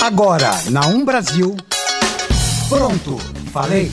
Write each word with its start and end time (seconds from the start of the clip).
Agora, 0.00 0.50
na 0.70 0.86
Um 0.86 1.04
Brasil. 1.04 1.56
Pronto, 2.68 3.18
falei. 3.52 3.90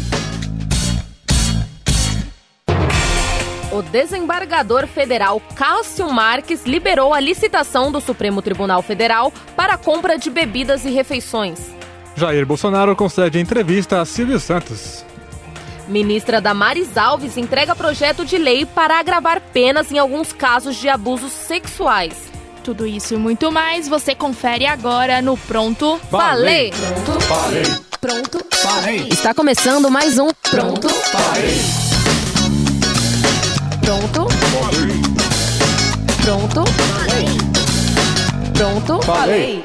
O 3.72 3.82
desembargador 3.82 4.86
federal 4.86 5.42
Cássio 5.56 6.08
Marques 6.14 6.64
liberou 6.64 7.12
a 7.12 7.20
licitação 7.20 7.92
do 7.92 8.00
Supremo 8.00 8.40
Tribunal 8.44 8.84
Federal 8.84 9.34
para 9.56 9.74
a 9.74 9.78
compra 9.78 10.16
de 10.16 10.30
bebidas 10.30 10.86
e 10.86 10.92
refeições. 10.92 11.60
Jair 12.16 12.46
Bolsonaro 12.46 12.96
concede 12.96 13.40
entrevista 13.40 14.00
a 14.00 14.06
Silvio 14.06 14.40
Santos. 14.40 15.04
Ministra 15.88 16.40
Damares 16.40 16.96
Alves 16.98 17.36
entrega 17.36 17.76
projeto 17.76 18.24
de 18.24 18.38
lei 18.38 18.64
para 18.64 19.00
agravar 19.00 19.42
penas 19.42 19.92
em 19.92 19.98
alguns 19.98 20.32
casos 20.32 20.76
de 20.76 20.88
abusos 20.88 21.32
sexuais. 21.32 22.35
Tudo 22.66 22.88
isso 22.88 23.14
e 23.14 23.18
muito 23.18 23.52
mais 23.52 23.88
você 23.88 24.16
confere 24.16 24.66
agora 24.66 25.22
no 25.22 25.38
Pronto 25.38 26.00
Falei! 26.10 26.72
Pronto, 26.72 27.22
falei. 27.22 27.64
Pronto. 28.02 28.46
Falei. 28.56 29.08
Está 29.08 29.36
começando 29.36 29.92
mais 29.92 30.18
um 30.18 30.30
Pronto. 30.50 30.90
Falei. 30.90 31.62
Pronto. 33.82 34.28
Pronto. 36.24 36.64
Pronto. 38.58 39.06
Falei. 39.06 39.64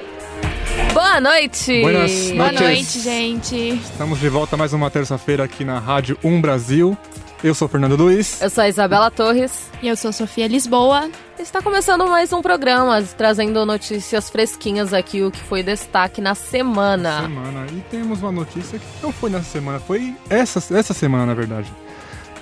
Boa 0.93 1.21
noite. 1.23 1.81
Buenas 1.81 2.31
Boa 2.33 2.53
noite, 2.53 3.01
gente. 3.01 3.81
Estamos 3.83 4.21
de 4.21 4.29
volta 4.29 4.59
mais 4.59 4.75
uma 4.75 4.91
terça-feira 4.91 5.45
aqui 5.45 5.65
na 5.65 5.79
Rádio 5.79 6.19
1 6.23 6.39
Brasil. 6.43 6.95
Eu 7.43 7.55
sou 7.55 7.67
Fernando 7.67 7.97
Luiz. 7.97 8.43
Eu 8.43 8.51
sou 8.51 8.63
a 8.63 8.69
Isabela 8.69 9.11
Torres. 9.11 9.71
E 9.81 9.89
eu 9.89 9.97
sou 9.97 10.13
Sofia 10.13 10.47
Lisboa. 10.47 11.09
Está 11.41 11.63
começando 11.63 12.07
mais 12.07 12.35
um 12.35 12.43
programa, 12.43 13.03
trazendo 13.17 13.65
notícias 13.65 14.29
fresquinhas 14.29 14.93
aqui, 14.93 15.23
o 15.23 15.31
que 15.31 15.41
foi 15.41 15.63
destaque 15.63 16.21
na 16.21 16.35
semana. 16.35 17.23
Semana. 17.23 17.67
E 17.73 17.81
temos 17.91 18.21
uma 18.21 18.31
notícia 18.31 18.79
que 18.79 18.85
não 19.03 19.11
foi 19.11 19.31
nessa 19.31 19.47
semana, 19.47 19.81
foi 19.81 20.15
essa, 20.29 20.59
essa 20.77 20.93
semana, 20.93 21.25
na 21.25 21.33
verdade. 21.33 21.73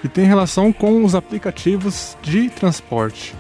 E 0.03 0.09
tem 0.09 0.25
relação 0.25 0.73
com 0.73 1.05
os 1.05 1.15
aplicativos 1.15 2.17
de 2.23 2.51
transporte. 2.51 3.37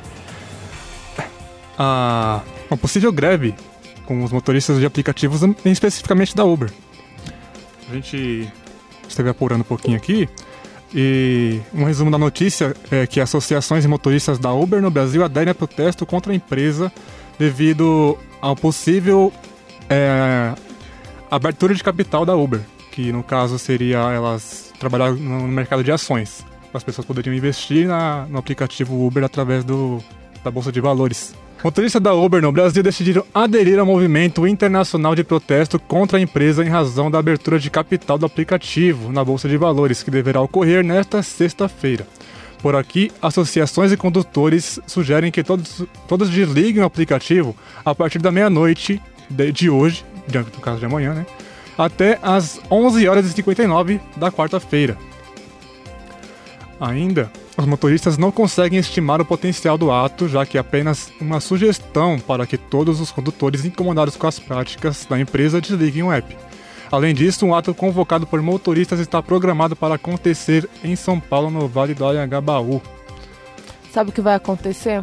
Ah, 1.76 2.40
uma 2.70 2.76
possível 2.76 3.10
greve 3.10 3.52
com 4.06 4.22
os 4.22 4.30
motoristas 4.30 4.78
de 4.78 4.86
aplicativos, 4.86 5.40
especificamente 5.64 6.36
da 6.36 6.44
Uber. 6.44 6.70
A 7.90 7.94
gente 7.94 8.48
esteve 9.08 9.28
apurando 9.28 9.62
um 9.62 9.64
pouquinho 9.64 9.96
aqui. 9.96 10.28
E 10.94 11.60
um 11.74 11.84
resumo 11.84 12.10
da 12.10 12.16
notícia 12.18 12.74
é 12.90 13.06
que 13.06 13.20
associações 13.20 13.82
de 13.82 13.88
motoristas 13.88 14.38
da 14.38 14.52
Uber 14.52 14.80
no 14.80 14.90
Brasil 14.90 15.22
aderem 15.22 15.50
a 15.50 15.54
protesto 15.54 16.06
contra 16.06 16.32
a 16.32 16.34
empresa 16.34 16.90
devido 17.38 18.16
ao 18.40 18.56
possível 18.56 19.32
é, 19.90 20.54
abertura 21.30 21.74
de 21.74 21.82
capital 21.84 22.24
da 22.24 22.34
Uber, 22.34 22.60
que 22.90 23.12
no 23.12 23.22
caso 23.22 23.58
seria 23.58 23.98
elas 24.12 24.72
trabalhar 24.80 25.12
no 25.12 25.46
mercado 25.46 25.84
de 25.84 25.92
ações. 25.92 26.44
As 26.72 26.82
pessoas 26.82 27.06
poderiam 27.06 27.34
investir 27.34 27.86
na- 27.86 28.26
no 28.26 28.38
aplicativo 28.38 29.06
Uber 29.06 29.24
através 29.24 29.64
do, 29.64 30.02
da 30.44 30.50
Bolsa 30.50 30.70
de 30.72 30.80
Valores. 30.80 31.34
Motoristas 31.62 32.00
da 32.00 32.14
Uber 32.14 32.40
no 32.40 32.52
Brasil 32.52 32.84
decidiram 32.84 33.24
aderir 33.34 33.80
ao 33.80 33.86
movimento 33.86 34.46
internacional 34.46 35.16
de 35.16 35.24
protesto 35.24 35.76
contra 35.76 36.16
a 36.16 36.20
empresa 36.20 36.64
em 36.64 36.68
razão 36.68 37.10
da 37.10 37.18
abertura 37.18 37.58
de 37.58 37.68
capital 37.68 38.16
do 38.16 38.24
aplicativo 38.24 39.12
na 39.12 39.24
Bolsa 39.24 39.48
de 39.48 39.56
Valores, 39.56 40.04
que 40.04 40.10
deverá 40.10 40.40
ocorrer 40.40 40.84
nesta 40.84 41.20
sexta-feira. 41.20 42.06
Por 42.62 42.76
aqui, 42.76 43.10
associações 43.20 43.90
e 43.90 43.96
condutores 43.96 44.78
sugerem 44.86 45.32
que 45.32 45.42
todos, 45.42 45.84
todos 46.06 46.30
desliguem 46.30 46.82
o 46.82 46.86
aplicativo 46.86 47.56
a 47.84 47.92
partir 47.92 48.20
da 48.20 48.30
meia-noite 48.30 49.02
de, 49.28 49.50
de 49.50 49.68
hoje, 49.68 50.04
diante 50.28 50.50
do 50.50 50.60
caso 50.60 50.78
de 50.78 50.86
amanhã, 50.86 51.12
né? 51.12 51.26
Até 51.76 52.20
às 52.22 52.60
11 52.70 53.08
horas 53.08 53.26
e 53.26 53.32
59 53.32 54.00
da 54.16 54.30
quarta-feira. 54.30 54.96
Ainda, 56.80 57.30
os 57.58 57.66
motoristas 57.66 58.16
não 58.16 58.30
conseguem 58.30 58.78
estimar 58.78 59.20
o 59.20 59.24
potencial 59.24 59.76
do 59.76 59.90
ato, 59.90 60.28
já 60.28 60.46
que 60.46 60.56
é 60.56 60.60
apenas 60.60 61.12
uma 61.20 61.40
sugestão 61.40 62.16
para 62.20 62.46
que 62.46 62.56
todos 62.56 63.00
os 63.00 63.10
condutores 63.10 63.64
incomodados 63.64 64.16
com 64.16 64.28
as 64.28 64.38
práticas 64.38 65.04
da 65.04 65.18
empresa 65.18 65.60
desliguem 65.60 66.04
o 66.04 66.12
app. 66.12 66.36
Além 66.90 67.12
disso, 67.12 67.44
um 67.44 67.52
ato 67.52 67.74
convocado 67.74 68.28
por 68.28 68.40
motoristas 68.40 69.00
está 69.00 69.20
programado 69.20 69.74
para 69.74 69.96
acontecer 69.96 70.70
em 70.84 70.94
São 70.94 71.18
Paulo, 71.18 71.50
no 71.50 71.66
Vale 71.66 71.94
do 71.94 72.06
Anhangabaú. 72.06 72.80
Sabe 73.92 74.10
o 74.10 74.12
que 74.12 74.20
vai 74.20 74.36
acontecer? 74.36 75.02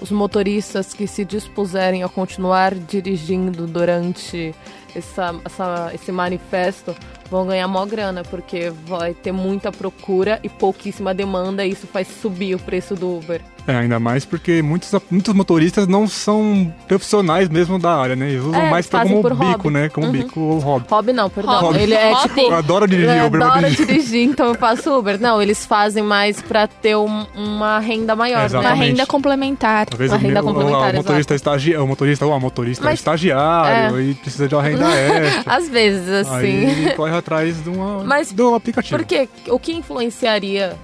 Os 0.00 0.10
motoristas 0.10 0.94
que 0.94 1.06
se 1.06 1.22
dispuserem 1.22 2.02
a 2.02 2.08
continuar 2.08 2.74
dirigindo 2.74 3.66
durante 3.66 4.54
essa, 4.94 5.34
essa- 5.44 5.90
esse 5.94 6.12
manifesto 6.12 6.94
vão 7.30 7.46
ganhar 7.46 7.66
mó 7.68 7.84
grana, 7.86 8.22
porque 8.22 8.70
vai 8.70 9.14
ter 9.14 9.32
muita 9.32 9.72
procura 9.72 10.38
e 10.42 10.48
pouquíssima 10.48 11.14
demanda, 11.14 11.64
e 11.64 11.70
isso 11.70 11.86
faz 11.86 12.06
subir 12.08 12.54
o 12.54 12.58
preço 12.58 12.94
do 12.94 13.16
Uber. 13.16 13.40
É, 13.66 13.74
ainda 13.76 13.98
mais 13.98 14.24
porque 14.26 14.60
muitos, 14.60 14.92
muitos 15.10 15.32
motoristas 15.34 15.86
não 15.88 16.06
são 16.06 16.70
profissionais 16.86 17.48
mesmo 17.48 17.78
da 17.78 17.96
área, 17.96 18.14
né? 18.14 18.28
Eles 18.30 18.42
usam 18.44 18.60
É, 18.60 18.70
mais 18.70 18.86
pra 18.86 19.02
como 19.02 19.22
por 19.22 19.34
bico, 19.34 19.44
hobby. 19.62 19.70
né? 19.70 19.88
Como 19.88 20.06
Uhum. 20.06 20.12
bico 20.12 20.38
ou 20.40 20.58
hobby. 20.58 20.86
Hobby 20.90 21.12
não, 21.14 21.30
perdão. 21.30 21.60
Hobby. 21.62 21.78
Ele 21.78 21.94
é 21.94 22.12
Hobby. 22.12 22.28
tipo. 22.28 22.40
Eu 22.40 22.54
adoro 22.56 22.86
dirigir 22.86 23.16
Eu 23.16 23.26
Uber, 23.26 23.40
eu 23.40 23.46
adoro 23.50 23.70
dirigir. 23.70 24.22
então 24.28 24.48
eu 24.48 24.54
faço 24.54 24.92
Uber. 24.98 25.18
Não, 25.18 25.40
eles 25.40 25.64
fazem 25.64 26.02
mais 26.02 26.42
pra 26.42 26.66
ter 26.66 26.94
um- 26.94 27.24
uma 27.34 27.78
renda 27.78 28.14
maior, 28.14 28.50
É, 28.52 28.58
Uma 28.58 28.74
né? 28.74 28.74
renda 28.74 29.06
complementar. 29.06 29.86
Às 29.90 29.96
vezes 29.98 30.12
Uma 30.12 30.18
o, 30.18 30.22
renda 30.22 30.42
meu- 30.42 30.50
o- 30.50 30.54
complementar, 30.54 30.92
o 30.92 30.96
motorista 30.96 31.32
é 31.32 31.36
estagiário, 31.36 31.84
o 31.84 31.88
motorista 31.88 32.26
ou 32.26 32.32
a 32.34 32.40
motorista 32.40 32.84
é 32.84 32.90
Mas- 32.90 32.98
estagiário 33.00 34.00
e 34.00 34.14
precisa 34.14 34.46
de 34.46 34.54
uma 34.54 34.62
renda 34.62 34.84
extra. 34.92 35.42
Às 35.54 35.68
vezes, 35.70 36.08
assim. 36.10 36.34
Aí 36.34 36.64
ele 36.64 36.90
corre 36.92 37.16
atrás 37.16 37.62
de 37.62 37.70
uma, 37.70 38.04
Mas 38.04 38.30
do 38.30 38.54
aplicativo. 38.54 38.98
Porque 38.98 39.26
o 39.48 39.58
que 39.58 39.72
influenciaria 39.72 40.76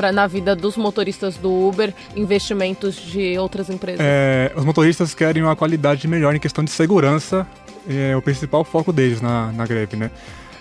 pra, 0.00 0.10
na 0.12 0.26
vida 0.26 0.56
dos 0.56 0.78
motoristas 0.78 1.36
do 1.36 1.52
Uber 1.52 1.92
investimentos 2.16 2.96
de 2.96 3.36
outras 3.38 3.68
empresas? 3.68 4.00
É, 4.00 4.50
os 4.56 4.64
motoristas 4.64 5.12
querem 5.12 5.42
uma 5.42 5.54
qualidade 5.54 6.08
melhor 6.08 6.34
em 6.34 6.38
questão 6.38 6.64
de 6.64 6.70
segurança, 6.70 7.46
é 7.86 8.16
o 8.16 8.22
principal 8.22 8.64
foco 8.64 8.94
deles 8.94 9.20
na, 9.20 9.52
na 9.52 9.66
greve, 9.66 9.96
né? 9.98 10.10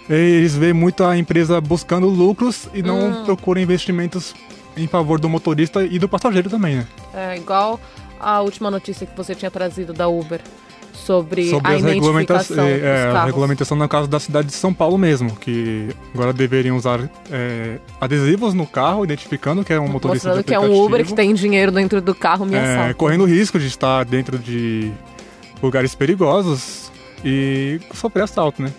Eles 0.09 0.55
veem 0.57 0.73
muito 0.73 1.05
a 1.05 1.15
empresa 1.17 1.61
buscando 1.61 2.07
lucros 2.07 2.67
e 2.73 2.83
não 2.83 3.21
Hum. 3.21 3.23
procuram 3.23 3.61
investimentos 3.61 4.33
em 4.75 4.87
favor 4.87 5.21
do 5.21 5.29
motorista 5.29 5.83
e 5.85 5.97
do 5.97 6.09
passageiro 6.09 6.49
também, 6.49 6.75
né? 6.75 6.87
É 7.13 7.37
igual 7.37 7.79
a 8.19 8.41
última 8.41 8.69
notícia 8.69 9.07
que 9.07 9.15
você 9.15 9.33
tinha 9.33 9.49
trazido 9.49 9.93
da 9.93 10.09
Uber 10.09 10.41
sobre, 11.05 11.49
Sobre 11.49 11.71
a 11.71 11.75
as 11.75 11.83
regulamentações, 11.83 12.49
identificação 12.59 12.87
é, 12.89 13.05
é, 13.05 13.11
a 13.17 13.25
regulamentação 13.25 13.77
no 13.77 13.87
caso 13.89 14.07
da 14.07 14.19
cidade 14.19 14.47
de 14.47 14.53
São 14.53 14.73
Paulo 14.73 14.97
mesmo, 14.97 15.35
que 15.35 15.89
agora 16.13 16.31
deveriam 16.33 16.75
usar 16.77 17.09
é, 17.31 17.79
adesivos 17.99 18.53
no 18.53 18.67
carro, 18.67 19.03
identificando 19.03 19.63
que 19.63 19.73
é 19.73 19.79
um 19.79 19.87
motorista 19.87 20.29
Mostrando 20.29 20.43
de 20.45 20.47
que 20.47 20.53
é 20.53 20.59
um. 20.59 20.73
Uber 20.85 21.05
que 21.05 21.13
tem 21.13 21.33
dinheiro 21.33 21.71
dentro 21.71 22.01
do 22.01 22.13
carro 22.13 22.45
me 22.45 22.55
é, 22.55 22.93
correndo 22.93 23.25
risco 23.25 23.57
de 23.59 23.67
estar 23.67 24.03
dentro 24.05 24.37
de 24.37 24.91
lugares 25.61 25.95
perigosos 25.95 26.91
e 27.23 27.79
sofrer 27.93 28.23
assalto, 28.23 28.61
né? 28.61 28.71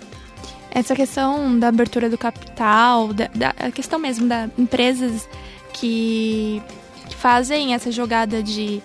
Essa 0.71 0.95
questão 0.95 1.59
da 1.59 1.69
abertura 1.69 2.09
do 2.09 2.17
capital, 2.17 3.13
da, 3.13 3.29
da- 3.35 3.55
a 3.59 3.71
questão 3.73 3.99
mesmo 3.99 4.29
da 4.29 4.49
empresas 4.57 5.29
que, 5.73 6.63
que 7.09 7.17
fazem 7.17 7.75
essa 7.75 7.91
jogada 7.91 8.43
de 8.43 8.81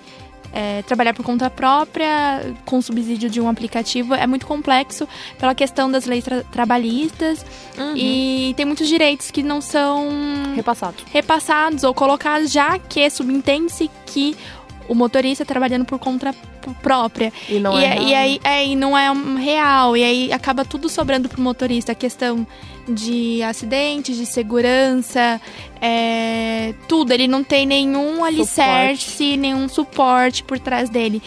é, 0.56 0.82
trabalhar 0.84 1.14
por 1.14 1.24
conta 1.26 1.50
própria 1.50 2.42
com 2.66 2.82
subsídio 2.82 3.30
de 3.30 3.42
um 3.42 3.50
aplicativo 3.50 4.16
é 4.16 4.26
muito 4.26 4.48
complexo 4.48 5.06
pela 5.38 5.54
questão 5.54 5.92
das 5.92 6.06
leis 6.06 6.24
tra- 6.24 6.44
trabalhistas 6.52 7.46
Uhum. 7.78 7.94
e 7.98 8.54
tem 8.56 8.66
muitos 8.66 8.88
direitos 8.88 9.30
que 9.32 9.44
não 9.44 9.60
são 9.60 10.08
Repassado. 10.56 10.96
repassados 11.12 11.84
ou 11.84 11.94
colocados, 11.94 12.50
já 12.52 12.80
que 12.80 13.10
subentende-se 13.10 13.92
que 14.06 14.34
o 14.88 14.96
motorista 14.96 15.44
trabalhando 15.44 15.84
por 15.84 16.00
conta 16.00 16.34
própria. 16.74 17.32
E 17.50 17.60
não 17.60 17.80
e, 17.80 17.84
é, 17.84 17.98
é- 17.98 18.02
e 18.02 18.14
aí 18.14 18.40
é, 18.44 18.66
e 18.66 18.76
não 18.76 18.98
é 18.98 19.12
real. 19.40 19.96
E 19.96 20.04
aí 20.04 20.34
acaba 20.34 20.66
tudo 20.66 20.90
sobrando 20.90 21.30
pro 21.30 21.42
motorista. 21.42 21.92
A 21.92 21.96
questão 21.96 22.46
de 22.88 23.42
acidentes, 23.42 24.16
de 24.16 24.26
segurança, 24.26 25.42
é, 25.82 26.74
tudo. 26.88 27.12
Ele 27.12 27.28
não 27.28 27.44
tem 27.44 27.66
nenhum 27.66 28.24
alicerce, 28.24 29.38
nenhum 29.38 29.68
suporte 29.68 30.44
por 30.44 30.60
trás 30.60 30.90
dele. 30.90 31.22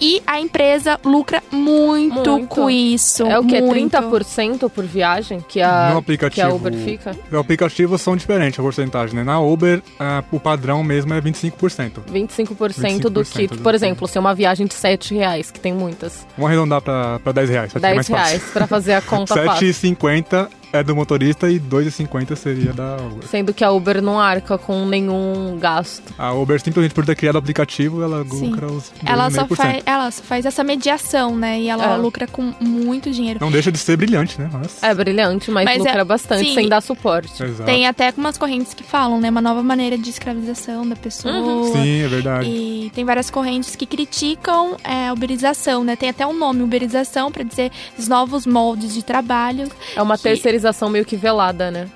E 0.00 0.22
a 0.26 0.40
empresa 0.40 0.98
lucra 1.04 1.42
muito, 1.50 2.30
Muito. 2.30 2.46
com 2.48 2.70
isso. 2.70 3.24
É 3.24 3.38
o 3.38 3.44
que? 3.44 3.60
muito. 3.60 3.96
30% 3.96 4.70
por 4.70 4.84
viagem 4.84 5.44
que 5.46 5.60
a, 5.60 6.02
que 6.30 6.40
a 6.40 6.48
Uber 6.48 6.72
fica? 6.74 7.16
Os 7.30 7.38
aplicativos 7.38 8.00
são 8.00 8.16
diferentes 8.16 8.58
a 8.58 8.62
porcentagem, 8.62 9.14
né? 9.16 9.24
Na 9.24 9.40
Uber, 9.40 9.82
ah, 9.98 10.24
o 10.32 10.40
padrão 10.40 10.82
mesmo 10.82 11.12
é 11.14 11.20
25%. 11.20 12.02
25%, 12.10 13.00
do 13.10 13.20
25% 13.22 13.32
que, 13.32 13.46
do 13.48 13.62
por 13.62 13.74
exemplo, 13.74 14.08
se 14.08 14.16
é 14.16 14.20
uma 14.20 14.34
viagem 14.34 14.66
de 14.66 14.74
7 14.82 15.14
reais, 15.14 15.50
que 15.50 15.60
tem 15.60 15.72
muitas. 15.72 16.26
Vamos 16.36 16.50
arredondar 16.50 16.82
pra 16.82 17.32
10 17.32 17.48
reais, 17.50 17.72
pra 17.72 17.78
ficar 17.80 17.88
10 17.94 17.96
mais 17.96 18.08
fácil. 18.08 18.38
reais 18.38 18.52
pra 18.52 18.66
fazer 18.66 18.92
a 18.94 19.00
conta 19.00 19.34
fácil. 19.44 19.68
7,50 19.68 20.48
é 20.72 20.82
do 20.82 20.94
motorista 20.96 21.50
e 21.50 21.58
2,50 21.60 22.34
seria 22.36 22.72
da 22.72 22.96
Uber. 22.96 23.28
Sendo 23.28 23.52
que 23.52 23.62
a 23.64 23.70
Uber 23.70 24.00
não 24.00 24.18
arca 24.20 24.56
com 24.56 24.86
nenhum 24.86 25.58
gasto. 25.60 26.12
A 26.18 26.32
Uber, 26.32 26.60
simplesmente 26.60 26.94
por 26.94 27.04
ter 27.04 27.14
criado 27.14 27.34
o 27.34 27.38
aplicativo, 27.38 28.02
ela 28.02 28.24
Sim. 28.24 28.50
lucra 28.50 28.66
os 28.66 28.92
Ela 29.04 29.30
só, 29.30 29.42
2,5%. 29.44 29.56
faz, 29.56 29.82
ela 29.84 30.10
só 30.10 30.22
faz 30.22 30.46
essa 30.46 30.64
mediação, 30.64 31.36
né? 31.36 31.60
E 31.60 31.68
ela 31.68 31.94
É. 31.94 31.96
lucra 31.96 32.26
com 32.26 32.52
muito 32.60 33.10
dinheiro. 33.10 33.38
Não 33.40 33.50
deixa 33.50 33.70
de 33.70 33.78
ser 33.78 33.96
brilhante, 33.96 34.40
né? 34.40 34.48
Mas... 34.52 34.82
É 34.82 34.94
brilhante, 34.94 35.50
mas, 35.50 35.64
Mas 35.66 35.78
lucra 35.78 36.00
é- 36.00 36.04
bastante 36.04 36.48
sim. 36.48 36.54
sem 36.54 36.68
dar 36.68 36.80
suporte. 36.80 37.42
Exato. 37.42 37.64
Tem 37.64 37.86
até 37.86 38.06
algumas 38.06 38.38
correntes 38.38 38.72
que 38.72 38.82
falam, 38.82 39.20
né? 39.20 39.28
Uma 39.30 39.42
nova 39.42 39.62
maneira 39.62 39.98
de 39.98 40.08
escravização 40.08 40.88
da 40.88 40.96
pessoa. 40.96 41.34
Uhum. 41.34 41.72
Sim, 41.72 42.02
é 42.02 42.08
verdade. 42.08 42.48
E 42.48 42.90
tem 42.94 43.04
várias 43.04 43.28
correntes 43.30 43.76
que 43.76 43.84
criticam 43.84 44.76
é, 44.84 45.08
a 45.08 45.12
uberização, 45.12 45.84
né? 45.84 45.96
Tem 45.96 46.08
até 46.08 46.26
um 46.26 46.32
nome, 46.32 46.62
uberização, 46.62 47.30
pra 47.30 47.42
dizer 47.42 47.70
os 47.98 48.08
novos 48.08 48.46
moldes 48.46 48.94
de 48.94 49.02
trabalho. 49.04 49.68
É 49.94 50.00
uma 50.00 50.16
Que- 50.16 50.22
terceirização 50.24 50.61
meio 50.88 51.04
que 51.04 51.16
velada, 51.16 51.70
né? 51.70 51.88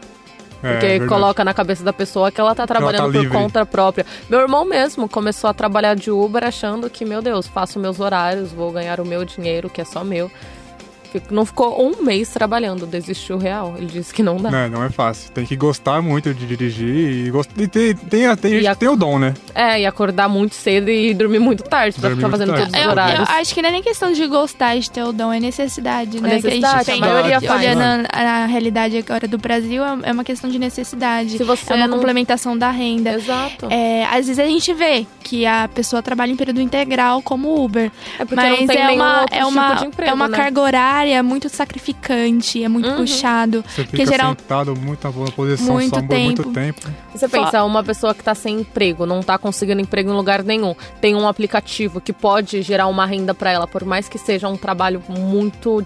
É, 0.62 0.72
Porque 0.72 0.86
verdade. 0.86 1.08
coloca 1.08 1.44
na 1.44 1.52
cabeça 1.52 1.84
da 1.84 1.92
pessoa 1.92 2.30
que 2.32 2.40
ela 2.40 2.54
tá 2.54 2.66
trabalhando 2.66 3.06
tá 3.06 3.12
por 3.12 3.20
livre. 3.20 3.28
conta 3.38 3.66
própria. 3.66 4.06
Meu 4.28 4.40
irmão 4.40 4.64
mesmo 4.64 5.08
começou 5.08 5.50
a 5.50 5.54
trabalhar 5.54 5.94
de 5.94 6.10
Uber 6.10 6.42
achando 6.42 6.88
que, 6.88 7.04
meu 7.04 7.20
Deus, 7.20 7.46
faço 7.46 7.78
meus 7.78 8.00
horários, 8.00 8.52
vou 8.52 8.72
ganhar 8.72 8.98
o 9.00 9.04
meu 9.04 9.24
dinheiro, 9.24 9.68
que 9.68 9.80
é 9.80 9.84
só 9.84 10.02
meu. 10.02 10.30
Não 11.30 11.44
ficou 11.44 11.80
um 11.84 12.02
mês 12.04 12.28
trabalhando, 12.30 12.86
desistiu 12.86 13.38
real. 13.38 13.74
Ele 13.76 13.86
disse 13.86 14.12
que 14.12 14.22
não 14.22 14.36
dá. 14.36 14.50
Não, 14.50 14.68
não 14.68 14.84
é 14.84 14.90
fácil. 14.90 15.30
Tem 15.32 15.44
que 15.46 15.56
gostar 15.56 16.00
muito 16.02 16.32
de 16.34 16.46
dirigir 16.46 17.26
e, 17.26 17.30
gost... 17.30 17.50
e 17.56 17.66
tem, 17.68 17.94
tem, 17.94 18.36
tem 18.36 18.50
gente 18.52 18.66
a- 18.66 18.74
que 18.74 18.80
tem 18.80 18.88
o 18.88 18.96
dom, 18.96 19.18
né? 19.18 19.34
É, 19.54 19.80
e 19.80 19.86
acordar 19.86 20.28
muito 20.28 20.54
cedo 20.54 20.90
e 20.90 21.12
dormir 21.14 21.38
muito 21.38 21.62
tarde 21.62 21.98
pra 21.98 22.08
Dormir 22.08 22.16
ficar 22.24 22.30
fazendo 22.30 22.48
tarde. 22.54 22.64
todos 22.64 22.74
os 22.78 22.80
Eu, 22.80 22.86
eu 22.86 22.90
horários. 22.92 23.28
acho 23.30 23.54
que 23.54 23.62
não 23.62 23.68
é 23.68 23.72
nem 23.72 23.82
questão 23.82 24.12
de 24.12 24.26
gostar 24.26 24.76
de 24.78 24.90
ter 24.90 25.02
o 25.02 25.12
dom, 25.12 25.32
é 25.32 25.40
necessidade, 25.40 26.20
né? 26.20 26.28
Que 26.28 26.34
necessidade, 26.36 26.84
tem, 26.86 26.96
a 27.02 27.06
maioria 27.06 27.40
faz. 27.40 27.60
olhando 27.60 28.06
a, 28.12 28.20
a 28.20 28.46
realidade 28.46 28.96
agora 28.98 29.26
do 29.28 29.38
Brasil, 29.38 29.82
é 29.84 29.96
é 30.06 30.12
uma 30.12 30.24
questão 30.24 30.48
de 30.50 30.58
necessidade. 30.58 31.36
Se 31.36 31.44
você 31.44 31.72
é 31.72 31.76
uma 31.76 31.86
não- 31.88 31.96
complementação 31.96 32.56
da 32.56 32.70
renda. 32.70 33.12
Exato. 33.14 33.66
É, 33.70 34.04
às 34.06 34.26
vezes 34.26 34.38
a 34.38 34.44
gente 34.46 34.72
vê 34.74 35.06
que 35.22 35.44
a 35.46 35.69
pessoa 35.72 36.02
trabalha 36.02 36.30
em 36.30 36.36
período 36.36 36.60
integral 36.60 37.20
como 37.22 37.62
Uber. 37.64 37.90
É 38.19 38.24
porque 38.24 38.34
mas 38.36 38.60
não 38.60 38.66
tem 38.66 38.78
é 38.80 38.90
uma, 38.90 39.20
outro 39.22 39.34
é 39.34 39.38
tipo 39.38 39.48
uma, 39.50 39.74
de 39.74 39.86
emprego, 39.86 40.10
é 40.10 40.14
uma 40.14 40.28
né? 40.28 40.36
carga 40.36 40.60
horária 40.60 41.06
muito 41.23 41.49
sacrificante, 41.49 42.62
é 42.62 42.69
muito 42.69 42.88
Uhum. 42.88 42.97
puxado. 42.97 43.62
Você 43.62 43.82
fica 43.85 43.88
Porque 43.91 44.06
geral, 44.06 44.31
sentado 44.31 44.75
muito 44.76 45.05
na 45.05 45.11
boa 45.11 45.31
posição 45.31 45.75
Muito 45.75 45.91
só 45.94 46.03
por 46.03 46.19
muito 46.19 46.43
tempo. 46.44 46.81
tempo. 46.81 46.97
Você 47.14 47.29
pensa, 47.29 47.64
uma 47.64 47.82
pessoa 47.82 48.14
que 48.14 48.23
tá 48.23 48.35
sem 48.35 48.61
emprego, 48.61 49.06
não 49.06 49.23
tá 49.23 49.38
conseguindo 49.38 49.81
emprego 49.81 50.11
em 50.11 50.14
lugar 50.14 50.43
nenhum, 50.43 50.75
tem 51.00 51.14
um 51.14 51.26
aplicativo 51.29 52.00
que 52.00 52.12
pode 52.12 52.62
gerar 52.62 52.87
uma 52.88 53.06
renda 53.06 53.35
pra 53.35 53.50
ela, 53.50 53.67
por 53.67 53.85
mais 53.85 54.08
que 54.08 54.19
seja 54.19 54.49
um 54.49 54.56
trabalho 54.56 55.03
muito 55.08 55.85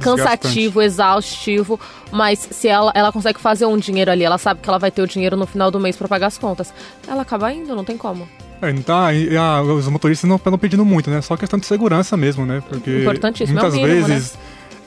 cansativo, 0.00 0.80
exaustivo, 0.80 1.78
mas 2.12 2.38
se 2.38 2.68
ela, 2.68 2.92
ela 2.94 3.10
consegue 3.12 3.40
fazer 3.40 3.66
um 3.66 3.76
dinheiro 3.76 4.10
ali, 4.10 4.24
ela 4.24 4.38
sabe 4.38 4.60
que 4.60 4.68
ela 4.68 4.78
vai 4.78 4.90
ter 4.90 5.02
o 5.02 5.06
dinheiro 5.06 5.36
no 5.36 5.46
final 5.46 5.70
do 5.70 5.80
mês 5.80 5.96
pra 5.96 6.06
pagar 6.08 6.28
as 6.28 6.38
contas. 6.38 6.72
Ela 7.06 7.22
acaba 7.22 7.52
indo, 7.52 7.74
não 7.74 7.84
tem 7.84 7.96
como. 7.96 8.28
É, 8.60 8.72
não 8.72 8.82
tá, 8.82 9.12
e, 9.14 9.36
ah, 9.36 9.62
os 9.62 9.86
motoristas 9.88 10.28
não 10.28 10.36
estão 10.36 10.56
pedindo 10.58 10.84
muito, 10.84 11.10
né? 11.10 11.20
Só 11.20 11.36
questão 11.36 11.58
de 11.58 11.66
segurança 11.66 12.16
mesmo, 12.16 12.44
né? 12.44 12.62
Porque 12.68 13.00
Importantíssimo, 13.02 13.58
é 13.58 13.62
muitas 13.62 13.78
mínimo, 13.80 14.06
vezes 14.06 14.38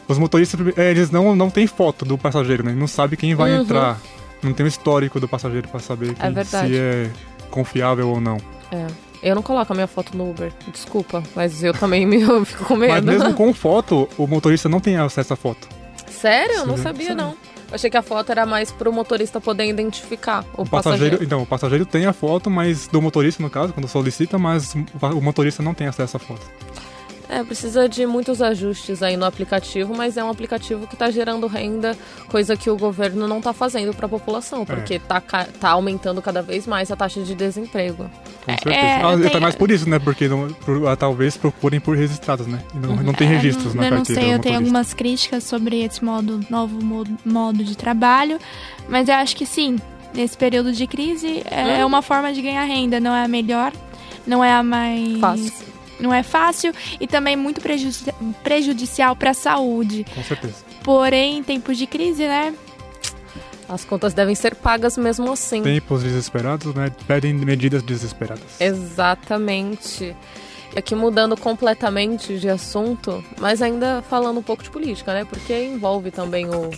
os 0.07 0.17
motoristas 0.17 0.59
é, 0.77 0.91
eles 0.91 1.09
não, 1.09 1.35
não 1.35 1.49
têm 1.49 1.65
foto 1.67 2.03
do 2.03 2.17
passageiro, 2.17 2.63
né? 2.63 2.73
Não 2.73 2.87
sabe 2.87 3.15
quem 3.15 3.33
vai 3.33 3.51
Uhum. 3.53 3.61
entrar. 3.61 3.99
Não 4.43 4.53
tem 4.53 4.65
o 4.65 4.67
histórico 4.67 5.19
do 5.19 5.27
passageiro 5.27 5.67
pra 5.67 5.79
saber 5.79 6.15
quem, 6.15 6.33
verdade. 6.33 6.67
se 6.73 6.77
é 6.77 7.09
confiável 7.49 8.09
ou 8.09 8.19
não. 8.19 8.37
É. 8.71 8.87
Eu 9.23 9.35
não 9.35 9.43
coloco 9.43 9.71
a 9.71 9.75
minha 9.75 9.85
foto 9.87 10.17
no 10.17 10.31
Uber, 10.31 10.51
desculpa, 10.73 11.21
mas 11.35 11.63
eu 11.63 11.73
também 11.73 12.07
me, 12.07 12.19
eu 12.23 12.43
fico 12.43 12.65
com 12.65 12.75
medo. 12.75 12.91
Mas 12.91 13.03
mesmo 13.05 13.33
com 13.35 13.53
foto, 13.53 14.09
o 14.17 14.25
motorista 14.25 14.67
não 14.67 14.79
tem 14.79 14.97
acesso 14.97 15.33
à 15.33 15.35
foto. 15.35 15.69
Sério? 16.09 16.55
Eu 16.55 16.65
não 16.65 16.75
sabia, 16.77 17.07
sério. 17.07 17.21
não. 17.21 17.35
Eu 17.71 17.75
achei 17.75 17.89
que 17.89 17.95
a 17.95 18.01
foto 18.01 18.29
era 18.29 18.45
mais 18.45 18.69
pro 18.69 18.91
motorista 18.91 19.39
poder 19.39 19.65
identificar 19.65 20.43
o, 20.57 20.63
O 20.63 20.69
passageiro, 20.69 21.23
então, 21.23 21.41
o 21.41 21.45
passageiro 21.45 21.85
tem 21.85 22.05
a 22.05 22.11
foto, 22.11 22.49
mas 22.49 22.85
do 22.87 23.01
motorista 23.01 23.41
no 23.41 23.49
caso, 23.49 23.71
quando 23.71 23.87
solicita, 23.87 24.37
mas 24.37 24.75
o 24.75 25.21
motorista 25.21 25.63
não 25.63 25.73
tem 25.73 25.87
acesso 25.87 26.17
à 26.17 26.19
foto. 26.19 26.45
É, 27.33 27.41
precisa 27.45 27.87
de 27.87 28.05
muitos 28.05 28.41
ajustes 28.41 29.01
aí 29.01 29.15
no 29.15 29.23
aplicativo, 29.25 29.95
mas 29.95 30.17
é 30.17 30.23
um 30.23 30.29
aplicativo 30.29 30.85
que 30.85 30.95
está 30.95 31.09
gerando 31.09 31.47
renda, 31.47 31.97
coisa 32.27 32.57
que 32.57 32.69
o 32.69 32.75
governo 32.75 33.25
não 33.25 33.37
está 33.37 33.53
fazendo 33.53 33.93
para 33.93 34.05
a 34.05 34.09
população, 34.09 34.65
porque 34.65 34.99
tá, 34.99 35.21
ca- 35.21 35.47
tá 35.57 35.69
aumentando 35.69 36.21
cada 36.21 36.41
vez 36.41 36.67
mais 36.67 36.91
a 36.91 36.95
taxa 36.97 37.21
de 37.21 37.33
desemprego. 37.33 38.09
Com 38.43 38.51
É, 38.51 38.55
certeza. 38.57 38.75
é, 38.75 38.95
ah, 38.97 39.01
eu 39.13 39.19
Até 39.19 39.29
tenho- 39.29 39.41
mais 39.41 39.55
por 39.55 39.71
isso, 39.71 39.89
né? 39.89 39.97
Porque 39.97 40.27
não- 40.27 40.49
por- 40.49 40.85
ah, 40.89 40.95
talvez 40.97 41.37
procurem 41.37 41.79
por 41.79 41.95
registrados, 41.95 42.47
né? 42.47 42.59
E 42.75 42.77
não, 42.79 42.97
não 42.97 43.13
tem 43.13 43.27
É, 43.27 43.31
registros 43.37 43.73
não, 43.73 43.81
na 43.81 43.87
eu 43.87 43.91
não 43.91 43.97
carteira. 43.99 44.21
sei, 44.21 44.29
do 44.31 44.35
eu 44.35 44.39
tenho 44.39 44.57
algumas 44.57 44.93
críticas 44.93 45.45
sobre 45.45 45.81
esse 45.85 46.03
modo, 46.03 46.41
novo 46.49 46.83
modo, 46.83 47.17
modo 47.23 47.63
de 47.63 47.77
trabalho, 47.77 48.39
mas 48.89 49.07
eu 49.07 49.15
acho 49.15 49.37
que 49.37 49.45
sim, 49.45 49.77
nesse 50.13 50.35
período 50.37 50.73
de 50.73 50.85
crise 50.85 51.43
é 51.49 51.81
Hum. 51.81 51.87
uma 51.87 52.01
forma 52.01 52.33
de 52.33 52.41
ganhar 52.41 52.65
renda, 52.65 52.99
não 52.99 53.15
é 53.15 53.23
a 53.23 53.27
melhor, 53.29 53.71
não 54.27 54.43
é 54.43 54.51
a 54.51 54.61
mais 54.61 55.17
Fácil. 55.17 55.53
Não 56.01 56.13
é 56.13 56.23
fácil 56.23 56.73
e 56.99 57.07
também 57.07 57.35
muito 57.35 57.61
prejudici- 57.61 58.11
prejudicial 58.43 59.15
para 59.15 59.29
a 59.31 59.33
saúde. 59.33 60.05
Com 60.13 60.23
certeza. 60.23 60.55
Porém, 60.83 61.37
em 61.37 61.43
tempos 61.43 61.77
de 61.77 61.85
crise, 61.87 62.27
né? 62.27 62.53
As 63.69 63.85
contas 63.85 64.13
devem 64.13 64.35
ser 64.35 64.55
pagas 64.55 64.97
mesmo 64.97 65.31
assim. 65.31 65.61
Tempos 65.63 66.03
desesperados, 66.03 66.73
né? 66.75 66.91
Pedem 67.07 67.33
medidas 67.33 67.81
desesperadas. 67.81 68.43
Exatamente. 68.59 70.15
E 70.75 70.79
aqui 70.79 70.95
mudando 70.95 71.35
completamente 71.37 72.37
de 72.37 72.49
assunto, 72.49 73.23
mas 73.39 73.61
ainda 73.61 74.01
falando 74.09 74.39
um 74.39 74.43
pouco 74.43 74.63
de 74.63 74.69
política, 74.69 75.13
né? 75.13 75.25
Porque 75.25 75.53
envolve 75.67 76.11
também 76.11 76.45
o, 76.47 76.69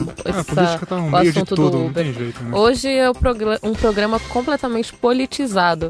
Ah, 0.00 0.04
a 0.24 0.30
essa- 0.30 0.44
política 0.54 0.86
tá 0.86 0.96
no 0.96 1.06
o 1.06 1.10
meio 1.10 1.24
de 1.32 1.38
assunto 1.38 1.54
tudo, 1.54 1.70
do 1.70 1.78
não 1.78 1.86
Uber. 1.86 2.04
tem 2.04 2.12
jeito, 2.12 2.42
né? 2.44 2.56
Hoje 2.56 2.88
é 2.88 3.08
um 3.62 3.74
programa 3.74 4.18
completamente 4.28 4.92
politizado. 4.92 5.88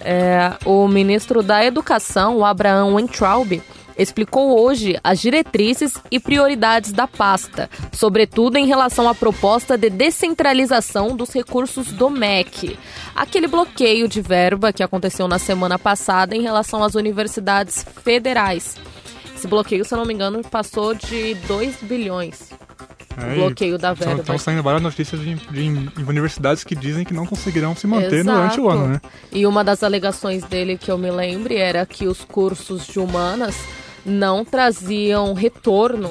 É, 0.00 0.56
o 0.64 0.88
ministro 0.88 1.42
da 1.42 1.64
Educação, 1.64 2.36
o 2.38 2.44
Abraham 2.44 2.94
Weintraub, 2.94 3.62
explicou 3.96 4.58
hoje 4.58 4.98
as 5.04 5.20
diretrizes 5.20 5.94
e 6.10 6.18
prioridades 6.18 6.90
da 6.90 7.06
pasta, 7.06 7.68
sobretudo 7.92 8.56
em 8.56 8.66
relação 8.66 9.08
à 9.08 9.14
proposta 9.14 9.76
de 9.76 9.90
descentralização 9.90 11.14
dos 11.14 11.32
recursos 11.32 11.92
do 11.92 12.08
MEC. 12.08 12.78
Aquele 13.14 13.46
bloqueio 13.46 14.08
de 14.08 14.22
verba 14.22 14.72
que 14.72 14.82
aconteceu 14.82 15.28
na 15.28 15.38
semana 15.38 15.78
passada 15.78 16.34
em 16.34 16.40
relação 16.40 16.82
às 16.82 16.94
universidades 16.94 17.84
federais. 18.02 18.76
Esse 19.36 19.46
bloqueio, 19.46 19.84
se 19.84 19.94
não 19.94 20.06
me 20.06 20.14
engano, 20.14 20.42
passou 20.42 20.94
de 20.94 21.34
2 21.46 21.82
bilhões. 21.82 22.50
É, 23.16 23.32
e 23.32 23.34
bloqueio 23.36 23.76
da 23.76 23.92
verba. 23.92 24.20
Estão 24.20 24.38
saindo 24.38 24.62
várias 24.62 24.82
notícias 24.82 25.20
de, 25.20 25.34
de 25.34 26.04
universidades 26.06 26.62
que 26.62 26.74
dizem 26.74 27.04
que 27.04 27.12
não 27.12 27.26
conseguirão 27.26 27.74
se 27.74 27.86
manter 27.86 28.20
Exato. 28.20 28.38
durante 28.38 28.60
o 28.60 28.68
ano, 28.68 28.88
né? 28.88 29.00
E 29.32 29.46
uma 29.46 29.64
das 29.64 29.82
alegações 29.82 30.44
dele 30.44 30.78
que 30.78 30.90
eu 30.90 30.96
me 30.96 31.10
lembre 31.10 31.56
era 31.56 31.84
que 31.84 32.06
os 32.06 32.24
cursos 32.24 32.86
de 32.86 32.98
humanas 32.98 33.56
não 34.04 34.44
traziam 34.44 35.34
retorno 35.34 36.10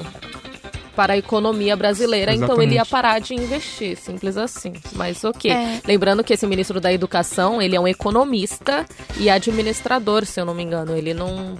para 0.94 1.14
a 1.14 1.16
economia 1.16 1.74
brasileira, 1.76 2.34
então 2.34 2.60
ele 2.60 2.74
ia 2.74 2.82
Exatamente. 2.82 2.90
parar 2.90 3.18
de 3.20 3.34
investir, 3.34 3.96
simples 3.96 4.36
assim. 4.36 4.74
Mas 4.92 5.24
ok. 5.24 5.50
É. 5.50 5.80
Lembrando 5.86 6.22
que 6.22 6.34
esse 6.34 6.46
ministro 6.46 6.78
da 6.80 6.92
Educação, 6.92 7.62
ele 7.62 7.74
é 7.74 7.80
um 7.80 7.88
economista 7.88 8.84
e 9.16 9.30
administrador, 9.30 10.26
se 10.26 10.38
eu 10.38 10.44
não 10.44 10.54
me 10.54 10.62
engano. 10.62 10.94
Ele 10.94 11.14
não, 11.14 11.56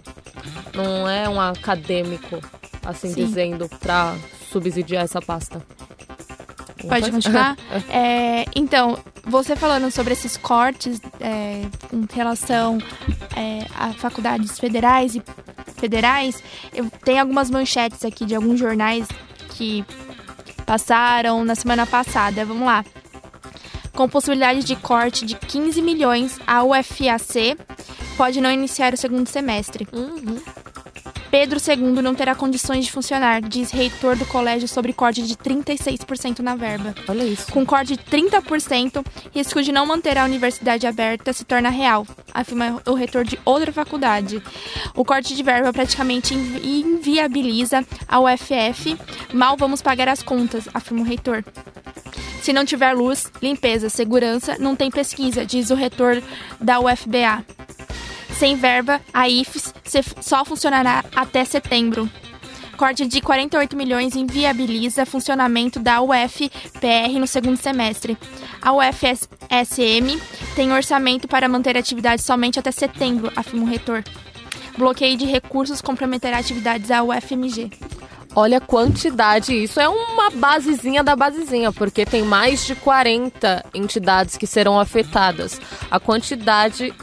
não 0.75 1.09
é 1.09 1.27
um 1.29 1.41
acadêmico, 1.41 2.39
assim 2.85 3.15
Sim. 3.15 3.25
dizendo, 3.25 3.69
para 3.81 4.15
subsidiar 4.51 5.05
essa 5.05 5.21
pasta. 5.21 5.63
Pode 6.89 7.11
continuar? 7.11 7.57
É, 7.89 8.47
então, 8.55 8.99
você 9.25 9.55
falando 9.55 9.91
sobre 9.91 10.13
esses 10.13 10.37
cortes 10.37 11.01
é, 11.21 11.63
com 11.89 12.07
relação 12.13 12.79
é, 13.37 13.67
a 13.75 13.93
faculdades 13.93 14.59
federais 14.59 15.15
e 15.15 15.23
federais, 15.77 16.43
eu 16.73 16.91
tenho 17.05 17.21
algumas 17.21 17.51
manchetes 17.51 18.05
aqui 18.05 18.25
de 18.25 18.35
alguns 18.35 18.59
jornais 18.59 19.07
que 19.51 19.85
passaram 20.67 21.45
na 21.45 21.55
semana 21.55 21.87
passada. 21.87 22.45
Vamos 22.45 22.65
lá. 22.65 22.85
Com 23.93 24.09
possibilidade 24.09 24.65
de 24.65 24.77
corte 24.77 25.27
de 25.27 25.35
15 25.35 25.83
milhões, 25.83 26.39
a 26.47 26.63
UFAC 26.63 27.57
pode 28.17 28.41
não 28.41 28.51
iniciar 28.51 28.95
o 28.95 28.97
segundo 28.97 29.27
semestre. 29.27 29.87
Uhum. 29.93 30.39
Pedro 31.31 31.61
II 31.65 32.03
não 32.03 32.15
terá 32.15 32.35
condições 32.35 32.85
de 32.87 32.93
funcionar, 32.93 33.41
diz 33.41 33.71
reitor 33.71 34.17
do 34.17 34.27
colégio 34.27 34.67
sobre 34.67 34.93
corte 34.93 35.23
de 35.23 35.37
36% 35.37 36.41
na 36.41 36.57
verba. 36.57 36.95
Olha 37.07 37.23
isso. 37.23 37.53
Com 37.53 37.65
corte 37.65 37.97
de 37.97 38.03
30%, 38.03 39.05
risco 39.33 39.63
de 39.63 39.71
não 39.71 39.87
manter 39.87 40.19
a 40.19 40.25
universidade 40.25 40.87
aberta 40.87 41.33
se 41.33 41.45
torna 41.45 41.69
real, 41.69 42.05
afirma 42.35 42.83
o 42.85 42.95
reitor 42.95 43.25
de 43.25 43.39
outra 43.45 43.73
faculdade. 43.73 44.43
O 44.95 45.05
corte 45.05 45.37
de 45.37 45.43
verba 45.43 45.73
praticamente 45.73 46.35
invi- 46.35 46.81
inviabiliza 46.81 47.85
a 48.09 48.19
UFF. 48.21 48.99
Mal 49.33 49.57
vamos 49.57 49.81
pagar 49.81 50.09
as 50.09 50.23
contas, 50.23 50.69
afirma 50.75 51.03
o 51.03 51.07
reitor. 51.07 51.45
Se 52.43 52.53
não 52.53 52.65
tiver 52.65 52.93
luz, 52.93 53.31
limpeza, 53.41 53.89
segurança, 53.89 54.57
não 54.59 54.75
tem 54.75 54.91
pesquisa, 54.91 55.45
diz 55.47 55.71
o 55.71 55.75
reitor 55.75 56.21
da 56.61 56.81
UFBA. 56.81 57.45
Sem 58.41 58.57
verba, 58.57 59.03
a 59.13 59.29
IFES 59.29 59.75
só 60.23 60.47
funcionará 60.47 61.05
até 61.15 61.45
setembro. 61.45 62.09
corte 62.75 63.07
de 63.07 63.21
48 63.21 63.77
milhões 63.77 64.17
inviabiliza 64.17 65.05
funcionamento 65.05 65.79
da 65.79 66.01
UFPR 66.01 67.19
no 67.19 67.27
segundo 67.27 67.59
semestre. 67.59 68.17
A 68.63 68.73
UFSM 68.73 70.19
tem 70.57 70.73
orçamento 70.73 71.29
para 71.29 71.51
manter 71.51 71.77
a 71.77 71.81
atividade 71.81 72.23
somente 72.23 72.59
até 72.59 72.71
setembro, 72.71 73.31
afirma 73.37 73.67
o 73.67 73.69
reitor. 73.69 74.03
Bloqueio 74.79 75.19
de 75.19 75.27
recursos 75.27 75.83
comprometerá 75.83 76.39
atividades 76.39 76.89
da 76.89 77.03
UFMG. 77.03 77.71
Olha 78.35 78.59
a 78.59 78.61
quantidade, 78.61 79.53
isso 79.53 79.81
é 79.81 79.89
uma 79.89 80.31
basezinha 80.31 81.03
da 81.03 81.17
basezinha, 81.17 81.73
porque 81.73 82.07
tem 82.07 82.23
mais 82.23 82.65
de 82.65 82.77
40 82.77 83.65
entidades 83.75 84.37
que 84.37 84.47
serão 84.47 84.79
afetadas. 84.79 85.61
A 85.91 85.99
quantidade 85.99 86.95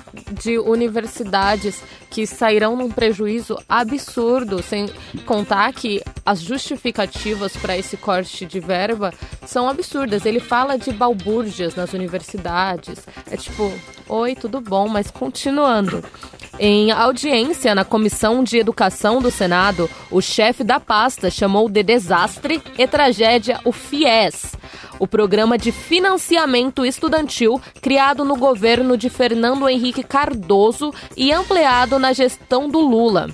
de 0.41 0.57
universidades 0.57 1.83
que 2.09 2.25
sairão 2.25 2.75
num 2.75 2.89
prejuízo 2.89 3.57
absurdo, 3.67 4.61
sem 4.61 4.87
contar 5.25 5.71
que 5.73 6.01
as 6.25 6.41
justificativas 6.41 7.55
para 7.55 7.77
esse 7.77 7.97
corte 7.97 8.45
de 8.45 8.59
verba 8.59 9.13
são 9.45 9.69
absurdas. 9.69 10.25
Ele 10.25 10.39
fala 10.39 10.77
de 10.77 10.91
balbúrdias 10.91 11.75
nas 11.75 11.93
universidades. 11.93 13.05
É 13.29 13.37
tipo, 13.37 13.71
oi, 14.07 14.35
tudo 14.35 14.61
bom, 14.61 14.87
mas 14.87 15.11
continuando. 15.11 16.03
Em 16.59 16.91
audiência 16.91 17.75
na 17.75 17.85
Comissão 17.85 18.43
de 18.43 18.57
Educação 18.57 19.21
do 19.21 19.29
Senado, 19.29 19.87
o 20.09 20.21
chefe 20.21 20.63
da 20.63 20.79
pasta 20.79 21.29
chamou 21.29 21.69
de 21.69 21.83
desastre 21.83 22.61
e 22.79 22.87
tragédia 22.87 23.59
o 23.63 23.71
FIES, 23.71 24.55
o 24.99 25.07
programa 25.07 25.57
de 25.57 25.71
financiamento 25.71 26.85
estudantil 26.85 27.61
criado 27.81 28.25
no 28.25 28.35
governo 28.35 28.97
de 28.97 29.09
Fernando 29.09 29.69
Henrique 29.69 30.03
Cardoso 30.03 30.93
e 31.15 31.31
ampliado 31.31 31.99
na 31.99 32.13
gestão 32.13 32.69
do 32.69 32.79
Lula. 32.79 33.29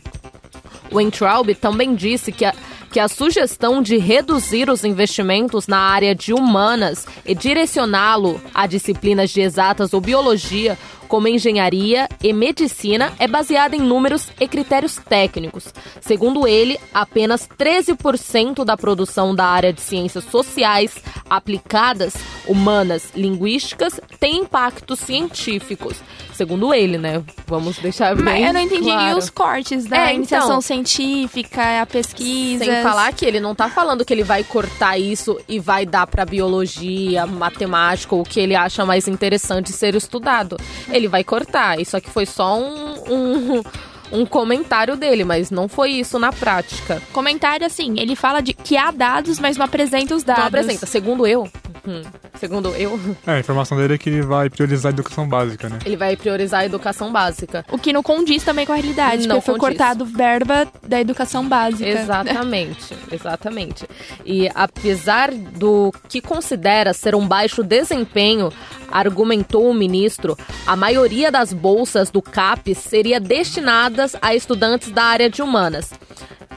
O 0.91 1.01
Entraub 1.01 1.55
também 1.55 1.95
disse 1.95 2.31
que 2.31 2.45
a, 2.45 2.53
que 2.91 2.99
a 2.99 3.07
sugestão 3.07 3.81
de 3.81 3.97
reduzir 3.97 4.69
os 4.69 4.83
investimentos 4.83 5.67
na 5.67 5.79
área 5.79 6.13
de 6.13 6.33
humanas 6.33 7.07
e 7.25 7.33
direcioná-lo 7.33 8.39
a 8.53 8.67
disciplinas 8.67 9.31
de 9.31 9.41
exatas 9.41 9.93
ou 9.93 9.99
biologia 9.99 10.77
como 11.13 11.27
engenharia 11.27 12.09
e 12.23 12.33
medicina, 12.33 13.13
é 13.19 13.27
baseada 13.27 13.75
em 13.75 13.79
números 13.79 14.29
e 14.39 14.47
critérios 14.47 14.95
técnicos. 14.95 15.71
Segundo 16.01 16.47
ele, 16.47 16.79
apenas 16.91 17.47
13% 17.47 18.65
da 18.65 18.75
produção 18.75 19.35
da 19.35 19.45
área 19.45 19.71
de 19.71 19.79
ciências 19.79 20.23
sociais 20.23 20.95
aplicadas, 21.29 22.15
humanas, 22.47 23.09
linguísticas 23.15 23.99
tem 24.19 24.39
impactos 24.39 25.01
científicos. 25.01 26.01
Segundo 26.33 26.73
ele, 26.73 26.97
né? 26.97 27.23
Vamos 27.45 27.77
deixar 27.77 28.15
bem 28.15 28.25
Mas 28.25 28.47
eu 28.47 28.53
não 28.53 28.61
entendi 28.61 28.89
claro. 28.89 29.17
os 29.17 29.29
cortes 29.29 29.85
da 29.85 30.09
É, 30.09 30.15
iniciação 30.15 30.49
então. 30.49 30.61
científica, 30.61 31.81
a 31.81 31.85
pesquisa. 31.85 32.65
Sem 32.65 32.81
falar 32.81 33.13
que 33.13 33.23
ele 33.23 33.39
não 33.39 33.53
tá 33.53 33.69
falando 33.69 34.03
que 34.03 34.11
ele 34.11 34.23
vai 34.23 34.43
cortar 34.43 34.97
isso 34.97 35.39
e 35.47 35.59
vai 35.59 35.85
dar 35.85 36.07
pra 36.07 36.25
biologia, 36.25 37.27
matemática, 37.27 38.15
ou 38.15 38.21
o 38.21 38.25
que 38.25 38.39
ele 38.39 38.55
acha 38.55 38.83
mais 38.83 39.07
interessante 39.07 39.71
ser 39.71 39.93
estudado. 39.95 40.57
Ele 40.91 41.02
vai 41.07 41.23
cortar. 41.23 41.79
Isso 41.79 41.95
aqui 41.95 42.09
foi 42.09 42.25
só 42.25 42.59
um, 42.59 42.93
um, 43.09 43.63
um 44.21 44.25
comentário 44.25 44.95
dele, 44.95 45.23
mas 45.23 45.49
não 45.51 45.67
foi 45.67 45.91
isso 45.91 46.19
na 46.19 46.31
prática. 46.31 47.01
Comentário 47.11 47.65
assim, 47.65 47.99
ele 47.99 48.15
fala 48.15 48.41
de 48.41 48.53
que 48.53 48.77
há 48.77 48.91
dados, 48.91 49.39
mas 49.39 49.57
não 49.57 49.65
apresenta 49.65 50.15
os 50.15 50.23
dados. 50.23 50.41
Não 50.41 50.47
apresenta. 50.47 50.85
Segundo 50.85 51.25
eu, 51.25 51.49
hum, 51.87 52.01
segundo 52.39 52.69
eu, 52.69 52.99
É, 53.25 53.31
a 53.33 53.39
informação 53.39 53.77
dele 53.77 53.95
é 53.95 53.97
que 53.97 54.09
ele 54.09 54.21
vai 54.21 54.49
priorizar 54.49 54.91
a 54.91 54.93
educação 54.93 55.27
básica, 55.27 55.69
né? 55.69 55.79
ele 55.85 55.97
vai 55.97 56.15
priorizar 56.15 56.61
a 56.61 56.65
educação 56.65 57.11
básica. 57.11 57.65
O 57.71 57.77
que 57.77 57.91
não 57.93 58.03
condiz 58.03 58.43
também 58.43 58.65
com 58.65 58.71
a 58.71 58.75
realidade, 58.75 59.27
Não 59.27 59.35
porque 59.37 59.51
foi 59.51 59.59
condiz. 59.59 59.77
cortado 59.77 60.05
verba 60.05 60.67
da 60.87 60.99
educação 60.99 61.47
básica. 61.47 61.87
Exatamente, 61.87 62.95
exatamente. 63.11 63.85
E 64.25 64.49
apesar 64.53 65.31
do 65.31 65.91
que 66.09 66.21
considera 66.21 66.93
ser 66.93 67.15
um 67.15 67.27
baixo 67.27 67.63
desempenho, 67.63 68.51
argumentou 68.91 69.69
o 69.69 69.73
ministro, 69.73 70.37
a 70.67 70.75
maioria 70.75 71.31
das 71.31 71.51
bolsas 71.53 72.11
do 72.11 72.21
CAPES 72.21 72.77
seria 72.77 73.19
destinadas 73.19 74.15
a 74.21 74.35
estudantes 74.35 74.91
da 74.91 75.03
área 75.03 75.29
de 75.29 75.41
humanas. 75.41 75.91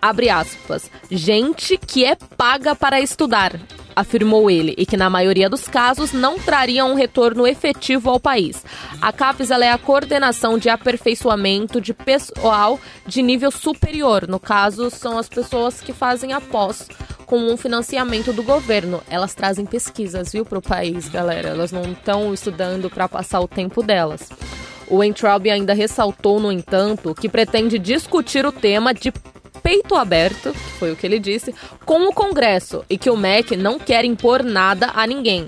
Abre 0.00 0.28
aspas. 0.28 0.90
Gente 1.11 1.78
que 1.78 2.04
é 2.04 2.14
paga 2.37 2.75
para 2.76 3.00
estudar, 3.00 3.59
afirmou 3.96 4.50
ele, 4.50 4.74
e 4.76 4.84
que 4.84 4.96
na 4.96 5.08
maioria 5.08 5.48
dos 5.48 5.66
casos 5.66 6.12
não 6.12 6.38
traria 6.38 6.84
um 6.84 6.94
retorno 6.94 7.46
efetivo 7.46 8.10
ao 8.10 8.20
país. 8.20 8.62
A 9.00 9.10
CAPES 9.10 9.50
é 9.50 9.72
a 9.72 9.78
coordenação 9.78 10.58
de 10.58 10.68
aperfeiçoamento 10.68 11.80
de 11.80 11.94
pessoal 11.94 12.78
de 13.06 13.22
nível 13.22 13.50
superior. 13.50 14.28
No 14.28 14.38
caso, 14.38 14.90
são 14.90 15.16
as 15.16 15.28
pessoas 15.28 15.80
que 15.80 15.94
fazem 15.94 16.34
a 16.34 16.40
pós 16.40 16.86
com 17.24 17.38
um 17.38 17.56
financiamento 17.56 18.32
do 18.32 18.42
governo. 18.42 19.02
Elas 19.08 19.34
trazem 19.34 19.64
pesquisas, 19.64 20.32
viu, 20.32 20.44
para 20.44 20.58
o 20.58 20.62
país, 20.62 21.08
galera. 21.08 21.48
Elas 21.48 21.72
não 21.72 21.82
estão 21.90 22.32
estudando 22.34 22.90
para 22.90 23.08
passar 23.08 23.40
o 23.40 23.48
tempo 23.48 23.82
delas. 23.82 24.28
O 24.88 25.02
Entraub 25.02 25.50
ainda 25.50 25.74
ressaltou, 25.74 26.38
no 26.38 26.52
entanto, 26.52 27.14
que 27.14 27.28
pretende 27.28 27.78
discutir 27.78 28.46
o 28.46 28.52
tema 28.52 28.94
de 28.94 29.12
peito 29.62 29.94
aberto, 29.94 30.52
que 30.52 30.72
foi 30.78 30.92
o 30.92 30.96
que 30.96 31.06
ele 31.06 31.18
disse, 31.18 31.54
com 31.84 32.08
o 32.08 32.12
Congresso 32.12 32.84
e 32.88 32.96
que 32.98 33.10
o 33.10 33.16
MEC 33.16 33.56
não 33.56 33.78
quer 33.78 34.04
impor 34.04 34.42
nada 34.42 34.90
a 34.94 35.06
ninguém. 35.06 35.46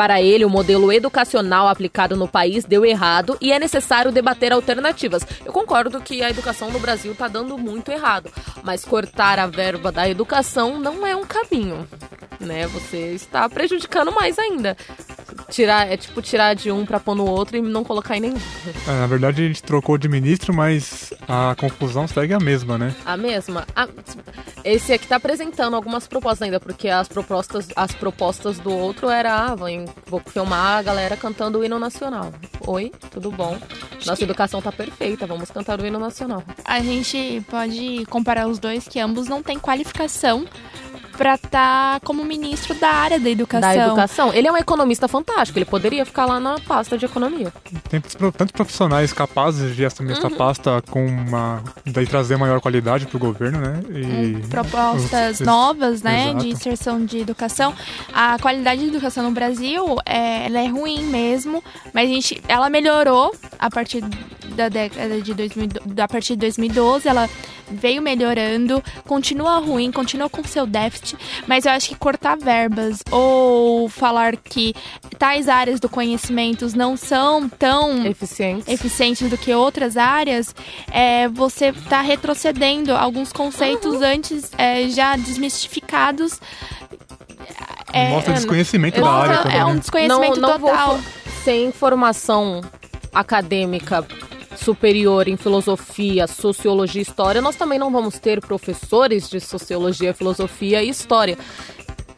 Para 0.00 0.22
ele, 0.22 0.46
o 0.46 0.50
modelo 0.50 0.90
educacional 0.90 1.68
aplicado 1.68 2.16
no 2.16 2.26
país 2.26 2.64
deu 2.64 2.86
errado 2.86 3.36
e 3.38 3.52
é 3.52 3.58
necessário 3.58 4.10
debater 4.10 4.50
alternativas. 4.50 5.22
Eu 5.44 5.52
concordo 5.52 6.00
que 6.00 6.22
a 6.22 6.30
educação 6.30 6.70
no 6.70 6.80
Brasil 6.80 7.12
está 7.12 7.28
dando 7.28 7.58
muito 7.58 7.90
errado, 7.92 8.30
mas 8.62 8.82
cortar 8.82 9.38
a 9.38 9.46
verba 9.46 9.92
da 9.92 10.08
educação 10.08 10.78
não 10.78 11.06
é 11.06 11.14
um 11.14 11.26
caminho. 11.26 11.86
Né? 12.40 12.66
Você 12.68 13.12
está 13.12 13.46
prejudicando 13.48 14.10
mais 14.10 14.38
ainda. 14.38 14.74
Tirar, 15.50 15.92
é 15.92 15.96
tipo 15.96 16.22
tirar 16.22 16.54
de 16.54 16.70
um 16.70 16.86
para 16.86 16.98
pôr 16.98 17.14
no 17.14 17.26
outro 17.28 17.58
e 17.58 17.60
não 17.60 17.84
colocar 17.84 18.16
em 18.16 18.20
nenhum. 18.20 18.38
É, 18.88 19.00
na 19.00 19.06
verdade, 19.06 19.42
a 19.42 19.46
gente 19.46 19.62
trocou 19.62 19.98
de 19.98 20.08
ministro, 20.08 20.54
mas 20.54 21.12
a 21.28 21.54
confusão 21.58 22.08
segue 22.08 22.32
a 22.32 22.40
mesma, 22.40 22.78
né? 22.78 22.94
A 23.04 23.16
mesma? 23.16 23.49
Ah, 23.74 23.88
esse 24.64 24.92
aqui 24.92 25.06
tá 25.06 25.16
apresentando 25.16 25.74
algumas 25.74 26.06
propostas 26.06 26.42
ainda, 26.42 26.60
porque 26.60 26.88
as 26.88 27.08
propostas, 27.08 27.68
as 27.74 27.92
propostas 27.92 28.58
do 28.58 28.72
outro 28.72 29.08
era, 29.08 29.34
ah, 29.34 29.54
vou, 29.54 29.68
vou 30.06 30.20
filmar 30.20 30.78
a 30.78 30.82
galera 30.82 31.16
cantando 31.16 31.58
o 31.58 31.64
hino 31.64 31.78
nacional. 31.78 32.32
Oi, 32.66 32.92
tudo 33.10 33.30
bom? 33.30 33.58
Nossa 34.06 34.22
educação 34.24 34.62
tá 34.62 34.70
perfeita, 34.70 35.26
vamos 35.26 35.50
cantar 35.50 35.80
o 35.80 35.86
hino 35.86 35.98
nacional. 35.98 36.42
A 36.64 36.80
gente 36.80 37.44
pode 37.50 38.04
comparar 38.06 38.48
os 38.48 38.58
dois, 38.58 38.86
que 38.86 39.00
ambos 39.00 39.28
não 39.28 39.42
têm 39.42 39.58
qualificação 39.58 40.46
para 41.20 41.34
estar 41.34 42.00
como 42.00 42.24
ministro 42.24 42.74
da 42.76 42.88
área 42.88 43.20
da 43.20 43.28
educação. 43.28 43.68
Da 43.76 43.76
educação. 43.86 44.32
Ele 44.32 44.48
é 44.48 44.52
um 44.52 44.56
economista 44.56 45.06
fantástico, 45.06 45.58
ele 45.58 45.66
poderia 45.66 46.06
ficar 46.06 46.24
lá 46.24 46.40
na 46.40 46.58
pasta 46.60 46.96
de 46.96 47.04
economia. 47.04 47.52
Tem 47.90 48.00
tantos 48.00 48.52
profissionais 48.52 49.12
capazes 49.12 49.76
de 49.76 49.84
assumir 49.84 50.12
essa 50.12 50.30
pasta 50.30 50.82
com 50.90 51.04
uma. 51.04 51.62
daí 51.84 52.06
trazer 52.06 52.38
maior 52.38 52.58
qualidade 52.62 53.04
pro 53.06 53.18
governo, 53.18 53.60
né? 53.60 53.82
E 53.90 54.46
propostas 54.48 55.40
os- 55.40 55.46
novas, 55.46 56.00
né, 56.02 56.28
Exato. 56.30 56.38
de 56.38 56.48
inserção 56.48 57.04
de 57.04 57.18
educação. 57.18 57.74
A 58.14 58.38
qualidade 58.38 58.80
de 58.80 58.86
educação 58.88 59.22
no 59.22 59.30
Brasil, 59.30 59.98
é, 60.06 60.46
ela 60.46 60.60
é 60.60 60.68
ruim 60.68 61.04
mesmo, 61.04 61.62
mas 61.92 62.08
a 62.08 62.12
gente, 62.14 62.40
ela 62.48 62.70
melhorou 62.70 63.34
a 63.58 63.68
partir 63.68 64.02
da 64.56 64.70
década 64.70 65.20
de 65.20 65.34
2000, 65.34 65.68
a 66.02 66.08
partir 66.08 66.32
de 66.32 66.40
2012, 66.40 67.06
ela 67.06 67.28
veio 67.72 68.02
melhorando, 68.02 68.82
continua 69.06 69.58
ruim, 69.60 69.92
continua 69.92 70.28
com 70.28 70.42
seu 70.42 70.66
déficit, 70.66 71.09
mas 71.46 71.64
eu 71.64 71.72
acho 71.72 71.88
que 71.88 71.94
cortar 71.96 72.36
verbas 72.36 73.02
ou 73.10 73.88
falar 73.88 74.36
que 74.36 74.74
tais 75.18 75.48
áreas 75.48 75.80
do 75.80 75.88
conhecimento 75.88 76.66
não 76.76 76.96
são 76.96 77.48
tão 77.48 78.06
Eficiente. 78.06 78.70
eficientes 78.70 79.28
do 79.30 79.36
que 79.38 79.52
outras 79.54 79.96
áreas, 79.96 80.54
é, 80.90 81.28
você 81.28 81.66
está 81.66 82.00
retrocedendo 82.00 82.94
alguns 82.94 83.32
conceitos 83.32 84.00
antes 84.02 84.50
é, 84.58 84.88
já 84.88 85.16
desmistificados. 85.16 86.40
É, 87.92 88.10
Mostra 88.10 88.34
desconhecimento 88.34 89.00
da 89.00 89.06
mostra- 89.06 89.30
área 89.32 89.42
também. 89.42 89.58
é 89.58 89.64
um 89.64 89.72
né? 89.74 89.78
desconhecimento 89.80 90.40
não, 90.40 90.48
não 90.50 90.58
total. 90.60 90.88
Vou, 90.96 91.04
sem 91.44 91.72
formação 91.72 92.60
acadêmica 93.12 94.06
superior 94.56 95.28
em 95.28 95.36
filosofia, 95.36 96.26
sociologia 96.26 97.00
e 97.00 97.02
história, 97.02 97.40
nós 97.40 97.56
também 97.56 97.78
não 97.78 97.90
vamos 97.90 98.18
ter 98.18 98.40
professores 98.40 99.28
de 99.28 99.40
sociologia, 99.40 100.14
filosofia 100.14 100.82
e 100.82 100.88
história. 100.88 101.38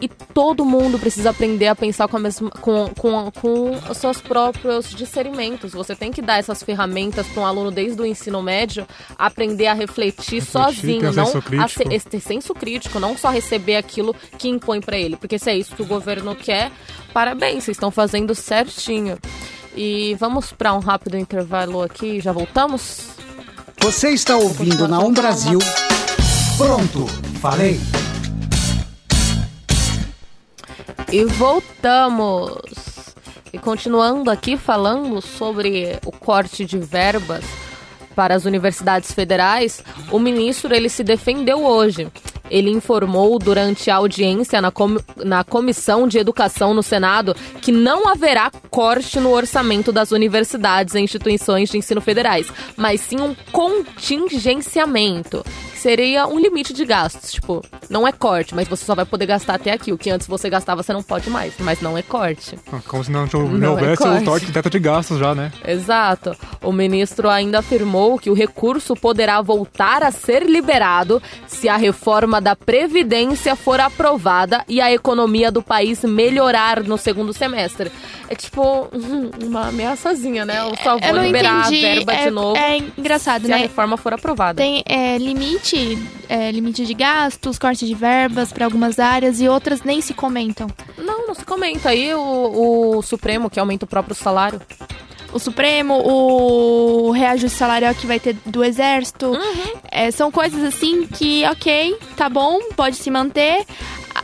E 0.02 0.08
todo 0.08 0.64
mundo 0.64 0.98
precisa 0.98 1.30
aprender 1.30 1.68
a 1.68 1.76
pensar 1.76 2.08
com, 2.08 2.16
a 2.16 2.20
mesma, 2.20 2.50
com, 2.50 2.88
com, 2.88 3.30
com 3.30 3.70
os 3.88 3.96
seus 3.96 4.20
próprios 4.20 4.90
discernimentos. 4.90 5.74
Você 5.74 5.94
tem 5.94 6.10
que 6.10 6.20
dar 6.20 6.40
essas 6.40 6.60
ferramentas 6.60 7.24
para 7.28 7.40
um 7.40 7.46
aluno 7.46 7.70
desde 7.70 8.02
o 8.02 8.04
ensino 8.04 8.42
médio 8.42 8.84
aprender 9.16 9.68
a 9.68 9.74
refletir, 9.74 10.40
Refletir, 10.40 10.42
sozinho, 10.42 11.00
ter 11.00 11.12
não 11.12 11.62
a 11.62 11.68
ser, 11.68 11.92
esse 11.92 12.18
senso 12.18 12.52
crítico, 12.52 12.98
não 12.98 13.16
só 13.16 13.30
receber 13.30 13.76
aquilo 13.76 14.12
que 14.36 14.48
impõe 14.48 14.80
para 14.80 14.98
ele. 14.98 15.16
Porque 15.16 15.38
se 15.38 15.48
é 15.48 15.56
isso 15.56 15.76
que 15.76 15.82
o 15.82 15.86
governo 15.86 16.34
quer, 16.34 16.72
parabéns, 17.14 17.62
vocês 17.62 17.76
estão 17.76 17.92
fazendo 17.92 18.34
certinho. 18.34 19.16
E 19.74 20.14
vamos 20.18 20.52
para 20.52 20.74
um 20.74 20.80
rápido 20.80 21.16
intervalo 21.16 21.82
aqui, 21.82 22.20
já 22.20 22.32
voltamos? 22.32 23.08
Você 23.80 24.10
está 24.10 24.36
ouvindo 24.36 24.86
na 24.86 25.00
Um 25.00 25.12
Brasil. 25.12 25.58
Pronto, 26.56 27.06
falei. 27.40 27.80
E 31.10 31.24
voltamos. 31.24 32.60
E 33.52 33.58
continuando 33.58 34.30
aqui 34.30 34.56
falando 34.56 35.20
sobre 35.20 35.98
o 36.06 36.12
corte 36.12 36.64
de 36.64 36.78
verbas 36.78 37.44
para 38.14 38.34
as 38.34 38.44
universidades 38.44 39.12
federais, 39.12 39.82
o 40.10 40.18
ministro 40.18 40.74
ele 40.74 40.88
se 40.88 41.02
defendeu 41.02 41.64
hoje. 41.64 42.10
Ele 42.52 42.70
informou 42.70 43.38
durante 43.38 43.90
a 43.90 43.96
audiência 43.96 44.60
na, 44.60 44.70
com 44.70 44.98
na 45.24 45.42
Comissão 45.42 46.06
de 46.06 46.18
Educação 46.18 46.74
no 46.74 46.82
Senado 46.82 47.34
que 47.62 47.72
não 47.72 48.06
haverá 48.06 48.50
corte 48.70 49.18
no 49.18 49.30
orçamento 49.30 49.90
das 49.90 50.12
universidades 50.12 50.94
e 50.94 51.00
instituições 51.00 51.70
de 51.70 51.78
ensino 51.78 52.02
federais, 52.02 52.46
mas 52.76 53.00
sim 53.00 53.20
um 53.20 53.34
contingenciamento 53.50 55.42
seria 55.82 56.28
um 56.28 56.38
limite 56.38 56.72
de 56.72 56.84
gastos. 56.84 57.32
Tipo, 57.32 57.60
não 57.90 58.06
é 58.06 58.12
corte, 58.12 58.54
mas 58.54 58.68
você 58.68 58.84
só 58.84 58.94
vai 58.94 59.04
poder 59.04 59.26
gastar 59.26 59.54
até 59.54 59.72
aqui. 59.72 59.92
O 59.92 59.98
que 59.98 60.10
antes 60.10 60.28
você 60.28 60.48
gastava, 60.48 60.82
você 60.82 60.92
não 60.92 61.02
pode 61.02 61.28
mais. 61.28 61.54
Mas 61.58 61.80
não 61.80 61.98
é 61.98 62.02
corte. 62.02 62.56
Ah, 62.72 62.78
como 62.86 63.02
se 63.02 63.10
não, 63.10 63.26
não, 63.26 63.48
não 63.48 63.70
houvesse 63.72 64.06
é 64.06 64.10
o 64.10 64.24
corte 64.24 64.46
de 64.46 64.52
teto 64.52 64.70
de 64.70 64.78
gastos 64.78 65.18
já, 65.18 65.34
né? 65.34 65.50
Exato. 65.66 66.36
O 66.62 66.70
ministro 66.70 67.28
ainda 67.28 67.58
afirmou 67.58 68.18
que 68.18 68.30
o 68.30 68.34
recurso 68.34 68.94
poderá 68.94 69.42
voltar 69.42 70.04
a 70.04 70.12
ser 70.12 70.44
liberado 70.44 71.20
se 71.48 71.68
a 71.68 71.76
reforma 71.76 72.40
da 72.40 72.54
Previdência 72.54 73.56
for 73.56 73.80
aprovada 73.80 74.64
e 74.68 74.80
a 74.80 74.92
economia 74.92 75.50
do 75.50 75.62
país 75.62 76.04
melhorar 76.04 76.82
no 76.84 76.96
segundo 76.96 77.32
semestre. 77.32 77.90
É 78.28 78.34
tipo 78.36 78.88
uma 79.42 79.68
ameaçazinha, 79.68 80.44
né? 80.44 80.60
Eu 80.60 80.76
só 80.82 80.96
vou 80.96 81.22
liberar 81.22 81.66
entendi. 81.66 81.84
a 81.84 81.94
verba 81.94 82.12
é, 82.12 82.24
de 82.24 82.30
novo. 82.30 82.56
É 82.56 82.78
engraçado, 82.96 83.42
se 83.42 83.48
né? 83.48 83.54
a 83.54 83.58
reforma 83.58 83.96
for 83.96 84.14
aprovada. 84.14 84.62
Tem 84.62 84.84
é, 84.86 85.18
limite 85.18 85.71
limite, 85.72 85.98
é, 86.28 86.50
limite 86.50 86.86
de 86.86 86.94
gastos, 86.94 87.58
corte 87.58 87.86
de 87.86 87.94
verbas 87.94 88.52
para 88.52 88.64
algumas 88.64 88.98
áreas 88.98 89.40
e 89.40 89.48
outras 89.48 89.82
nem 89.82 90.00
se 90.00 90.14
comentam. 90.14 90.68
Não, 90.98 91.26
não 91.26 91.34
se 91.34 91.44
comenta. 91.44 91.90
Aí 91.90 92.12
o, 92.14 92.98
o 92.98 93.02
Supremo, 93.02 93.50
que 93.50 93.58
aumenta 93.58 93.84
o 93.84 93.88
próprio 93.88 94.14
salário 94.14 94.60
o 95.32 95.38
Supremo, 95.38 95.94
o 95.94 97.10
reajuste 97.10 97.56
salarial 97.56 97.94
que 97.94 98.06
vai 98.06 98.20
ter 98.20 98.36
do 98.44 98.62
Exército. 98.62 99.28
Uhum. 99.28 99.80
É, 99.90 100.10
são 100.10 100.30
coisas 100.30 100.62
assim 100.62 101.06
que, 101.06 101.42
ok, 101.46 101.96
tá 102.14 102.28
bom, 102.28 102.60
pode 102.76 102.96
se 102.96 103.10
manter. 103.10 103.64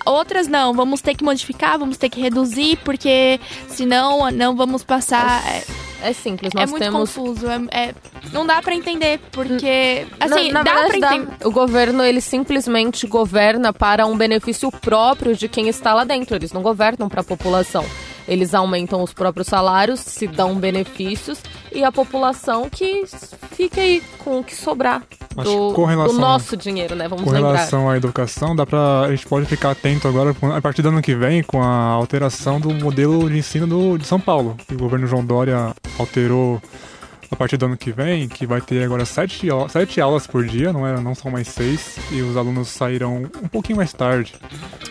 Outras 0.04 0.46
não, 0.48 0.74
vamos 0.74 1.00
ter 1.00 1.14
que 1.14 1.24
modificar, 1.24 1.78
vamos 1.78 1.96
ter 1.96 2.10
que 2.10 2.20
reduzir, 2.20 2.76
porque 2.84 3.40
senão 3.68 4.30
não 4.30 4.54
vamos 4.54 4.84
passar. 4.84 5.42
É, 5.48 5.64
é 6.02 6.12
simples, 6.12 6.52
é 6.54 6.58
nós 6.58 6.68
é 6.68 6.70
muito 6.70 6.82
temos... 6.82 7.14
confuso. 7.14 7.46
É, 7.48 7.88
é, 7.88 7.94
não 8.32 8.46
dá 8.46 8.62
para 8.62 8.74
entender, 8.74 9.20
porque. 9.32 10.06
Assim, 10.20 10.52
na, 10.52 10.62
na 10.64 10.72
dá 10.72 10.86
pra 10.86 10.96
entender. 10.96 11.46
O 11.46 11.50
governo, 11.50 12.02
ele 12.02 12.20
simplesmente 12.20 13.06
governa 13.06 13.72
para 13.72 14.06
um 14.06 14.16
benefício 14.16 14.70
próprio 14.70 15.34
de 15.34 15.48
quem 15.48 15.68
está 15.68 15.94
lá 15.94 16.04
dentro. 16.04 16.36
Eles 16.36 16.52
não 16.52 16.62
governam 16.62 17.08
para 17.08 17.20
a 17.20 17.24
população. 17.24 17.84
Eles 18.28 18.54
aumentam 18.54 19.02
os 19.02 19.12
próprios 19.12 19.48
salários, 19.48 20.00
se 20.00 20.26
dão 20.26 20.54
benefícios 20.54 21.40
e 21.72 21.82
a 21.82 21.90
população 21.90 22.68
que 22.68 23.04
fica 23.52 23.80
aí 23.80 24.02
com 24.18 24.40
o 24.40 24.44
que 24.44 24.54
sobrar 24.54 25.02
do, 25.34 25.72
do 25.72 26.12
nosso 26.12 26.56
dinheiro, 26.56 26.94
né? 26.94 27.08
Vamos 27.08 27.24
com 27.24 27.30
lembrar. 27.30 27.48
Com 27.48 27.54
relação 27.56 27.90
à 27.90 27.96
educação, 27.96 28.54
dá 28.54 28.66
pra, 28.66 29.02
a 29.02 29.10
gente 29.10 29.26
pode 29.26 29.46
ficar 29.46 29.70
atento 29.70 30.06
agora, 30.06 30.34
a 30.54 30.60
partir 30.60 30.82
do 30.82 30.88
ano 30.88 31.00
que 31.00 31.14
vem, 31.14 31.42
com 31.42 31.62
a 31.62 31.88
alteração 31.90 32.60
do 32.60 32.72
modelo 32.74 33.28
de 33.30 33.38
ensino 33.38 33.66
do, 33.66 33.96
de 33.98 34.04
São 34.04 34.20
Paulo. 34.20 34.56
O 34.70 34.76
governo 34.76 35.06
João 35.06 35.24
Dória 35.24 35.74
alterou 35.98 36.60
a 37.30 37.36
partir 37.36 37.56
do 37.56 37.66
ano 37.66 37.76
que 37.76 37.92
vem, 37.92 38.26
que 38.26 38.46
vai 38.46 38.60
ter 38.60 38.82
agora 38.82 39.04
sete, 39.04 39.48
sete 39.68 40.00
aulas 40.00 40.26
por 40.26 40.46
dia, 40.46 40.72
não, 40.72 40.86
é, 40.86 40.98
não 40.98 41.14
são 41.14 41.30
mais 41.30 41.48
seis, 41.48 41.98
e 42.10 42.22
os 42.22 42.36
alunos 42.36 42.68
sairão 42.68 43.28
um 43.42 43.48
pouquinho 43.48 43.76
mais 43.76 43.92
tarde. 43.92 44.34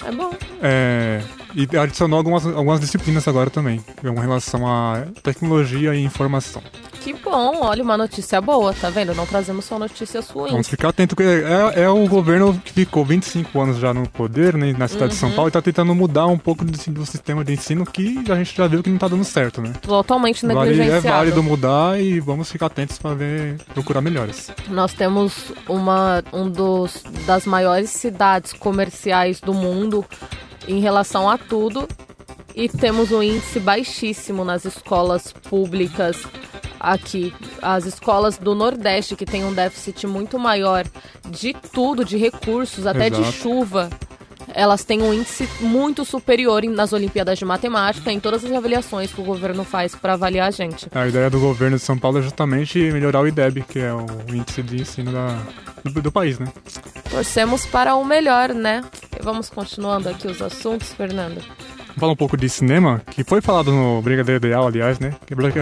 É 0.07 0.11
bom. 0.11 0.33
É, 0.61 1.21
e 1.53 1.77
adicionou 1.77 2.17
algumas, 2.17 2.45
algumas 2.45 2.79
disciplinas 2.79 3.27
agora 3.27 3.49
também, 3.49 3.83
com 4.01 4.13
relação 4.13 4.65
a 4.65 5.03
tecnologia 5.21 5.93
e 5.93 6.01
informação. 6.01 6.61
Que 7.01 7.13
bom, 7.13 7.59
olha, 7.61 7.83
uma 7.83 7.97
notícia 7.97 8.39
boa, 8.41 8.73
tá 8.73 8.89
vendo? 8.89 9.13
Não 9.13 9.25
trazemos 9.25 9.65
só 9.65 9.77
notícias 9.77 10.29
ruins. 10.29 10.51
Vamos 10.51 10.67
ficar 10.67 10.89
atento, 10.89 11.15
porque 11.15 11.29
é, 11.29 11.83
é 11.83 11.89
o 11.89 12.05
governo 12.07 12.59
que 12.65 12.73
ficou 12.73 13.05
25 13.05 13.61
anos 13.61 13.77
já 13.77 13.93
no 13.93 14.07
poder, 14.09 14.55
né, 14.55 14.73
na 14.77 14.87
cidade 14.87 15.03
uhum. 15.03 15.09
de 15.09 15.15
São 15.15 15.29
uhum. 15.29 15.35
Paulo, 15.35 15.49
e 15.49 15.51
tá 15.51 15.61
tentando 15.61 15.95
mudar 15.95 16.27
um 16.27 16.37
pouco 16.37 16.65
do, 16.65 16.71
do, 16.71 17.05
sistema 17.05 17.43
de 17.43 17.53
ensino 17.53 17.85
que 17.85 18.23
a 18.29 18.35
gente 18.35 18.55
já 18.55 18.67
viu 18.67 18.83
que 18.83 18.89
não 18.89 18.97
tá 18.97 19.07
dando 19.07 19.23
certo, 19.23 19.61
né? 19.61 19.73
Totalmente 19.81 20.45
negligenciado. 20.45 21.01
Vale, 21.01 21.07
é 21.07 21.11
válido 21.11 21.43
mudar 21.43 21.99
e 21.99 22.19
vamos 22.19 22.51
ficar 22.51 22.65
atentos 22.65 22.97
para 22.97 23.15
ver, 23.15 23.55
procurar 23.73 24.01
melhores. 24.01 24.51
Nós 24.69 24.93
temos 24.93 25.53
uma 25.67 26.23
um 26.33 26.49
dos 26.49 27.03
das 27.25 27.45
maiores 27.45 27.89
cidades 27.89 28.53
comerciais 28.53 29.39
do 29.39 29.53
mundo 29.53 29.96
em 30.67 30.79
relação 30.79 31.29
a 31.29 31.37
tudo 31.37 31.87
e 32.55 32.67
temos 32.67 33.11
um 33.11 33.21
índice 33.21 33.59
baixíssimo 33.59 34.43
nas 34.43 34.65
escolas 34.65 35.31
públicas 35.31 36.23
aqui. 36.79 37.33
As 37.61 37.85
escolas 37.85 38.37
do 38.37 38.55
Nordeste, 38.55 39.15
que 39.15 39.25
tem 39.25 39.45
um 39.45 39.53
déficit 39.53 40.07
muito 40.07 40.39
maior 40.39 40.85
de 41.29 41.53
tudo, 41.53 42.03
de 42.03 42.17
recursos, 42.17 42.87
até 42.87 43.07
Exato. 43.07 43.23
de 43.23 43.31
chuva, 43.31 43.89
elas 44.53 44.83
têm 44.83 45.01
um 45.01 45.13
índice 45.13 45.47
muito 45.59 46.05
superior 46.05 46.63
nas 46.63 46.93
Olimpíadas 46.93 47.37
de 47.37 47.45
Matemática, 47.45 48.11
em 48.11 48.19
todas 48.19 48.43
as 48.43 48.51
avaliações 48.51 49.11
que 49.11 49.21
o 49.21 49.23
governo 49.23 49.63
faz 49.63 49.95
para 49.95 50.13
avaliar 50.13 50.47
a 50.47 50.51
gente. 50.51 50.87
A 50.93 51.07
ideia 51.07 51.29
do 51.29 51.39
governo 51.39 51.77
de 51.77 51.83
São 51.83 51.97
Paulo 51.97 52.19
é 52.19 52.21
justamente 52.21 52.79
melhorar 52.91 53.21
o 53.21 53.27
IDEB, 53.27 53.63
que 53.63 53.79
é 53.79 53.93
o 53.93 54.05
índice 54.27 54.63
de 54.63 54.81
ensino 54.81 55.11
da, 55.11 55.39
do, 55.83 56.01
do 56.01 56.11
país, 56.11 56.39
né? 56.39 56.47
Torcemos 57.09 57.65
para 57.65 57.95
o 57.95 58.03
melhor, 58.03 58.53
né? 58.53 58.83
E 59.19 59.23
vamos 59.23 59.49
continuando 59.49 60.09
aqui 60.09 60.27
os 60.27 60.41
assuntos, 60.41 60.93
Fernando. 60.93 61.41
Vamos 61.87 61.99
falar 61.99 62.13
um 62.13 62.17
pouco 62.17 62.37
de 62.37 62.47
cinema, 62.47 63.01
que 63.11 63.23
foi 63.23 63.41
falado 63.41 63.71
no 63.71 64.01
Brigadeiro 64.01 64.45
Ideal, 64.45 64.67
aliás, 64.67 64.99
né? 64.99 65.13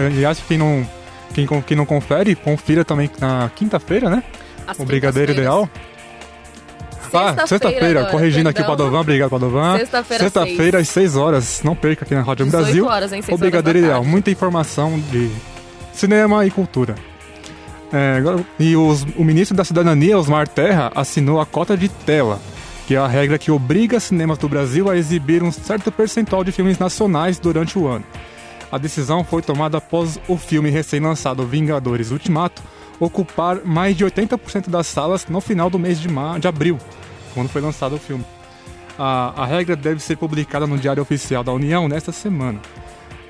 Aliás, 0.06 0.40
quem 0.46 0.58
não, 0.58 0.86
quem, 1.34 1.46
quem 1.62 1.76
não 1.76 1.86
confere, 1.86 2.34
confira 2.34 2.84
também 2.84 3.10
na 3.18 3.50
quinta-feira, 3.54 4.10
né? 4.10 4.22
As 4.66 4.78
o 4.78 4.84
Brigadeiro 4.84 5.32
Ideal. 5.32 5.68
Ah, 7.12 7.46
sexta-feira, 7.46 8.06
corrigindo 8.06 8.48
aqui 8.48 8.60
o 8.60 8.66
Padovan, 8.66 9.00
obrigado 9.00 9.30
Padovan. 9.30 9.78
Sexta-feira, 9.78 10.24
sexta-feira 10.24 10.78
às 10.78 10.88
6 10.88 11.16
horas, 11.16 11.60
não 11.64 11.74
perca 11.74 12.04
aqui 12.04 12.14
na 12.14 12.22
Rádio 12.22 12.46
Brasil. 12.46 12.86
Horas, 12.86 13.12
hein, 13.12 13.22
o 13.28 13.38
Brigadeiro 13.38 13.78
Ideal, 13.78 14.04
muita 14.04 14.30
informação 14.30 14.98
de 15.10 15.30
cinema 15.92 16.44
e 16.46 16.50
cultura. 16.50 16.94
É, 17.92 18.20
e 18.58 18.76
os, 18.76 19.06
o 19.16 19.24
ministro 19.24 19.56
da 19.56 19.64
Cidadania, 19.64 20.18
Osmar 20.18 20.48
Terra, 20.48 20.90
assinou 20.94 21.40
a 21.40 21.46
cota 21.46 21.76
de 21.76 21.88
tela, 21.88 22.40
que 22.86 22.94
é 22.94 22.98
a 22.98 23.06
regra 23.06 23.38
que 23.38 23.50
obriga 23.50 24.00
cinemas 24.00 24.38
do 24.38 24.48
Brasil 24.48 24.90
a 24.90 24.96
exibir 24.96 25.42
um 25.42 25.52
certo 25.52 25.90
percentual 25.92 26.42
de 26.42 26.52
filmes 26.52 26.78
nacionais 26.78 27.38
durante 27.38 27.78
o 27.78 27.86
ano. 27.86 28.04
A 28.70 28.78
decisão 28.78 29.22
foi 29.22 29.42
tomada 29.42 29.78
após 29.78 30.18
o 30.28 30.36
filme 30.36 30.70
recém-lançado 30.70 31.46
Vingadores 31.46 32.10
Ultimato 32.10 32.62
ocupar 32.98 33.64
mais 33.64 33.96
de 33.96 34.04
80% 34.04 34.68
das 34.68 34.86
salas 34.86 35.26
no 35.26 35.40
final 35.40 35.68
do 35.68 35.78
mês 35.78 36.00
de, 36.00 36.08
de 36.40 36.48
abril, 36.48 36.78
quando 37.34 37.48
foi 37.48 37.60
lançado 37.60 37.96
o 37.96 37.98
filme. 37.98 38.24
A, 38.98 39.42
a 39.42 39.46
regra 39.46 39.76
deve 39.76 40.00
ser 40.00 40.16
publicada 40.16 40.66
no 40.66 40.78
Diário 40.78 41.02
Oficial 41.02 41.44
da 41.44 41.52
União 41.52 41.88
nesta 41.88 42.12
semana. 42.12 42.60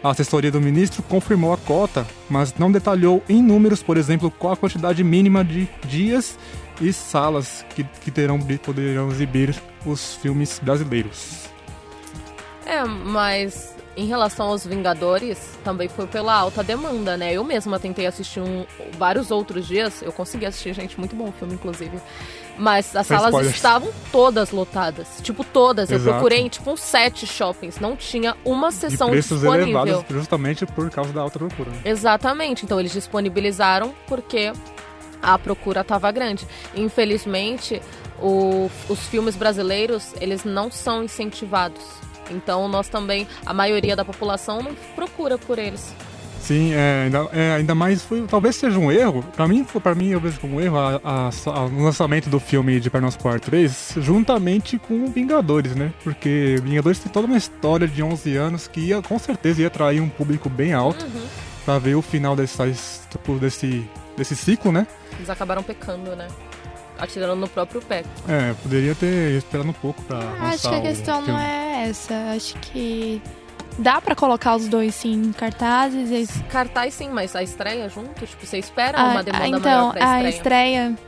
A 0.03 0.11
assessoria 0.11 0.53
do 0.53 0.61
ministro 0.61 1.03
confirmou 1.03 1.53
a 1.53 1.57
cota, 1.57 2.07
mas 2.31 2.55
não 2.57 2.71
detalhou 2.71 3.23
em 3.29 3.43
números, 3.43 3.83
por 3.83 3.97
exemplo, 3.97 4.31
qual 4.31 4.53
a 4.53 4.57
quantidade 4.57 5.03
mínima 5.03 5.45
de 5.45 5.69
dias 5.85 6.39
e 6.81 6.93
salas 6.93 7.65
que, 7.75 7.83
que 7.83 8.11
terão, 8.11 8.39
poderão 8.63 9.11
exibir 9.11 9.55
os 9.85 10.15
filmes 10.17 10.61
brasileiros. 10.63 11.47
É, 12.65 12.85
mas 12.85 13.76
em 13.97 14.07
relação 14.07 14.49
aos 14.49 14.67
Vingadores, 14.67 15.39
também 15.65 15.89
foi 15.89 16.07
pela 16.07 16.35
alta 16.35 16.63
demanda, 16.63 17.17
né? 17.17 17.33
Eu 17.33 17.43
mesma 17.43 17.79
tentei 17.79 18.07
assistir 18.07 18.41
um, 18.41 18.67
vários 18.99 19.31
outros 19.31 19.67
dias, 19.67 20.03
eu 20.03 20.13
consegui 20.13 20.45
assistir, 20.45 20.75
gente, 20.75 20.99
muito 20.99 21.17
bom 21.17 21.29
o 21.29 21.33
filme, 21.33 21.55
inclusive. 21.55 21.99
Mas 22.59 22.95
as 22.97 23.07
salas 23.07 23.29
spoilers. 23.29 23.55
estavam 23.55 23.91
todas 24.11 24.51
lotadas. 24.51 25.07
Tipo, 25.23 25.45
todas. 25.45 25.91
Exato. 25.91 26.09
Eu 26.09 26.13
procurei 26.13 26.41
em 26.41 26.49
tipo 26.49 26.71
uns 26.71 26.81
sete 26.81 27.27
shoppings. 27.27 27.79
Não 27.79 27.95
tinha 27.95 28.35
uma 28.45 28.71
sessão 28.71 29.11
preços 29.11 29.41
disponível. 29.41 29.81
elevados 29.81 30.05
justamente 30.09 30.65
por 30.65 30.91
causa 30.91 31.13
da 31.13 31.21
alta 31.21 31.39
procura. 31.39 31.71
Né? 31.71 31.81
Exatamente. 31.85 32.65
Então 32.65 32.81
eles 32.81 32.93
disponibilizaram 32.93 33.95
porque 34.07 34.53
a 35.23 35.39
procura 35.39 35.83
estava 35.83 36.11
grande. 36.11 36.47
Infelizmente, 36.75 37.83
o, 38.23 38.71
os 38.89 39.01
filmes 39.01 39.37
brasileiros, 39.37 40.15
eles 40.21 40.45
não 40.45 40.71
são 40.71 41.05
incentivados. 41.05 41.83
Então 42.31 42.69
nós 42.69 42.89
também, 42.89 43.27
a 43.45 43.53
maioria 43.53 43.97
da 43.97 44.05
população 44.05 44.63
não 44.63 44.75
procura 44.95 45.39
por 45.39 45.59
eles. 45.59 45.95
Sim, 46.47 46.73
é, 46.75 47.03
ainda, 47.07 47.29
é, 47.33 47.55
ainda 47.55 47.75
mais 47.75 48.03
foi, 48.03 48.23
talvez 48.23 48.55
seja 48.55 48.79
um 48.79 48.93
erro. 48.93 49.25
Para 49.35 49.49
mim, 49.49 49.65
para 49.65 49.97
mim 49.97 50.11
eu 50.11 50.21
vejo 50.21 50.39
como 50.39 50.59
um 50.59 50.61
erro 50.61 50.79
a, 50.79 51.01
a, 51.03 51.31
a, 51.47 51.65
o 51.65 51.83
lançamento 51.83 52.31
do 52.31 52.39
filme 52.39 52.79
de 52.79 52.89
Pernas 52.89 53.17
Par 53.17 53.41
3 53.41 53.95
juntamente 53.97 54.79
com 54.79 55.07
Vingadores, 55.09 55.75
né? 55.75 55.93
Porque 56.05 56.57
Vingadores 56.63 57.01
tem 57.01 57.11
toda 57.11 57.27
uma 57.27 57.37
história 57.37 57.89
de 57.89 58.01
11 58.01 58.37
anos 58.37 58.69
que 58.69 58.79
ia, 58.79 59.03
com 59.03 59.19
certeza 59.19 59.63
ia 59.63 59.67
atrair 59.67 60.01
um 60.01 60.09
público 60.09 60.49
bem 60.49 60.73
alto 60.73 61.05
uhum. 61.05 61.27
para 61.65 61.81
ver 61.81 61.97
o 61.97 62.03
final 62.03 62.37
desse, 62.37 63.01
tipo, 63.11 63.35
desse, 63.41 63.85
desse 64.17 64.37
ciclo, 64.37 64.71
né? 64.71 64.87
Eles 65.17 65.29
acabaram 65.29 65.65
pecando, 65.65 66.15
né? 66.15 66.29
Atirando 66.99 67.37
no 67.37 67.49
próprio 67.49 67.81
pé. 67.83 68.05
É, 68.29 68.55
poderia 68.63 68.95
ter 68.95 69.33
esperado 69.39 69.69
um 69.69 69.73
pouco 69.73 70.03
pra 70.03 70.19
Ah, 70.41 70.49
Acho 70.51 70.69
que 70.69 70.75
a 70.75 70.81
questão 70.81 71.21
não 71.23 71.39
é 71.39 71.89
essa. 71.89 72.15
Acho 72.35 72.55
que 72.59 73.21
dá 73.79 74.01
pra 74.01 74.15
colocar 74.15 74.57
os 74.57 74.69
dois 74.69 74.95
sim 74.95 75.13
em 75.13 75.33
cartazes. 75.33 76.11
e- 76.11 76.43
Cartaz 76.45 76.95
sim, 76.95 77.09
mas 77.11 77.35
a 77.37 77.43
estreia 77.43 77.89
junto? 77.89 78.25
Tipo, 78.27 78.47
você 78.47 78.59
espera 78.59 78.99
Ah, 78.99 79.05
uma 79.11 79.23
demanda 79.23 79.47
então, 79.59 79.61
maior 79.61 79.93
pra 79.95 80.11
a 80.13 80.29
estreia? 80.31 80.37
estreia 80.37 80.99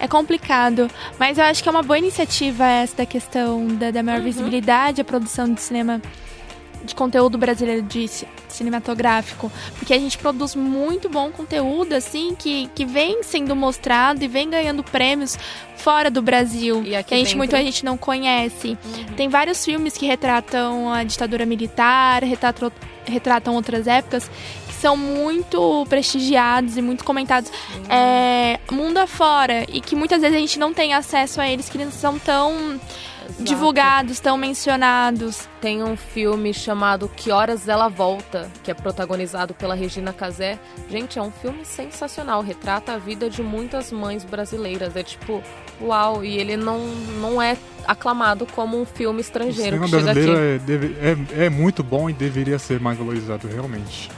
é 0.00 0.08
complicado, 0.08 0.90
mas 1.18 1.38
eu 1.38 1.44
acho 1.44 1.62
que 1.62 1.68
é 1.68 1.72
uma 1.72 1.82
boa 1.82 1.98
iniciativa 1.98 2.64
essa 2.66 2.96
da 2.96 3.06
questão 3.06 3.66
da, 3.76 3.90
da 3.90 4.02
maior 4.02 4.18
Uhum. 4.18 4.24
visibilidade, 4.24 5.00
a 5.00 5.04
produção 5.04 5.52
de 5.52 5.60
cinema 5.60 6.00
de 6.84 6.94
conteúdo 6.94 7.36
brasileiro 7.36 7.82
de 7.82 8.06
ci- 8.08 8.26
cinematográfico, 8.48 9.50
porque 9.78 9.92
a 9.92 9.98
gente 9.98 10.16
produz 10.18 10.54
muito 10.54 11.08
bom 11.08 11.30
conteúdo 11.30 11.94
assim 11.94 12.34
que, 12.34 12.68
que 12.74 12.84
vem 12.84 13.22
sendo 13.22 13.54
mostrado 13.56 14.22
e 14.24 14.28
vem 14.28 14.48
ganhando 14.48 14.82
prêmios 14.82 15.38
fora 15.76 16.10
do 16.10 16.20
Brasil, 16.22 16.82
E 16.84 16.94
aqui 16.96 17.08
que 17.10 17.14
a 17.14 17.18
gente 17.18 17.26
dentro? 17.26 17.38
muita 17.38 17.56
gente 17.58 17.84
não 17.84 17.96
conhece. 17.96 18.68
Uhum. 18.84 19.14
Tem 19.16 19.28
vários 19.28 19.64
filmes 19.64 19.96
que 19.96 20.06
retratam 20.06 20.92
a 20.92 21.04
ditadura 21.04 21.46
militar, 21.46 22.22
retratam, 22.24 22.72
retratam 23.06 23.54
outras 23.54 23.86
épocas, 23.86 24.28
que 24.66 24.74
são 24.74 24.96
muito 24.96 25.86
prestigiados 25.88 26.76
e 26.76 26.82
muito 26.82 27.04
comentados 27.04 27.50
é, 27.88 28.58
mundo 28.72 28.98
afora. 28.98 29.64
E 29.68 29.80
que 29.80 29.94
muitas 29.94 30.20
vezes 30.20 30.36
a 30.36 30.40
gente 30.40 30.58
não 30.58 30.74
tem 30.74 30.94
acesso 30.94 31.40
a 31.40 31.48
eles, 31.48 31.68
que 31.68 31.78
eles 31.78 31.94
são 31.94 32.18
tão 32.18 32.80
Exato. 33.28 33.44
divulgados, 33.44 34.20
tão 34.20 34.36
mencionados. 34.38 35.46
Tem 35.60 35.82
um 35.82 35.96
filme 35.96 36.52
chamado 36.54 37.08
Que 37.14 37.30
Horas 37.30 37.68
Ela 37.68 37.88
Volta, 37.88 38.50
que 38.64 38.70
é 38.70 38.74
protagonizado 38.74 39.52
pela 39.54 39.74
Regina 39.74 40.12
Casé. 40.12 40.58
Gente, 40.90 41.18
é 41.18 41.22
um 41.22 41.30
filme 41.30 41.64
sensacional, 41.64 42.40
retrata 42.42 42.92
a 42.94 42.98
vida 42.98 43.28
de 43.28 43.42
muitas 43.42 43.92
mães 43.92 44.24
brasileiras. 44.24 44.96
É 44.96 45.02
tipo, 45.02 45.42
uau, 45.80 46.24
e 46.24 46.38
ele 46.38 46.56
não, 46.56 46.78
não 47.20 47.40
é 47.42 47.56
aclamado 47.86 48.46
como 48.46 48.80
um 48.80 48.84
filme 48.86 49.18
O 49.18 49.20
estrangeiro 49.20 49.76
cinema 49.76 49.84
que 49.84 49.90
chega 49.90 50.10
aqui. 50.10 50.20
brasileiro 50.20 50.54
é, 50.54 50.58
deve- 50.58 50.96
é- 51.40 51.44
é 51.46 51.50
muito 51.50 51.82
bom 51.82 52.08
e 52.08 52.12
deveria 52.14 52.58
ser 52.58 52.80
mais 52.80 52.96
valorizado, 52.98 53.46
realmente. 53.46 54.10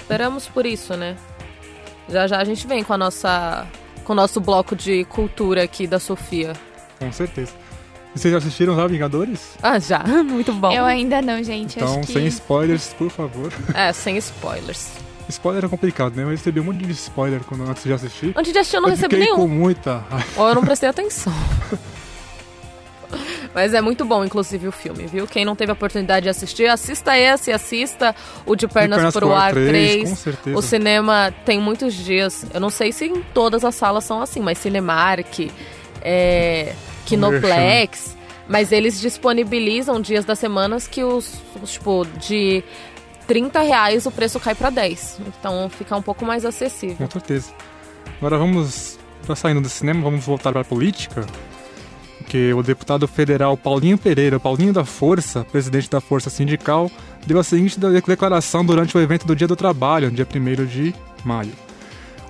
Esperamos 0.00 0.46
por 0.46 0.66
isso, 0.66 0.96
né? 0.96 1.16
Já 2.08 2.26
já 2.26 2.38
a 2.38 2.44
gente 2.44 2.66
vem 2.66 2.82
com 2.82 2.92
a 2.92 2.98
nossa 2.98 3.66
com 4.04 4.12
o 4.12 4.16
nosso 4.16 4.40
bloco 4.40 4.74
de 4.74 5.04
cultura 5.04 5.62
aqui 5.62 5.86
da 5.86 6.00
Sofia. 6.00 6.52
Com 6.98 7.12
certeza. 7.12 7.52
Vocês 8.14 8.32
já 8.32 8.38
assistiram 8.38 8.74
já 8.76 8.86
Vingadores? 8.86 9.56
Ah, 9.62 9.78
já. 9.78 10.00
Muito 10.24 10.52
bom. 10.52 10.72
Eu 10.72 10.84
ainda 10.84 11.22
não, 11.22 11.42
gente. 11.42 11.76
Então, 11.76 12.00
acho 12.00 12.06
que... 12.08 12.12
sem 12.12 12.26
spoilers, 12.26 12.94
por 12.94 13.10
favor. 13.10 13.52
É, 13.74 13.92
sem 13.92 14.16
spoilers. 14.16 14.90
Spoiler 15.28 15.64
é 15.64 15.68
complicado, 15.68 16.16
né? 16.16 16.24
Eu 16.24 16.30
recebi 16.30 16.58
um 16.58 16.64
monte 16.64 16.84
de 16.84 16.92
spoiler 16.92 17.40
quando 17.44 17.62
antes 17.62 17.84
de 17.84 17.92
assistir. 17.92 18.32
Antes 18.36 18.52
de 18.52 18.58
assistir 18.58 18.76
eu 18.76 18.82
não 18.82 18.88
recebi 18.88 19.14
fiquei 19.14 19.26
nenhum. 19.26 19.36
com 19.36 19.48
muita 19.48 19.98
raiva. 20.10 20.26
Ou 20.36 20.48
eu 20.48 20.54
não 20.56 20.62
prestei 20.62 20.88
atenção. 20.88 21.32
Mas 23.54 23.74
é 23.74 23.80
muito 23.80 24.04
bom, 24.04 24.24
inclusive, 24.24 24.68
o 24.68 24.72
filme, 24.72 25.06
viu? 25.06 25.26
Quem 25.26 25.44
não 25.44 25.56
teve 25.56 25.70
a 25.70 25.74
oportunidade 25.74 26.24
de 26.24 26.28
assistir, 26.28 26.66
assista 26.66 27.18
esse, 27.18 27.52
assista 27.52 28.14
o 28.46 28.54
De 28.54 28.68
Pernas, 28.68 28.98
Pernas 28.98 29.14
pro 29.14 29.32
Ar 29.32 29.52
3. 29.52 30.08
Com 30.08 30.16
certeza. 30.16 30.56
O 30.56 30.62
cinema 30.62 31.34
tem 31.44 31.60
muitos 31.60 31.94
dias. 31.94 32.46
Eu 32.52 32.60
não 32.60 32.70
sei 32.70 32.92
se 32.92 33.06
em 33.06 33.22
todas 33.34 33.64
as 33.64 33.74
salas 33.74 34.04
são 34.04 34.22
assim, 34.22 34.40
mas 34.40 34.58
Cinemark, 34.58 35.50
é, 36.00 36.74
Kinoplex. 37.06 38.16
Mas 38.48 38.72
eles 38.72 39.00
disponibilizam 39.00 40.00
dias 40.00 40.24
das 40.24 40.38
semanas 40.38 40.88
que 40.88 41.04
os, 41.04 41.32
tipo, 41.66 42.04
de 42.20 42.64
30 43.28 43.60
reais 43.60 44.06
o 44.06 44.10
preço 44.10 44.40
cai 44.40 44.54
pra 44.56 44.70
10. 44.70 45.20
Então 45.38 45.70
fica 45.70 45.96
um 45.96 46.02
pouco 46.02 46.24
mais 46.24 46.44
acessível. 46.44 46.96
Com 46.96 47.10
certeza. 47.10 47.52
Agora 48.18 48.36
vamos, 48.36 48.98
já 49.26 49.36
saindo 49.36 49.60
do 49.60 49.68
cinema, 49.68 50.02
vamos 50.02 50.24
voltar 50.24 50.50
para 50.50 50.62
a 50.62 50.64
política. 50.64 51.24
Porque 52.18 52.52
o 52.52 52.62
deputado 52.62 53.06
federal 53.08 53.56
Paulinho 53.56 53.96
Pereira, 53.96 54.38
Paulinho 54.40 54.72
da 54.72 54.84
Força, 54.84 55.44
presidente 55.44 55.88
da 55.88 56.00
Força 56.00 56.28
Sindical, 56.28 56.90
deu 57.26 57.38
a 57.38 57.44
seguinte 57.44 57.78
de- 57.78 58.00
declaração 58.02 58.64
durante 58.64 58.96
o 58.96 59.00
evento 59.00 59.26
do 59.26 59.34
Dia 59.34 59.46
do 59.48 59.56
Trabalho, 59.56 60.10
dia 60.10 60.26
1 60.26 60.66
de 60.66 60.94
maio. 61.24 61.52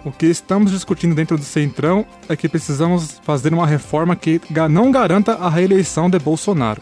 O 0.03 0.11
que 0.11 0.27
estamos 0.27 0.73
discutindo 0.73 1.15
dentro 1.15 1.37
do 1.37 1.45
Centrão 1.45 2.07
é 2.27 2.35
que 2.35 2.49
precisamos 2.49 3.21
fazer 3.23 3.53
uma 3.53 3.67
reforma 3.67 4.17
que 4.17 4.41
não 4.71 4.91
garanta 4.91 5.35
a 5.35 5.51
reeleição 5.51 6.09
de 6.09 6.19
Bolsonaro. 6.19 6.81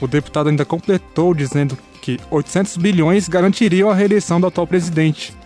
O 0.00 0.06
deputado 0.06 0.48
ainda 0.48 0.64
completou 0.64 1.34
dizendo 1.34 1.76
que 2.00 2.18
800 2.30 2.78
bilhões 2.78 3.28
garantiriam 3.28 3.90
a 3.90 3.94
reeleição 3.94 4.40
do 4.40 4.46
atual 4.46 4.66
presidente. 4.66 5.36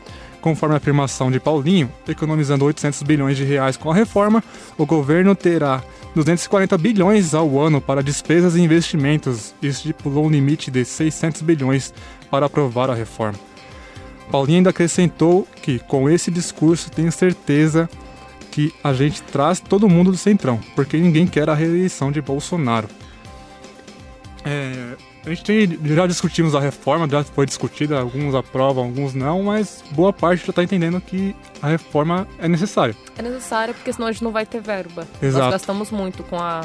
Conforme 0.41 0.75
a 0.75 0.79
afirmação 0.79 1.33
de 1.33 1.41
Paulinho, 1.41 1.91
economizando 2.07 2.65
800 2.65 3.03
bilhões 3.03 3.37
de 3.37 3.45
reais 3.45 3.77
com 3.77 3.91
a 3.91 3.95
reforma, 3.95 4.45
o 4.79 4.87
governo 4.87 5.35
terá 5.35 5.83
240 6.15 6.79
bilhões 6.79 7.35
ao 7.35 7.59
ano 7.59 7.81
para 7.81 8.05
despesas 8.05 8.55
e 8.55 8.61
investimentos 8.61 9.53
e 9.61 9.67
estipulou 9.67 10.27
um 10.27 10.31
limite 10.31 10.71
de 10.71 10.85
600 10.85 11.43
bilhões 11.43 11.93
para 12.31 12.47
aprovar 12.47 12.89
a 12.89 12.95
reforma. 12.95 13.54
Paulinho 14.31 14.59
ainda 14.59 14.71
acrescentou 14.71 15.47
que, 15.63 15.79
com 15.79 16.09
esse 16.09 16.31
discurso, 16.31 16.91
tenho 16.91 17.11
certeza 17.13 17.89
que 18.51 18.73
a 18.83 18.93
gente 18.93 19.23
traz 19.23 19.59
todo 19.61 19.89
mundo 19.89 20.11
do 20.11 20.17
Centrão, 20.17 20.61
porque 20.77 20.97
ninguém 20.97 21.27
quer 21.27 21.51
a 21.51 21.55
reeleição 21.55 22.13
de 22.13 22.21
Bolsonaro. 22.21 22.89
É, 24.45 24.95
a 25.27 25.29
gente 25.31 25.43
tem, 25.43 25.79
já 25.95 26.07
discutimos 26.07 26.55
a 26.55 26.61
reforma, 26.61 27.09
já 27.09 27.25
foi 27.25 27.47
discutida, 27.47 27.99
alguns 27.99 28.35
aprovam, 28.35 28.85
alguns 28.85 29.15
não, 29.15 29.45
mas 29.45 29.83
boa 29.93 30.13
parte 30.13 30.45
já 30.47 30.51
está 30.51 30.63
entendendo 30.63 31.01
que 31.01 31.35
a 31.63 31.69
reforma 31.69 32.29
é 32.39 32.47
necessária. 32.47 32.95
É 33.17 33.23
necessário 33.23 33.75
porque 33.75 33.93
senão 33.93 34.07
a 34.07 34.13
gente 34.13 34.23
não 34.23 34.31
vai 34.31 34.45
ter 34.45 34.61
verba. 34.61 35.07
Exato. 35.23 35.45
Nós 35.45 35.55
gastamos 35.55 35.91
muito 35.91 36.23
com 36.25 36.37
a, 36.37 36.61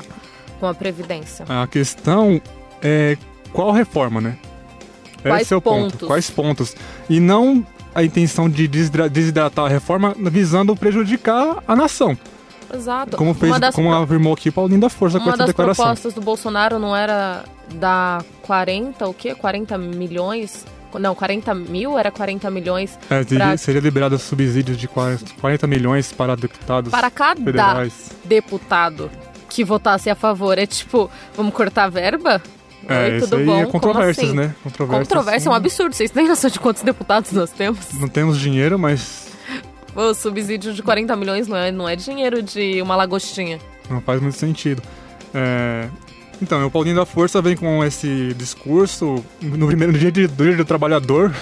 com 0.60 0.67
a 0.67 0.74
Previdência. 0.74 1.45
A 1.48 1.65
questão 1.67 2.41
é 2.82 3.17
qual 3.54 3.72
reforma, 3.72 4.19
né? 4.19 4.38
Quais 5.21 5.41
Esse 5.43 5.53
é 5.53 5.58
o 5.58 5.62
ponto. 5.62 5.91
pontos? 5.91 6.08
Quais 6.08 6.29
pontos? 6.29 6.75
E 7.10 7.19
não 7.19 7.65
a 7.93 8.03
intenção 8.03 8.49
de 8.49 8.67
desidra- 8.67 9.10
desidratar 9.10 9.65
a 9.65 9.69
reforma 9.69 10.15
visando 10.17 10.75
prejudicar 10.75 11.58
a 11.67 11.75
nação. 11.75 12.17
Exato. 12.73 13.17
Como, 13.17 13.34
fez, 13.34 13.51
uma 13.51 13.60
das, 13.60 13.73
como 13.73 13.89
pro- 13.89 13.97
afirmou 14.03 14.34
aqui 14.34 14.51
Paulinho 14.51 14.79
da 14.82 14.89
Força 14.89 15.17
com 15.17 15.25
uma 15.25 15.29
essa 15.32 15.38
das 15.39 15.47
declaração. 15.47 15.86
propostas 15.86 16.13
do 16.13 16.21
Bolsonaro 16.21 16.77
não 16.77 16.95
era 16.95 17.43
dar 17.75 18.23
40, 18.43 19.08
o 19.08 19.13
quê? 19.13 19.34
40 19.34 19.75
milhões? 19.77 20.65
Não, 20.99 21.13
40 21.15 21.53
mil 21.53 21.97
era 21.99 22.10
40 22.12 22.49
milhões 22.49 22.97
É, 23.10 23.23
seria, 23.23 23.45
pra- 23.45 23.58
seria 23.58 23.82
liberado 23.82 24.17
subsídios 24.19 24.77
de 24.77 24.88
40 24.88 25.67
milhões 25.67 26.12
para 26.12 26.36
deputados 26.36 26.91
para 26.91 27.10
cada 27.12 27.39
federais. 27.41 28.12
deputado 28.25 29.10
que 29.49 29.63
votasse 29.63 30.10
a 30.10 30.15
favor. 30.15 30.58
É 30.58 30.65
tipo, 30.65 31.10
vamos 31.36 31.53
cortar 31.53 31.86
a 31.86 31.89
verba? 31.89 32.41
É, 32.89 33.10
Oi, 33.12 33.17
isso 33.17 33.28
tudo 33.30 33.39
aí 33.39 33.45
bom? 33.45 33.60
é 33.62 33.65
controvérsias, 33.67 34.28
assim? 34.28 34.36
né? 34.38 34.56
Controvérsias. 34.63 35.08
Controvérsia 35.08 35.49
é 35.49 35.52
um 35.52 35.56
absurdo. 35.56 35.95
Vocês 35.95 36.10
têm 36.12 36.28
noção 36.28 36.49
de 36.49 36.60
quantos 36.60 36.82
deputados 36.82 37.32
nós 37.32 37.52
temos? 37.52 37.93
Não 37.93 38.08
temos 38.08 38.39
dinheiro, 38.39 38.78
mas 38.80 39.28
O 39.95 40.13
subsídio 40.13 40.73
de 40.73 40.82
40 40.84 41.15
milhões 41.15 41.47
não 41.47 41.58
é, 41.58 41.71
não 41.71 41.88
é 41.89 41.95
dinheiro 41.95 42.41
de 42.41 42.82
uma 42.82 42.95
lagostinha. 42.95 43.60
Não 43.89 44.02
faz 44.02 44.21
muito 44.21 44.38
sentido. 44.38 44.82
É, 45.34 45.88
Então, 46.41 46.65
o 46.65 46.71
Paulinho 46.71 46.95
da 46.95 47.06
Força 47.06 47.41
vem 47.41 47.56
com 47.58 47.84
esse 47.84 48.34
discurso 48.38 49.23
no 49.41 49.67
primeiro 49.67 49.91
dia 49.93 50.10
de- 50.12 50.25
do 50.28 50.43
dia 50.45 50.56
do 50.56 50.63
trabalhador, 50.63 51.34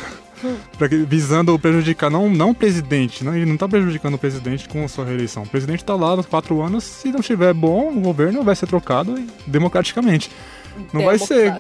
que- 0.90 1.06
visando 1.06 1.58
prejudicar 1.60 2.10
não, 2.10 2.30
não 2.30 2.50
o 2.50 2.56
presidente, 2.56 3.24
não, 3.24 3.36
ele 3.36 3.46
não 3.46 3.54
está 3.54 3.68
prejudicando 3.68 4.16
o 4.16 4.18
presidente 4.18 4.68
com 4.68 4.84
a 4.84 4.88
sua 4.88 5.06
reeleição. 5.06 5.44
O 5.44 5.48
presidente 5.48 5.84
está 5.84 5.94
lá 5.96 6.16
nos 6.16 6.26
quatro 6.26 6.62
anos, 6.64 6.84
se 6.84 7.12
não 7.12 7.20
estiver 7.20 7.54
bom, 7.54 7.90
o 7.96 8.00
governo 8.02 8.44
vai 8.44 8.56
ser 8.56 8.66
trocado 8.66 9.16
democraticamente. 9.46 10.32
Não 10.94 11.04
vai 11.04 11.18
ser, 11.18 11.60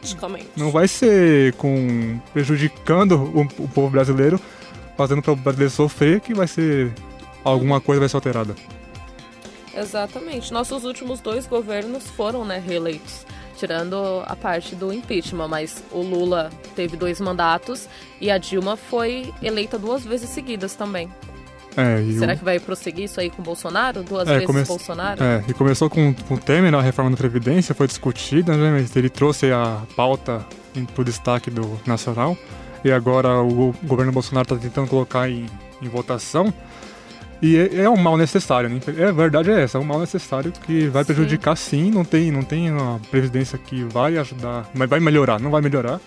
não 0.56 0.71
vai 0.71 0.88
ser 0.88 1.53
com 1.53 2.19
prejudicando 2.34 3.13
o, 3.13 3.41
o 3.63 3.67
povo 3.67 3.89
brasileiro, 3.89 4.39
fazendo 4.95 5.21
para 5.21 5.34
o 5.34 5.36
brasileiro 5.36 5.73
sofrer, 5.73 6.21
que 6.21 6.34
vai 6.34 6.47
ser 6.47 6.93
alguma 7.43 7.80
coisa 7.80 7.99
vai 7.99 8.10
ser 8.10 8.17
alterada. 8.17 8.56
Exatamente. 9.75 10.51
Nossos 10.51 10.84
últimos 10.84 11.19
dois 11.19 11.45
governos 11.45 12.08
foram, 12.10 12.43
né, 12.43 12.62
reeleitos. 12.65 13.25
Tirando 13.58 14.23
a 14.25 14.36
parte 14.36 14.75
do 14.75 14.93
impeachment, 14.93 15.47
mas 15.47 15.84
o 15.91 16.01
Lula 16.01 16.51
teve 16.75 16.95
dois 16.95 17.19
mandatos 17.19 17.88
e 18.21 18.30
a 18.30 18.38
Dilma 18.38 18.77
foi 18.77 19.34
eleita 19.41 19.80
duas 19.80 20.06
vezes 20.06 20.30
seguidas 20.30 20.75
também. 20.75 21.10
É, 21.78 22.02
e 22.02 22.16
o- 22.16 22.20
Será 22.20 22.36
que 22.36 22.44
vai 22.44 22.60
prosseguir 22.60 23.06
isso 23.06 23.20
aí 23.20 23.30
com 23.30 23.42
o 23.42 23.46
Bolsonaro? 23.46 24.02
Duas 24.02 24.28
É, 24.28 24.34
vezes 24.34 24.48
come- 24.48 24.63
Bolsonaro? 24.63 25.24
É, 25.24 25.44
e 25.48 25.54
começou 25.54 25.90
com, 25.90 26.12
com 26.13 26.34
o 26.34 26.38
Temer, 26.38 26.74
a 26.74 26.82
reforma 26.82 27.12
da 27.12 27.18
Previdência, 27.18 27.76
foi 27.76 27.86
discutida, 27.88 28.58
né, 28.58 28.72
mas 28.82 28.96
ele 28.96 29.10
trouxe 29.10 29.52
a 29.52 29.84
pauta 29.96 30.44
para 30.94 31.02
o 31.02 31.06
destaque 31.06 31.52
do 31.52 31.80
nacional, 31.86 32.36
e 32.84 32.92
agora 32.92 33.30
o, 33.42 33.48
go- 33.54 33.76
governo 33.84 34.12
Bolsonaro 34.12 34.44
está 34.46 34.56
tentando 34.56 34.88
colocar 34.88 35.30
em, 35.30 35.46
em 35.82 35.88
votação, 35.88 36.52
e 37.42 37.56
é, 37.56 37.82
é 37.84 37.90
um 37.90 37.98
mal 37.98 38.18
necessário, 38.18 38.68
né? 38.70 38.80
É, 38.98 39.06
a 39.06 39.12
verdade 39.12 39.52
é 39.52 39.62
essa, 39.62 39.78
é 39.78 39.82
um 39.82 39.84
mal 39.84 40.00
necessário 40.00 40.52
que 40.66 40.88
vai 40.88 41.04
Sim. 41.04 41.13
prejudicar 41.13 41.56
sim, 41.56 41.92
não 41.92 42.04
tem, 42.04 42.32
não 42.32 42.42
tem 42.42 42.72
uma 42.72 43.00
previdência 43.12 43.56
que 43.60 43.84
vai 43.84 44.18
ajudar, 44.18 44.68
mas 44.74 44.90
vai 44.90 45.00
melhorar, 45.00 45.40
não 45.40 45.52
vai 45.52 45.62
melhorar, 45.62 46.00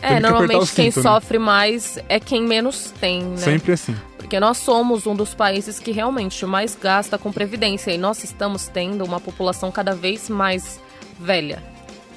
É, 0.00 0.08
Tem 0.08 0.16
que 0.16 0.22
normalmente 0.22 0.72
quem 0.74 0.90
cinto, 0.90 1.02
né? 1.06 1.10
sofre 1.14 1.38
mais 1.38 1.98
é 2.08 2.18
quem 2.20 2.42
menos 2.46 2.90
tem, 2.98 3.22
né? 3.22 3.36
sempre 3.38 3.72
assim. 3.72 3.94
Porque 4.24 4.40
nós 4.40 4.56
somos 4.56 5.06
um 5.06 5.14
dos 5.14 5.34
países 5.34 5.78
que 5.78 5.90
realmente 5.92 6.46
mais 6.46 6.74
gasta 6.80 7.18
com 7.18 7.30
previdência 7.30 7.90
e 7.90 7.98
nós 7.98 8.24
estamos 8.24 8.66
tendo 8.68 9.04
uma 9.04 9.20
população 9.20 9.70
cada 9.70 9.94
vez 9.94 10.30
mais 10.30 10.80
velha. 11.20 11.62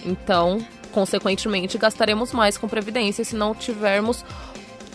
Então, 0.06 0.66
consequentemente, 0.94 1.78
gastaremos 1.78 2.32
mais 2.32 2.58
com 2.58 2.66
previdência 2.66 3.26
se 3.26 3.36
não 3.36 3.54
tivermos 3.54 4.24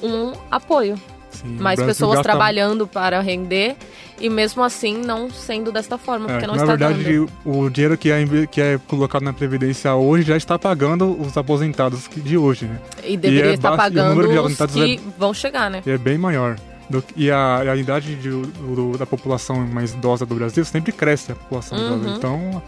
um 0.03 0.33
apoio. 0.51 0.99
Sim, 1.31 1.59
mais 1.61 1.83
pessoas 1.83 2.15
gasta- 2.17 2.31
trabalhando 2.31 2.87
para 2.87 3.21
render 3.21 3.77
e 4.19 4.31
mesmo 4.31 4.63
assim 4.63 4.97
não 4.97 5.31
sendo 5.31 5.71
desta 5.71 5.99
forma, 5.99 6.27
É, 6.31 6.33
porque 6.33 6.47
não 6.47 6.55
na 6.57 6.63
está 6.63 6.77
verdade, 6.77 7.05
dando. 7.19 7.31
o 7.45 7.69
dinheiro 7.69 7.97
que 7.99 8.11
é, 8.11 8.25
que 8.51 8.61
é 8.61 8.79
colocado 8.89 9.23
na 9.23 9.33
Previdência 9.35 9.95
hoje 9.95 10.25
já 10.25 10.37
está 10.37 10.59
pagando 10.59 11.11
os 11.21 11.37
aposentados 11.37 12.09
de 12.15 12.39
hoje, 12.39 12.65
né? 12.65 12.79
E 13.05 13.17
deveria 13.19 13.51
é 13.51 13.55
estar 13.55 13.75
e 13.75 13.77
pagando 13.77 14.19
os 14.29 14.37
aposentados 14.39 14.75
que 14.77 14.99
vão 15.19 15.35
chegar, 15.35 15.71
né? 15.71 15.83
E 15.85 15.91
é 15.91 15.99
bem 15.99 16.17
maior. 16.17 16.57
Do 16.91 17.03
e 17.17 17.31
a, 17.31 17.59
a 17.59 17.77
idade 17.77 18.15
de- 18.17 18.31
do- 18.31 18.99
da 18.99 19.07
população 19.07 19.57
mais 19.67 19.93
idosa 19.93 20.27
do 20.27 20.35
Brasil 20.35 20.65
sempre 20.65 20.93
cresce 20.93 21.33
a 21.33 21.35
população 21.35 21.79
Uhum. 21.79 21.97
idosa. 21.99 22.17
Então 22.17 22.63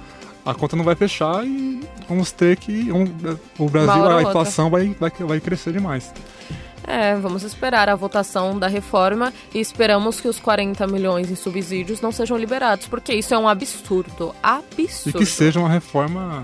a 0.46 0.55
conta 0.55 0.77
não 0.77 0.85
vai 0.85 0.94
fechar 0.94 1.44
e 1.46 1.81
vamos 2.09 2.31
ter 2.33 2.57
que. 2.57 2.90
um- 2.92 3.05
o 3.59 3.68
Brasil, 3.68 4.07
a 4.09 4.22
inflação 4.22 4.70
vai, 4.70 4.94
vai, 4.98 5.11
vai 5.11 5.40
crescer 5.40 5.72
demais. 5.72 6.12
É, 6.87 7.14
vamos 7.16 7.42
esperar 7.44 7.88
a 7.88 7.94
votação 7.94 8.59
da 8.59 8.66
reforma 8.66 9.33
e 9.55 9.59
esperamos 9.59 10.20
que 10.20 10.29
os 10.29 10.38
40 10.38 10.87
milhões 10.87 11.31
em 11.31 11.35
subsídios 11.35 12.03
não 12.03 12.12
sejam 12.12 12.37
liberados, 12.37 12.87
porque 12.87 13.14
isso 13.14 13.33
é 13.33 13.38
um 13.38 13.48
absurdo. 13.48 14.35
E 14.35 14.46
Absurdo. 14.83 15.18
que 15.18 15.24
seja 15.24 15.59
uma 15.61 15.68
reforma 15.70 16.42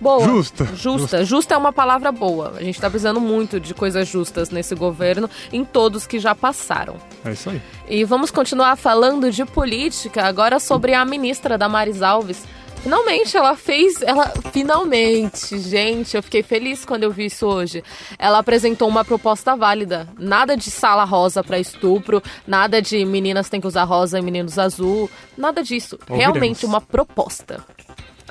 Boa. 0.00 0.24
justa. 0.24 0.64
Justa. 0.74 1.24
Justa 1.24 1.54
é 1.54 1.56
uma 1.56 1.72
palavra 1.72 2.12
boa. 2.12 2.54
A 2.56 2.62
gente 2.62 2.80
tá 2.80 2.88
precisando 2.88 3.20
muito 3.20 3.58
de 3.58 3.74
coisas 3.74 4.06
justas 4.06 4.50
nesse 4.50 4.74
governo, 4.74 5.28
em 5.52 5.64
todos 5.64 6.06
que 6.06 6.18
já 6.18 6.34
passaram. 6.34 6.96
É 7.24 7.32
isso 7.32 7.50
aí. 7.50 7.60
E 7.88 8.04
vamos 8.04 8.30
continuar 8.30 8.76
falando 8.76 9.30
de 9.30 9.44
política 9.44 10.24
agora 10.24 10.60
sobre 10.60 10.94
a 10.94 11.04
ministra 11.04 11.58
Damares 11.58 12.02
Alves. 12.02 12.44
Finalmente 12.82 13.36
ela 13.36 13.56
fez, 13.56 14.00
ela 14.02 14.32
finalmente, 14.52 15.58
gente, 15.58 16.16
eu 16.16 16.22
fiquei 16.22 16.42
feliz 16.42 16.84
quando 16.84 17.02
eu 17.02 17.10
vi 17.10 17.26
isso 17.26 17.46
hoje. 17.46 17.82
Ela 18.18 18.38
apresentou 18.38 18.88
uma 18.88 19.04
proposta 19.04 19.56
válida, 19.56 20.08
nada 20.16 20.56
de 20.56 20.70
sala 20.70 21.04
rosa 21.04 21.42
para 21.42 21.58
estupro, 21.58 22.22
nada 22.46 22.80
de 22.80 23.04
meninas 23.04 23.48
têm 23.48 23.60
que 23.60 23.66
usar 23.66 23.84
rosa 23.84 24.18
e 24.18 24.22
meninos 24.22 24.58
azul, 24.58 25.10
nada 25.36 25.62
disso. 25.62 25.98
Ouviremos. 26.08 26.34
Realmente 26.34 26.64
uma 26.64 26.80
proposta. 26.80 27.64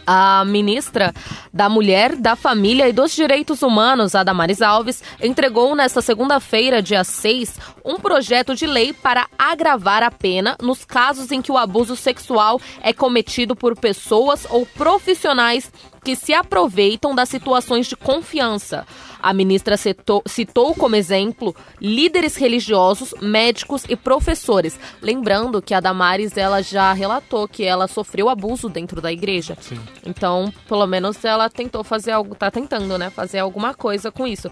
A 0.10 0.46
ministra 0.46 1.13
da 1.54 1.67
Mulher, 1.67 2.15
da 2.15 2.34
Família 2.34 2.88
e 2.88 2.93
dos 2.93 3.13
Direitos 3.13 3.62
Humanos, 3.62 4.15
a 4.15 4.24
Damares 4.24 4.62
Alves, 4.62 5.04
entregou 5.22 5.76
nesta 5.76 6.02
segunda-feira, 6.02 6.82
dia 6.82 7.04
6, 7.04 7.60
um 7.84 8.00
projeto 8.00 8.56
de 8.56 8.65
lei 8.65 8.93
para 8.93 9.28
agravar 9.38 10.04
a 10.04 10.10
pena 10.10 10.56
nos 10.62 10.86
casos 10.86 11.30
em 11.30 11.41
que 11.41 11.52
o 11.52 11.58
abuso 11.58 11.98
sexual 11.98 12.62
é 12.82 12.93
cometido 12.93 13.54
por 13.54 13.78
pessoas 13.78 14.48
ou 14.50 14.65
profissionais 14.65 15.70
que 16.08 16.15
se 16.15 16.34
aproveitam 16.34 17.13
das 17.13 17.28
situações 17.28 17.86
de 17.86 17.93
confiança. 17.98 18.88
A 19.22 19.34
ministra 19.34 19.76
citou, 19.76 20.24
citou 20.26 20.74
como 20.74 20.96
exemplo 20.96 21.54
líderes 21.82 22.38
religiosos, 22.38 23.13
médicos 23.22 23.84
e 23.89 23.96
professores. 23.98 24.80
Lembrando 25.02 25.62
que 25.62 25.74
a 25.74 25.82
Damares 25.82 26.38
ela 26.38 26.62
já 26.62 26.93
relatou 26.93 27.46
que 27.46 27.65
ela 27.65 27.89
sofreu 27.89 28.30
abuso 28.30 28.70
dentro 28.70 29.02
da 29.02 29.12
igreja. 29.12 29.58
Sim. 29.60 29.82
Então, 30.06 30.54
pelo 30.65 30.88
menos 30.88 31.26
ela 31.26 31.50
tentou 31.50 31.84
fazer 31.84 32.12
algo, 32.12 32.36
tá 32.36 32.50
tentando, 32.50 32.98
né, 32.98 33.10
fazer 33.10 33.39
alguma 33.39 33.74
coisa 33.74 34.10
com 34.10 34.26
isso. 34.26 34.50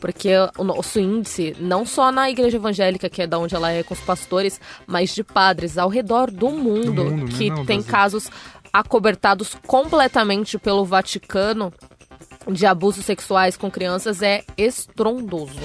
Porque 0.00 0.30
o 0.58 0.64
nosso 0.64 1.00
índice, 1.00 1.56
não 1.58 1.86
só 1.86 2.12
na 2.12 2.28
igreja 2.28 2.56
evangélica, 2.56 3.08
que 3.08 3.22
é 3.22 3.26
da 3.26 3.38
onde 3.38 3.54
ela 3.54 3.72
é 3.72 3.82
com 3.82 3.94
os 3.94 4.00
pastores, 4.00 4.60
mas 4.86 5.14
de 5.14 5.24
padres 5.24 5.78
ao 5.78 5.88
redor 5.88 6.30
do 6.30 6.50
mundo, 6.50 7.04
mundo, 7.04 7.24
né? 7.24 7.32
que 7.36 7.48
Não, 7.48 7.64
tem 7.64 7.78
Brasil. 7.78 7.92
casos 7.92 8.30
acobertados 8.72 9.56
completamente 9.66 10.58
pelo 10.58 10.84
Vaticano 10.84 11.72
de 12.50 12.64
abusos 12.66 13.04
sexuais 13.04 13.56
com 13.56 13.70
crianças 13.70 14.22
é 14.22 14.44
estrondoso. 14.56 15.58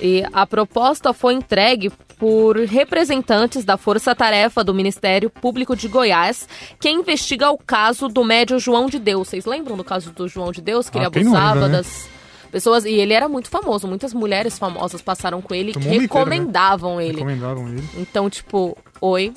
E 0.00 0.24
a 0.32 0.46
proposta 0.46 1.12
foi 1.12 1.34
entregue 1.34 1.90
por 2.18 2.56
representantes 2.56 3.64
da 3.64 3.76
Força 3.76 4.14
Tarefa 4.14 4.62
do 4.62 4.74
Ministério 4.74 5.28
Público 5.30 5.74
de 5.76 5.88
Goiás, 5.88 6.48
que 6.80 6.88
investiga 6.88 7.50
o 7.50 7.58
caso 7.58 8.08
do 8.08 8.24
médio 8.24 8.58
João 8.58 8.86
de 8.86 8.98
Deus. 8.98 9.28
Vocês 9.28 9.44
lembram 9.44 9.76
do 9.76 9.84
caso 9.84 10.10
do 10.12 10.28
João 10.28 10.52
de 10.52 10.60
Deus, 10.60 10.88
que 10.88 10.98
Ah, 10.98 11.02
ele 11.02 11.06
abusava 11.06 11.54
lembra, 11.54 11.68
né? 11.68 11.76
das 11.78 12.08
pessoas? 12.50 12.84
E 12.84 12.90
ele 12.92 13.12
era 13.12 13.28
muito 13.28 13.48
famoso, 13.48 13.88
muitas 13.88 14.12
mulheres 14.14 14.58
famosas 14.58 15.02
passaram 15.02 15.40
com 15.42 15.54
ele 15.54 15.70
inteiro, 15.70 15.88
né? 15.90 15.98
recomendavam 15.98 17.00
ele. 17.00 17.14
Recomendaram 17.14 17.68
ele. 17.68 17.88
Então, 17.96 18.28
tipo, 18.30 18.76
oi. 19.00 19.32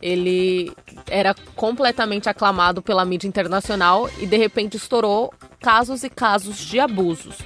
Ele 0.00 0.72
era 1.08 1.34
completamente 1.54 2.28
aclamado 2.28 2.82
pela 2.82 3.04
mídia 3.04 3.28
internacional 3.28 4.10
e 4.18 4.26
de 4.26 4.36
repente 4.36 4.76
estourou 4.76 5.32
casos 5.60 6.04
e 6.04 6.10
casos 6.10 6.58
de 6.58 6.78
abusos. 6.78 7.36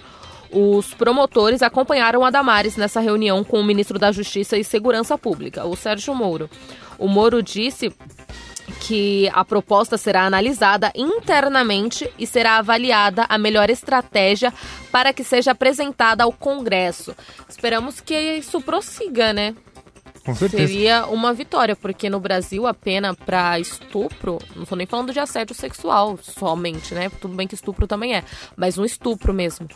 Os 0.53 0.93
promotores 0.95 1.63
acompanharam 1.63 2.25
a 2.25 2.31
Damares 2.31 2.77
nessa 2.77 3.01
reunião 3.01 3.45
com 3.45 3.61
o 3.61 3.65
ministro 3.65 3.99
da 3.99 4.11
Justiça 4.11 4.57
e 4.57 4.65
Segurança 4.65 5.17
Pública, 5.17 5.65
o 5.65 5.77
Sérgio 5.77 6.13
Moro. 6.13 6.51
O 6.99 7.07
Moro 7.07 7.41
disse 7.41 7.95
que 8.81 9.29
a 9.33 9.45
proposta 9.45 9.97
será 9.97 10.25
analisada 10.25 10.93
internamente 10.95 12.11
e 12.19 12.27
será 12.27 12.59
avaliada 12.59 13.27
a 13.29 13.39
melhor 13.39 13.71
estratégia 13.71 14.53
para 14.91 15.13
que 15.13 15.25
seja 15.25 15.53
apresentada 15.53 16.25
ao 16.25 16.33
Congresso. 16.33 17.15
Esperamos 17.49 18.01
que 18.01 18.15
isso 18.15 18.61
prossiga, 18.61 19.33
né? 19.33 19.55
Com 20.31 20.37
certeza. 20.37 20.67
Seria 20.67 21.07
uma 21.07 21.33
vitória, 21.33 21.75
porque 21.75 22.09
no 22.09 22.21
Brasil 22.21 22.67
a 22.67 22.75
pena 22.75 23.15
para 23.15 23.59
estupro, 23.59 24.39
não 24.55 24.65
tô 24.65 24.77
nem 24.77 24.87
falando 24.87 25.13
de 25.13 25.19
assédio 25.19 25.55
sexual 25.55 26.19
somente, 26.23 26.95
né? 26.95 27.11
Tudo 27.21 27.35
bem 27.35 27.49
que 27.49 27.55
estupro 27.55 27.87
também 27.87 28.15
é, 28.15 28.25
mas 28.57 28.79
um 28.79 28.85
estupro 28.85 29.35
mesmo. 29.35 29.67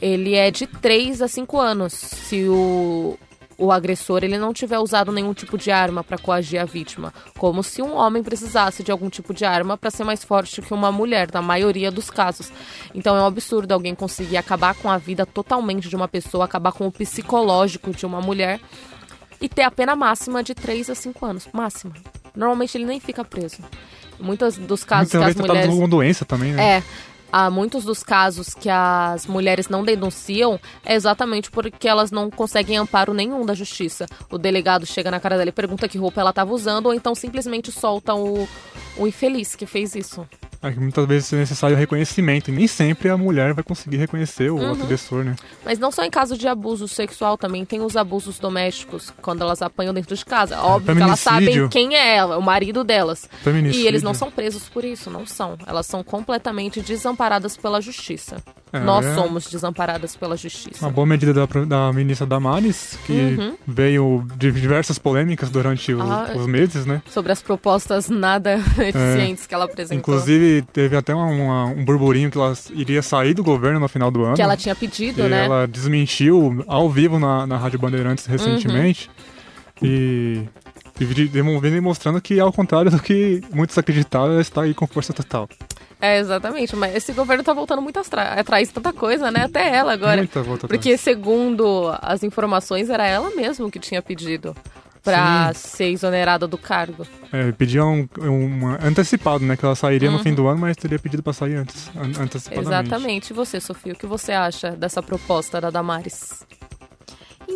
Ele 0.00 0.34
é 0.34 0.50
de 0.50 0.66
3 0.66 1.22
a 1.22 1.28
5 1.28 1.58
anos. 1.58 1.94
Se 1.94 2.44
o, 2.44 3.18
o 3.56 3.72
agressor 3.72 4.22
ele 4.22 4.36
não 4.36 4.52
tiver 4.52 4.78
usado 4.78 5.10
nenhum 5.10 5.32
tipo 5.32 5.56
de 5.56 5.70
arma 5.70 6.04
para 6.04 6.18
coagir 6.18 6.60
a 6.60 6.64
vítima, 6.64 7.12
como 7.38 7.62
se 7.62 7.80
um 7.80 7.94
homem 7.96 8.22
precisasse 8.22 8.82
de 8.82 8.92
algum 8.92 9.08
tipo 9.08 9.32
de 9.32 9.44
arma 9.44 9.76
para 9.76 9.90
ser 9.90 10.04
mais 10.04 10.22
forte 10.22 10.60
que 10.60 10.74
uma 10.74 10.92
mulher, 10.92 11.28
na 11.32 11.40
maioria 11.40 11.90
dos 11.90 12.10
casos. 12.10 12.52
Então 12.94 13.16
é 13.16 13.22
um 13.22 13.26
absurdo 13.26 13.72
alguém 13.72 13.94
conseguir 13.94 14.36
acabar 14.36 14.74
com 14.74 14.90
a 14.90 14.98
vida 14.98 15.24
totalmente 15.24 15.88
de 15.88 15.96
uma 15.96 16.08
pessoa, 16.08 16.44
acabar 16.44 16.72
com 16.72 16.86
o 16.86 16.92
psicológico 16.92 17.92
de 17.92 18.04
uma 18.04 18.20
mulher 18.20 18.60
e 19.40 19.48
ter 19.48 19.62
a 19.62 19.70
pena 19.70 19.94
máxima 19.96 20.42
de 20.42 20.54
3 20.54 20.90
a 20.90 20.94
5 20.94 21.26
anos. 21.26 21.48
Máxima. 21.52 21.92
Normalmente 22.34 22.76
ele 22.76 22.84
nem 22.84 23.00
fica 23.00 23.24
preso. 23.24 23.58
Muitos 24.18 24.56
dos 24.56 24.84
casos 24.84 25.12
Muitas 25.12 25.34
que 25.34 25.40
as 25.40 25.46
tá 25.46 25.52
mulheres. 25.52 25.74
com 25.74 25.88
doença 25.88 26.24
também, 26.24 26.52
né? 26.52 26.78
É. 26.78 26.82
Há 27.32 27.50
muitos 27.50 27.84
dos 27.84 28.02
casos 28.02 28.54
que 28.54 28.68
as 28.70 29.26
mulheres 29.26 29.68
não 29.68 29.84
denunciam 29.84 30.58
é 30.84 30.94
exatamente 30.94 31.50
porque 31.50 31.88
elas 31.88 32.10
não 32.10 32.30
conseguem 32.30 32.76
amparo 32.76 33.12
nenhum 33.12 33.44
da 33.44 33.54
justiça. 33.54 34.06
O 34.30 34.38
delegado 34.38 34.86
chega 34.86 35.10
na 35.10 35.20
cara 35.20 35.36
dela 35.36 35.48
e 35.50 35.52
pergunta 35.52 35.88
que 35.88 35.98
roupa 35.98 36.20
ela 36.20 36.30
estava 36.30 36.52
usando, 36.52 36.86
ou 36.86 36.94
então 36.94 37.14
simplesmente 37.14 37.70
solta 37.72 38.14
o, 38.14 38.48
o 38.96 39.06
infeliz 39.06 39.54
que 39.54 39.66
fez 39.66 39.94
isso. 39.94 40.26
É 40.62 40.72
que 40.72 40.80
muitas 40.80 41.06
vezes 41.06 41.32
é 41.32 41.36
necessário 41.36 41.76
reconhecimento. 41.76 42.50
E 42.50 42.52
nem 42.52 42.66
sempre 42.66 43.10
a 43.10 43.16
mulher 43.16 43.52
vai 43.52 43.62
conseguir 43.62 43.98
reconhecer 43.98 44.50
Uhum. 44.50 44.70
o 44.72 44.82
agressor, 44.82 45.22
né? 45.22 45.36
Mas 45.64 45.78
não 45.78 45.92
só 45.92 46.02
em 46.02 46.10
caso 46.10 46.36
de 46.36 46.48
abuso 46.48 46.88
sexual, 46.88 47.36
também 47.36 47.64
tem 47.64 47.80
os 47.82 47.94
abusos 47.96 48.38
domésticos, 48.38 49.12
quando 49.20 49.42
elas 49.42 49.60
apanham 49.60 49.92
dentro 49.92 50.16
de 50.16 50.24
casa. 50.24 50.58
Óbvio 50.60 50.96
que 50.96 51.02
elas 51.02 51.20
sabem 51.20 51.68
quem 51.68 51.94
é 51.94 52.16
ela, 52.16 52.38
o 52.38 52.42
marido 52.42 52.82
delas. 52.82 53.28
E 53.72 53.86
eles 53.86 54.02
não 54.02 54.14
são 54.14 54.30
presos 54.30 54.68
por 54.68 54.82
isso, 54.84 55.10
não 55.10 55.26
são. 55.26 55.56
Elas 55.66 55.86
são 55.86 56.02
completamente 56.02 56.80
desamparadas 56.80 57.15
pela 57.60 57.80
justiça. 57.80 58.36
É, 58.72 58.80
Nós 58.80 59.06
é 59.06 59.14
somos 59.14 59.46
desamparadas 59.48 60.16
pela 60.16 60.36
justiça. 60.36 60.84
Uma 60.84 60.90
boa 60.90 61.06
medida 61.06 61.32
da, 61.32 61.46
da 61.64 61.92
ministra 61.92 62.26
Damares, 62.26 62.98
que 63.06 63.12
Uhum. 63.38 63.56
veio 63.66 64.26
de 64.36 64.50
diversas 64.52 64.98
polêmicas 64.98 65.48
durante 65.50 65.94
o- 65.94 66.02
Ah, 66.02 66.32
os 66.34 66.46
meses, 66.46 66.84
né? 66.84 67.00
Sobre 67.08 67.32
as 67.32 67.40
propostas 67.40 68.08
nada 68.08 68.56
eficientes 68.78 69.46
que 69.46 69.54
ela 69.54 69.64
apresentou. 69.64 69.98
Inclusive, 69.98 70.62
teve 70.72 70.96
até 70.96 71.14
uma- 71.14 71.26
uma- 71.26 71.64
um 71.66 71.84
burburinho 71.84 72.30
que 72.30 72.36
ela 72.36 72.52
iria 72.72 73.02
sair 73.02 73.34
do 73.34 73.42
governo 73.44 73.80
no 73.80 73.88
final 73.88 74.10
do 74.10 74.24
ano. 74.24 74.34
que 74.36 74.42
ela 74.42 74.56
tinha 74.56 74.74
pedido, 74.74 75.22
né? 75.28 75.46
ela 75.46 75.66
desmentiu 75.66 76.64
ao 76.66 76.90
vivo 76.90 77.18
na, 77.18 77.46
na 77.46 77.56
Rádio 77.56 77.78
Bandeirantes 77.78 78.26
recentemente. 78.26 79.08
E, 79.82 79.86
e 79.86 80.48
demonstrando 81.60 82.20
que, 82.20 82.38
ao 82.40 82.52
contrário 82.52 82.90
do 82.90 82.98
que 83.00 83.42
muitos 83.52 83.76
acreditavam, 83.76 84.32
ela 84.32 84.40
está 84.40 84.62
aí 84.62 84.74
com 84.74 84.86
força 84.86 85.12
total. 85.12 85.48
É, 86.00 86.18
exatamente. 86.18 86.76
Mas 86.76 86.94
esse 86.94 87.12
governo 87.12 87.42
tá 87.42 87.52
voltando 87.52 87.80
muito 87.82 87.98
atrás 87.98 88.68
de 88.68 88.74
tanta 88.74 88.92
coisa, 88.92 89.30
né? 89.30 89.44
Até 89.44 89.74
ela 89.74 89.92
agora. 89.92 90.16
Muita 90.18 90.42
volta 90.42 90.68
Porque, 90.68 90.90
atrás. 90.90 91.00
segundo 91.00 91.90
as 92.02 92.22
informações, 92.22 92.90
era 92.90 93.06
ela 93.06 93.30
mesma 93.34 93.70
que 93.70 93.78
tinha 93.78 94.02
pedido 94.02 94.54
pra 95.02 95.52
ser 95.54 95.86
exonerada 95.90 96.46
do 96.48 96.58
cargo. 96.58 97.06
É, 97.32 97.52
pediam 97.52 98.08
um, 98.18 98.46
uma- 98.46 98.78
antecipado, 98.84 99.44
né? 99.44 99.56
Que 99.56 99.64
ela 99.64 99.76
sairia 99.76 100.10
Uhum. 100.10 100.16
no 100.18 100.22
fim 100.22 100.34
do 100.34 100.46
ano, 100.48 100.60
mas 100.60 100.76
teria 100.76 100.98
pedido 100.98 101.22
para 101.22 101.32
sair 101.32 101.54
antes, 101.54 101.88
an- 101.96 102.22
antecipadamente. 102.24 102.68
Exatamente. 102.68 103.30
E 103.30 103.32
você, 103.34 103.60
Sofia, 103.60 103.92
o 103.92 103.96
que 103.96 104.06
você 104.06 104.32
acha 104.32 104.72
dessa 104.72 105.00
proposta 105.02 105.60
da 105.60 105.70
Damares? 105.70 106.44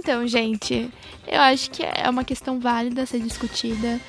Então, 0.00 0.26
gente, 0.26 0.90
eu 1.28 1.40
acho 1.42 1.70
que 1.70 1.82
é 1.82 2.08
uma 2.08 2.24
questão 2.24 2.58
válida 2.58 3.02
a 3.02 3.06
ser 3.06 3.20
discutida. 3.20 4.00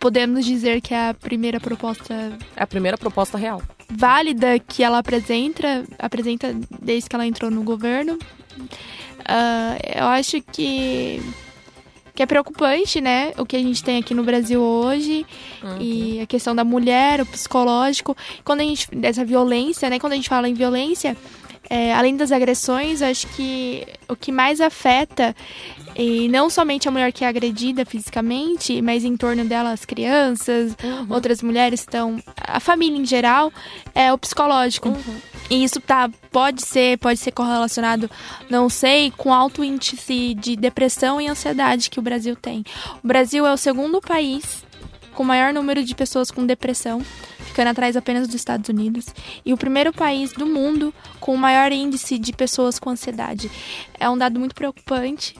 Podemos 0.00 0.46
dizer 0.46 0.80
que 0.80 0.94
é 0.94 1.10
a 1.10 1.14
primeira 1.14 1.60
proposta 1.60 2.14
É 2.56 2.62
a 2.62 2.66
primeira 2.66 2.96
proposta 2.96 3.36
real. 3.36 3.62
válida 3.90 4.58
que 4.58 4.82
ela 4.82 4.98
apresenta, 4.98 5.84
apresenta 5.98 6.54
desde 6.80 7.08
que 7.08 7.14
ela 7.14 7.26
entrou 7.26 7.50
no 7.50 7.62
governo. 7.62 8.18
Ah, 9.26 9.76
eu 9.94 10.06
acho 10.06 10.40
que, 10.40 11.20
que 12.14 12.22
é 12.22 12.26
preocupante, 12.26 12.98
né? 13.00 13.32
O 13.36 13.44
que 13.44 13.56
a 13.56 13.60
gente 13.60 13.84
tem 13.84 13.98
aqui 13.98 14.14
no 14.14 14.24
Brasil 14.24 14.60
hoje 14.60 15.26
e 15.80 16.20
a 16.20 16.26
questão 16.26 16.54
da 16.54 16.64
mulher, 16.64 17.20
o 17.20 17.26
psicológico. 17.26 18.16
Quando 18.42 18.60
a 18.60 18.64
gente 18.64 18.88
dessa 18.94 19.24
violência, 19.24 19.90
né? 19.90 19.98
Quando 19.98 20.14
a 20.14 20.16
gente 20.16 20.28
fala 20.28 20.48
em 20.48 20.54
violência, 20.54 21.14
é, 21.68 21.92
além 21.94 22.16
das 22.16 22.32
agressões, 22.32 23.02
acho 23.02 23.26
que 23.28 23.86
o 24.08 24.16
que 24.16 24.30
mais 24.30 24.60
afeta 24.60 25.34
e 25.94 26.28
não 26.28 26.50
somente 26.50 26.88
a 26.88 26.90
mulher 26.90 27.10
que 27.12 27.24
é 27.24 27.28
agredida 27.28 27.84
fisicamente, 27.84 28.82
mas 28.82 29.04
em 29.04 29.16
torno 29.16 29.44
dela 29.44 29.72
as 29.72 29.84
crianças, 29.84 30.76
outras 31.08 31.42
mulheres 31.42 31.80
estão, 31.80 32.22
a 32.36 32.60
família 32.60 32.98
em 32.98 33.06
geral, 33.06 33.50
é 33.94 34.12
o 34.12 34.18
psicológico. 34.18 34.94
E 35.48 35.62
isso 35.62 35.80
tá, 35.80 36.10
pode 36.30 36.62
ser, 36.62 36.98
pode 36.98 37.18
ser 37.18 37.30
correlacionado, 37.30 38.10
não 38.50 38.68
sei, 38.68 39.12
com 39.16 39.32
alto 39.32 39.64
índice 39.64 40.34
de 40.34 40.56
depressão 40.56 41.20
e 41.20 41.28
ansiedade 41.28 41.88
que 41.88 41.98
o 41.98 42.02
Brasil 42.02 42.36
tem. 42.36 42.64
O 43.02 43.06
Brasil 43.06 43.46
é 43.46 43.52
o 43.52 43.56
segundo 43.56 44.00
país 44.00 44.66
com 45.14 45.22
o 45.22 45.26
maior 45.26 45.52
número 45.52 45.82
de 45.82 45.94
pessoas 45.94 46.30
com 46.30 46.44
depressão, 46.44 47.00
ficando 47.38 47.68
atrás 47.68 47.96
apenas 47.96 48.26
dos 48.26 48.36
Estados 48.36 48.68
Unidos, 48.68 49.06
e 49.46 49.52
o 49.52 49.56
primeiro 49.56 49.90
país 49.90 50.30
do 50.32 50.44
mundo 50.44 50.92
com 51.26 51.34
o 51.34 51.36
maior 51.38 51.72
índice 51.72 52.18
de 52.20 52.32
pessoas 52.32 52.78
com 52.78 52.88
ansiedade. 52.88 53.50
É 53.98 54.08
um 54.08 54.16
dado 54.16 54.38
muito 54.38 54.54
preocupante 54.54 55.34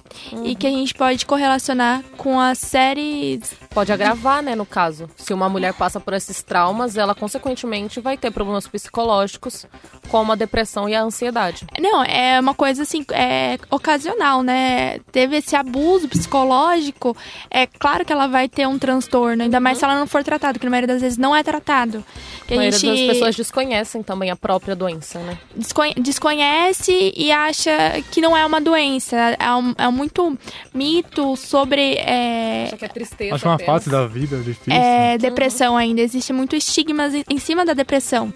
e 0.45 0.57
que 0.57 0.67
a 0.67 0.71
gente 0.71 0.93
pode 0.95 1.25
correlacionar 1.25 2.03
com 2.17 2.41
as 2.41 2.59
séries 2.59 3.55
Pode 3.71 3.93
agravar, 3.93 4.43
né, 4.43 4.55
no 4.57 4.65
caso. 4.65 5.09
Se 5.17 5.35
uma 5.35 5.49
mulher 5.51 5.75
passa 5.75 6.01
por 6.01 6.15
esses 6.15 6.43
traumas, 6.43 6.97
ela 6.97 7.15
consequentemente 7.15 8.01
vai 8.01 8.17
ter 8.17 8.31
problemas 8.31 8.67
psicológicos, 8.67 9.67
como 10.09 10.33
a 10.33 10.35
depressão 10.35 10.89
e 10.89 10.95
a 10.95 11.03
ansiedade. 11.03 11.67
Não, 11.79 12.03
é 12.03 12.41
uma 12.41 12.55
coisa 12.55 12.83
assim, 12.85 13.05
é 13.13 13.59
ocasional, 13.71 14.43
né? 14.43 14.99
Teve 15.13 15.37
esse 15.37 15.55
abuso 15.55 16.09
psicológico, 16.09 17.15
é 17.51 17.67
claro 17.67 18.03
que 18.03 18.13
ela 18.13 18.27
vai 18.27 18.49
ter 18.49 18.67
um 18.67 18.79
transtorno, 18.79 19.43
ainda 19.43 19.61
mais 19.61 19.77
se 19.77 19.85
ela 19.85 19.95
não 19.95 20.07
for 20.07 20.25
tratada, 20.25 20.59
que 20.59 20.65
na 20.65 20.71
maioria 20.71 20.89
das 20.95 21.03
vezes 21.03 21.19
não 21.19 21.37
é 21.37 21.43
tratado. 21.43 22.03
Que 22.49 22.55
A 22.55 22.57
a 22.57 22.61
maioria 22.61 22.79
gente 22.79 23.07
das 23.07 23.13
pessoas 23.15 23.37
desconhecem 23.37 24.03
também 24.03 24.31
a 24.31 24.37
própria 24.37 24.75
doença, 24.75 25.19
né? 25.19 25.37
desconhe- 25.55 25.76
desconhece 25.97 27.13
e 27.17 27.31
acha 27.31 27.71
que 28.11 28.21
não 28.21 28.37
é 28.37 28.45
uma 28.45 28.61
doença. 28.61 29.17
É, 29.39 29.55
um, 29.55 29.75
é 29.77 29.89
muito 29.89 30.37
mito 30.75 31.37
sobre 31.37 31.95
é, 31.95 32.65
Acha 32.67 32.77
que 32.77 32.85
é 32.85 32.89
tristeza. 32.89 33.35
Acho 33.35 33.47
uma 33.49 33.59
fase 33.59 33.91
da 33.91 34.07
vida 34.07 34.37
difícil. 34.39 34.73
é, 34.73 35.17
depressão 35.19 35.77
ainda. 35.77 36.01
Existe 36.01 36.33
muito 36.33 36.57
estigma 36.57 37.09
em- 37.31 37.39
cima 37.39 37.65
da 37.65 37.73
depressão. 37.75 38.33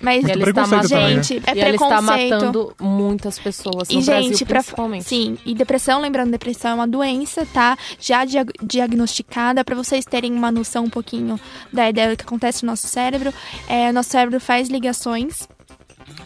Mas, 0.00 0.24
E 0.24 0.30
ela 0.32 0.42
está 0.42 0.44
preconceito 0.66 0.82
matando, 0.82 0.94
né? 1.16 1.22
gente, 1.22 1.42
é 1.46 1.54
e 1.54 1.60
ela 1.60 1.70
está 1.70 1.86
preconceito. 1.88 2.30
matando 2.34 2.74
muitas 2.80 3.38
pessoas 3.38 3.88
E, 3.88 3.94
no 3.94 4.02
gente, 4.02 4.26
Brasil, 4.28 4.46
pra, 4.46 4.60
principalmente. 4.60 5.04
sim, 5.04 5.38
e 5.46 5.54
depressão, 5.54 6.00
lembrando, 6.00 6.30
depressão 6.32 6.72
é 6.72 6.74
uma 6.74 6.86
doença, 6.86 7.46
tá? 7.54 7.78
Já 7.98 8.24
dia- 8.24 8.44
diagnosticada, 8.62 9.64
pra 9.64 9.74
vocês 9.74 10.04
terem 10.04 10.32
uma 10.32 10.50
noção 10.50 10.84
um 10.84 10.90
pouquinho 10.90 11.38
da 11.72 11.88
ideia 11.88 12.10
do 12.10 12.16
que 12.16 12.24
acontece 12.24 12.64
no 12.64 12.72
nosso 12.72 12.86
cérebro. 12.88 13.32
É, 13.68 13.92
nosso 13.92 14.10
cérebro 14.10 14.38
faz 14.40 14.68
ligações 14.68 15.48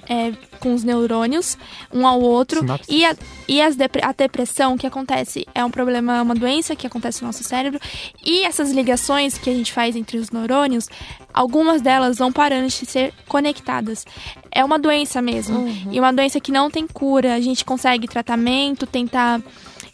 é, 0.08 0.32
com 0.58 0.74
os 0.74 0.82
neurônios, 0.82 1.56
um 1.92 2.06
ao 2.06 2.20
outro. 2.20 2.60
Sinapses. 2.60 2.88
E, 2.88 3.04
a, 3.04 3.16
e 3.46 3.60
as 3.60 3.76
a 4.02 4.12
depressão, 4.12 4.74
o 4.74 4.78
que 4.78 4.86
acontece? 4.86 5.46
É 5.54 5.64
um 5.64 5.70
problema, 5.70 6.18
é 6.18 6.22
uma 6.22 6.34
doença 6.34 6.74
que 6.74 6.86
acontece 6.86 7.22
no 7.22 7.28
nosso 7.28 7.44
cérebro. 7.44 7.80
E 8.24 8.42
essas 8.42 8.70
ligações 8.70 9.38
que 9.38 9.50
a 9.50 9.54
gente 9.54 9.72
faz 9.72 9.96
entre 9.96 10.18
os 10.18 10.30
neurônios, 10.30 10.88
algumas 11.32 11.82
delas 11.82 12.18
vão 12.18 12.32
parando 12.32 12.68
de 12.68 12.86
ser 12.86 13.12
conectadas. 13.26 14.04
É 14.50 14.64
uma 14.64 14.78
doença 14.78 15.20
mesmo. 15.20 15.68
E 15.90 15.98
uma 15.98 16.12
doença 16.12 16.40
que 16.40 16.50
não 16.50 16.70
tem 16.70 16.86
cura. 16.86 17.34
A 17.34 17.40
gente 17.40 17.64
consegue 17.64 18.08
tratamento, 18.08 18.86
tentar. 18.86 19.40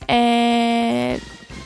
é, 0.06 1.18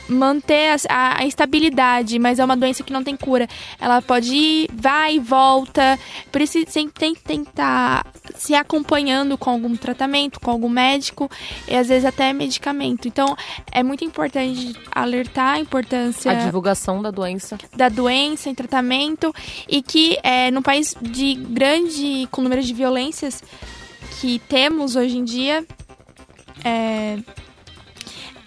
manter 0.09 0.75
a, 0.89 1.17
a- 1.19 1.25
estabilidade, 1.25 2.17
mas 2.19 2.39
é 2.39 2.45
uma 2.45 2.57
doença 2.57 2.83
que 2.83 2.91
não 2.91 3.03
tem 3.03 3.15
cura. 3.15 3.47
Ela 3.79 4.01
pode 4.01 4.33
ir, 4.33 4.69
vai 4.73 5.15
e 5.15 5.19
volta. 5.19 5.97
Por 6.31 6.41
isso 6.41 6.57
sempre 6.67 6.93
tem 6.99 7.13
que 7.13 7.21
tentar 7.21 8.05
se 8.35 8.53
acompanhando 8.55 9.37
com 9.37 9.49
algum 9.51 9.75
tratamento, 9.75 10.39
com 10.39 10.49
algum 10.51 10.69
médico 10.69 11.29
e 11.67 11.75
às 11.75 11.87
vezes 11.87 12.05
até 12.05 12.33
medicamento. 12.33 13.07
Então 13.07 13.35
é 13.71 13.83
muito 13.83 14.03
importante 14.03 14.75
alertar 14.91 15.55
a 15.55 15.59
importância 15.59 16.31
A 16.31 16.35
divulgação 16.35 17.01
da 17.01 17.11
doença. 17.11 17.57
da 17.75 17.89
doença 17.89 18.49
em 18.49 18.55
tratamento 18.55 19.33
e 19.67 19.81
que 19.81 20.17
é, 20.23 20.49
no 20.51 20.61
país 20.61 20.95
de 21.01 21.35
grande 21.35 22.27
com 22.31 22.41
número 22.41 22.61
de 22.63 22.73
violências 22.73 23.43
que 24.21 24.39
temos 24.47 24.95
hoje 24.95 25.17
em 25.17 25.23
dia 25.23 25.65
é, 26.63 27.17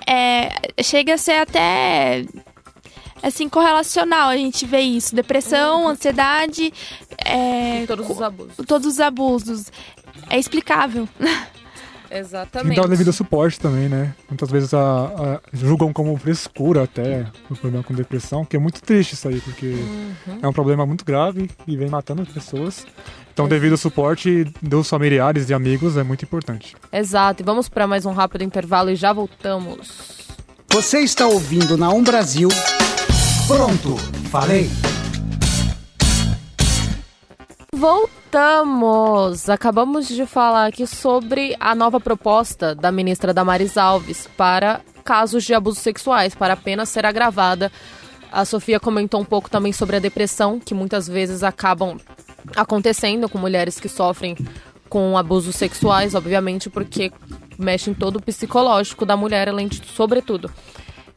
é, 0.06 0.82
chega 0.82 1.14
a 1.14 1.18
ser 1.18 1.40
até 1.42 2.24
assim 3.22 3.48
correlacional 3.48 4.28
a 4.30 4.36
gente 4.36 4.66
vê 4.66 4.80
isso 4.80 5.14
depressão 5.14 5.88
ansiedade 5.88 6.72
é, 7.24 7.82
E 7.82 7.86
todos 7.86 8.10
os 8.10 8.20
abusos. 8.22 8.66
todos 8.66 8.86
os 8.88 9.00
abusos 9.00 9.72
é 10.28 10.38
explicável 10.38 11.08
Exatamente. 12.10 12.74
que 12.74 12.80
dar 12.80 12.86
o 12.86 12.90
devido 12.90 13.10
suporte 13.10 13.58
também, 13.58 13.88
né? 13.88 14.14
Muitas 14.28 14.50
vezes 14.50 14.74
a, 14.74 14.78
a- 15.06 15.40
julgam 15.50 15.94
como 15.94 16.14
frescura 16.18 16.82
até 16.82 17.26
o 17.48 17.56
problema 17.56 17.82
com 17.82 17.94
depressão, 17.94 18.44
que 18.44 18.54
é 18.54 18.58
muito 18.58 18.82
triste 18.82 19.14
isso 19.14 19.28
aí, 19.28 19.40
porque 19.40 19.66
Uhum. 19.66 20.38
é 20.42 20.46
um 20.48 20.52
problema 20.52 20.84
muito 20.84 21.06
grave 21.06 21.50
e 21.66 21.74
vem 21.74 21.88
matando 21.88 22.20
as 22.20 22.28
pessoas. 22.28 22.86
Então, 23.32 23.48
devido 23.48 23.76
suporte 23.78 24.44
dos 24.60 24.88
familiares 24.88 25.48
e 25.48 25.54
amigos 25.54 25.96
é 25.96 26.02
muito 26.02 26.24
importante. 26.24 26.76
Exato. 26.92 27.42
E 27.42 27.44
vamos 27.44 27.68
para 27.68 27.86
mais 27.86 28.04
um 28.04 28.12
rápido 28.12 28.44
intervalo 28.44 28.90
e 28.90 28.96
já 28.96 29.12
voltamos. 29.12 30.28
Você 30.70 31.00
está 31.00 31.26
ouvindo 31.26 31.76
na 31.78 31.90
Um 31.90 32.02
Brasil. 32.02 32.48
Pronto, 33.46 33.96
falei. 34.30 34.70
Voltamos! 37.74 39.48
Acabamos 39.48 40.06
de 40.08 40.24
falar 40.26 40.66
aqui 40.66 40.86
sobre 40.86 41.56
a 41.58 41.74
nova 41.74 41.98
proposta 41.98 42.74
da 42.74 42.92
ministra 42.92 43.34
Damares 43.34 43.76
Alves 43.76 44.28
para 44.36 44.82
casos 45.02 45.44
de 45.44 45.52
abusos 45.52 45.82
sexuais, 45.82 46.34
para 46.34 46.54
a 46.54 46.56
pena 46.56 46.86
ser 46.86 47.04
agravada. 47.04 47.72
A 48.32 48.46
Sofia 48.46 48.80
comentou 48.80 49.20
um 49.20 49.24
pouco 49.24 49.50
também 49.50 49.72
sobre 49.72 49.96
a 49.96 49.98
depressão, 49.98 50.58
que 50.58 50.72
muitas 50.72 51.06
vezes 51.06 51.42
acabam 51.42 51.98
acontecendo 52.56 53.28
com 53.28 53.36
mulheres 53.36 53.78
que 53.78 53.90
sofrem 53.90 54.34
com 54.88 55.18
abusos 55.18 55.54
sexuais, 55.54 56.14
obviamente, 56.14 56.70
porque 56.70 57.12
mexe 57.58 57.90
em 57.90 57.94
todo 57.94 58.16
o 58.16 58.22
psicológico 58.22 59.04
da 59.04 59.16
mulher, 59.16 59.50
além 59.50 59.68
de 59.68 59.86
sobretudo. 59.86 60.50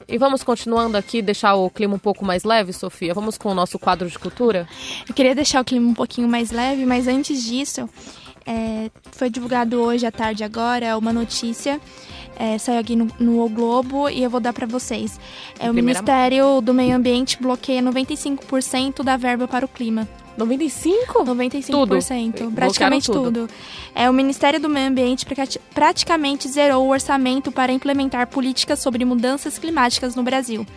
E 0.07 0.17
vamos 0.17 0.43
continuando 0.43 0.97
aqui, 0.97 1.21
deixar 1.21 1.55
o 1.55 1.69
clima 1.69 1.95
um 1.95 1.99
pouco 1.99 2.23
mais 2.23 2.43
leve, 2.43 2.71
Sofia. 2.73 3.13
Vamos 3.13 3.37
com 3.37 3.49
o 3.49 3.55
nosso 3.55 3.79
quadro 3.79 4.09
de 4.09 4.19
cultura? 4.19 4.67
Eu 5.07 5.15
queria 5.15 5.33
deixar 5.33 5.61
o 5.61 5.65
clima 5.65 5.89
um 5.89 5.93
pouquinho 5.93 6.27
mais 6.27 6.51
leve, 6.51 6.85
mas 6.85 7.07
antes 7.07 7.43
disso, 7.43 7.89
é, 8.45 8.89
foi 9.11 9.29
divulgado 9.29 9.79
hoje 9.81 10.05
à 10.05 10.11
tarde 10.11 10.43
agora 10.43 10.97
uma 10.97 11.11
notícia. 11.13 11.79
é, 12.37 12.57
saiu 12.57 12.79
aqui 12.79 12.95
no, 12.95 13.07
no 13.19 13.43
O 13.43 13.49
Globo 13.49 14.09
e 14.09 14.21
eu 14.23 14.29
vou 14.29 14.39
dar 14.39 14.53
para 14.53 14.67
vocês. 14.67 15.19
É, 15.59 15.69
o 15.69 15.73
Primeira 15.73 16.01
Ministério 16.01 16.61
do 16.61 16.73
Meio 16.73 16.95
Ambiente 16.95 17.37
bloqueia 17.41 17.81
95% 17.81 19.03
da 19.03 19.17
verba 19.17 19.47
para 19.47 19.65
o 19.65 19.69
clima. 19.69 20.07
95? 20.37 21.23
95%. 21.23 21.71
Tudo. 22.33 22.51
Praticamente 22.51 23.09
Bloquearam 23.09 23.47
tudo. 23.47 23.53
É, 23.95 24.09
o 24.09 24.13
Ministério 24.13 24.59
do 24.59 24.67
Meio 24.67 24.89
Ambiente 24.89 25.25
prati- 25.25 25.59
praticamente 25.73 26.49
zerou 26.49 26.85
o 26.85 26.89
orçamento 26.89 27.53
para 27.53 27.71
implementar 27.71 28.27
políticas 28.27 28.79
sobre 28.79 29.05
mudanças 29.05 29.57
climáticas 29.57 30.13
no 30.13 30.23
Brasil. 30.23 30.67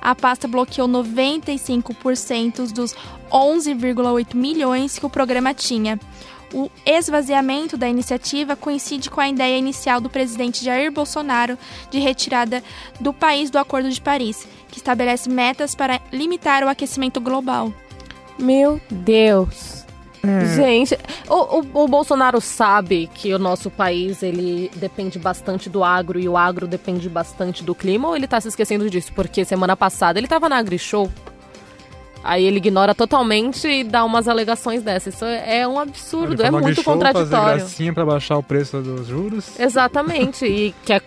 A 0.00 0.14
pasta 0.14 0.48
bloqueou 0.48 0.88
95% 0.88 2.72
dos 2.72 2.94
11,8 3.30 4.34
milhões 4.34 4.98
que 4.98 5.06
o 5.06 5.10
programa 5.10 5.54
tinha. 5.54 6.00
O 6.52 6.70
esvaziamento 6.84 7.76
da 7.76 7.88
iniciativa 7.88 8.54
coincide 8.54 9.08
com 9.08 9.20
a 9.20 9.28
ideia 9.28 9.56
inicial 9.56 10.00
do 10.00 10.10
presidente 10.10 10.64
Jair 10.64 10.92
Bolsonaro 10.92 11.58
de 11.90 11.98
retirada 11.98 12.62
do 13.00 13.12
país 13.12 13.50
do 13.50 13.58
Acordo 13.58 13.88
de 13.88 14.00
Paris, 14.00 14.46
que 14.68 14.76
estabelece 14.78 15.30
metas 15.30 15.74
para 15.74 16.00
limitar 16.12 16.62
o 16.62 16.68
aquecimento 16.68 17.20
global. 17.20 17.72
Meu 18.38 18.80
Deus. 18.90 19.82
Gente, 20.54 20.96
o, 21.28 21.58
o, 21.58 21.84
o 21.84 21.88
Bolsonaro 21.88 22.40
sabe 22.40 23.10
que 23.12 23.34
o 23.34 23.38
nosso 23.40 23.68
país 23.68 24.22
ele 24.22 24.70
depende 24.76 25.18
bastante 25.18 25.68
do 25.68 25.82
agro 25.82 26.18
e 26.18 26.28
o 26.28 26.36
agro 26.36 26.68
depende 26.68 27.08
bastante 27.08 27.64
do 27.64 27.74
clima 27.74 28.08
ou 28.08 28.14
ele 28.14 28.28
tá 28.28 28.40
se 28.40 28.46
esquecendo 28.46 28.88
disso? 28.88 29.12
Porque 29.14 29.44
semana 29.44 29.76
passada 29.76 30.20
ele 30.20 30.28
tava 30.28 30.48
na 30.48 30.58
AgriShow 30.58 31.10
Aí 32.24 32.44
ele 32.44 32.58
ignora 32.58 32.94
totalmente 32.94 33.66
e 33.66 33.84
dá 33.84 34.04
umas 34.04 34.28
alegações 34.28 34.82
dessas. 34.82 35.14
Isso 35.14 35.24
é 35.24 35.66
um 35.66 35.78
absurdo, 35.78 36.42
é 36.42 36.50
muito 36.50 36.82
show, 36.82 36.92
contraditório. 36.92 37.30
Fazer 37.30 37.58
gracinha 37.58 37.92
pra 37.92 38.04
baixar 38.04 38.38
o 38.38 38.42
preço 38.42 38.80
dos 38.80 39.06
juros. 39.06 39.58
Exatamente, 39.58 40.46
e 40.46 40.74
quer 40.84 41.02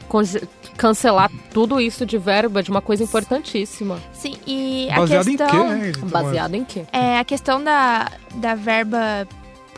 cancelar 0.77 1.31
tudo 1.53 1.79
isso 1.79 2.05
de 2.05 2.17
verba 2.17 2.61
de 2.61 2.69
uma 2.69 2.81
coisa 2.81 3.03
importantíssima. 3.03 3.99
Sim, 4.13 4.35
e 4.45 4.89
a 4.91 4.97
Baseado 4.97 5.27
em 5.29 5.37
questão... 5.37 5.49
quê, 5.49 5.75
né? 5.75 5.91
Baseado 6.03 6.55
em 6.55 6.65
quê? 6.65 6.85
É, 6.91 7.17
a 7.17 7.23
questão 7.23 7.63
da, 7.63 8.11
da 8.35 8.55
verba 8.55 9.27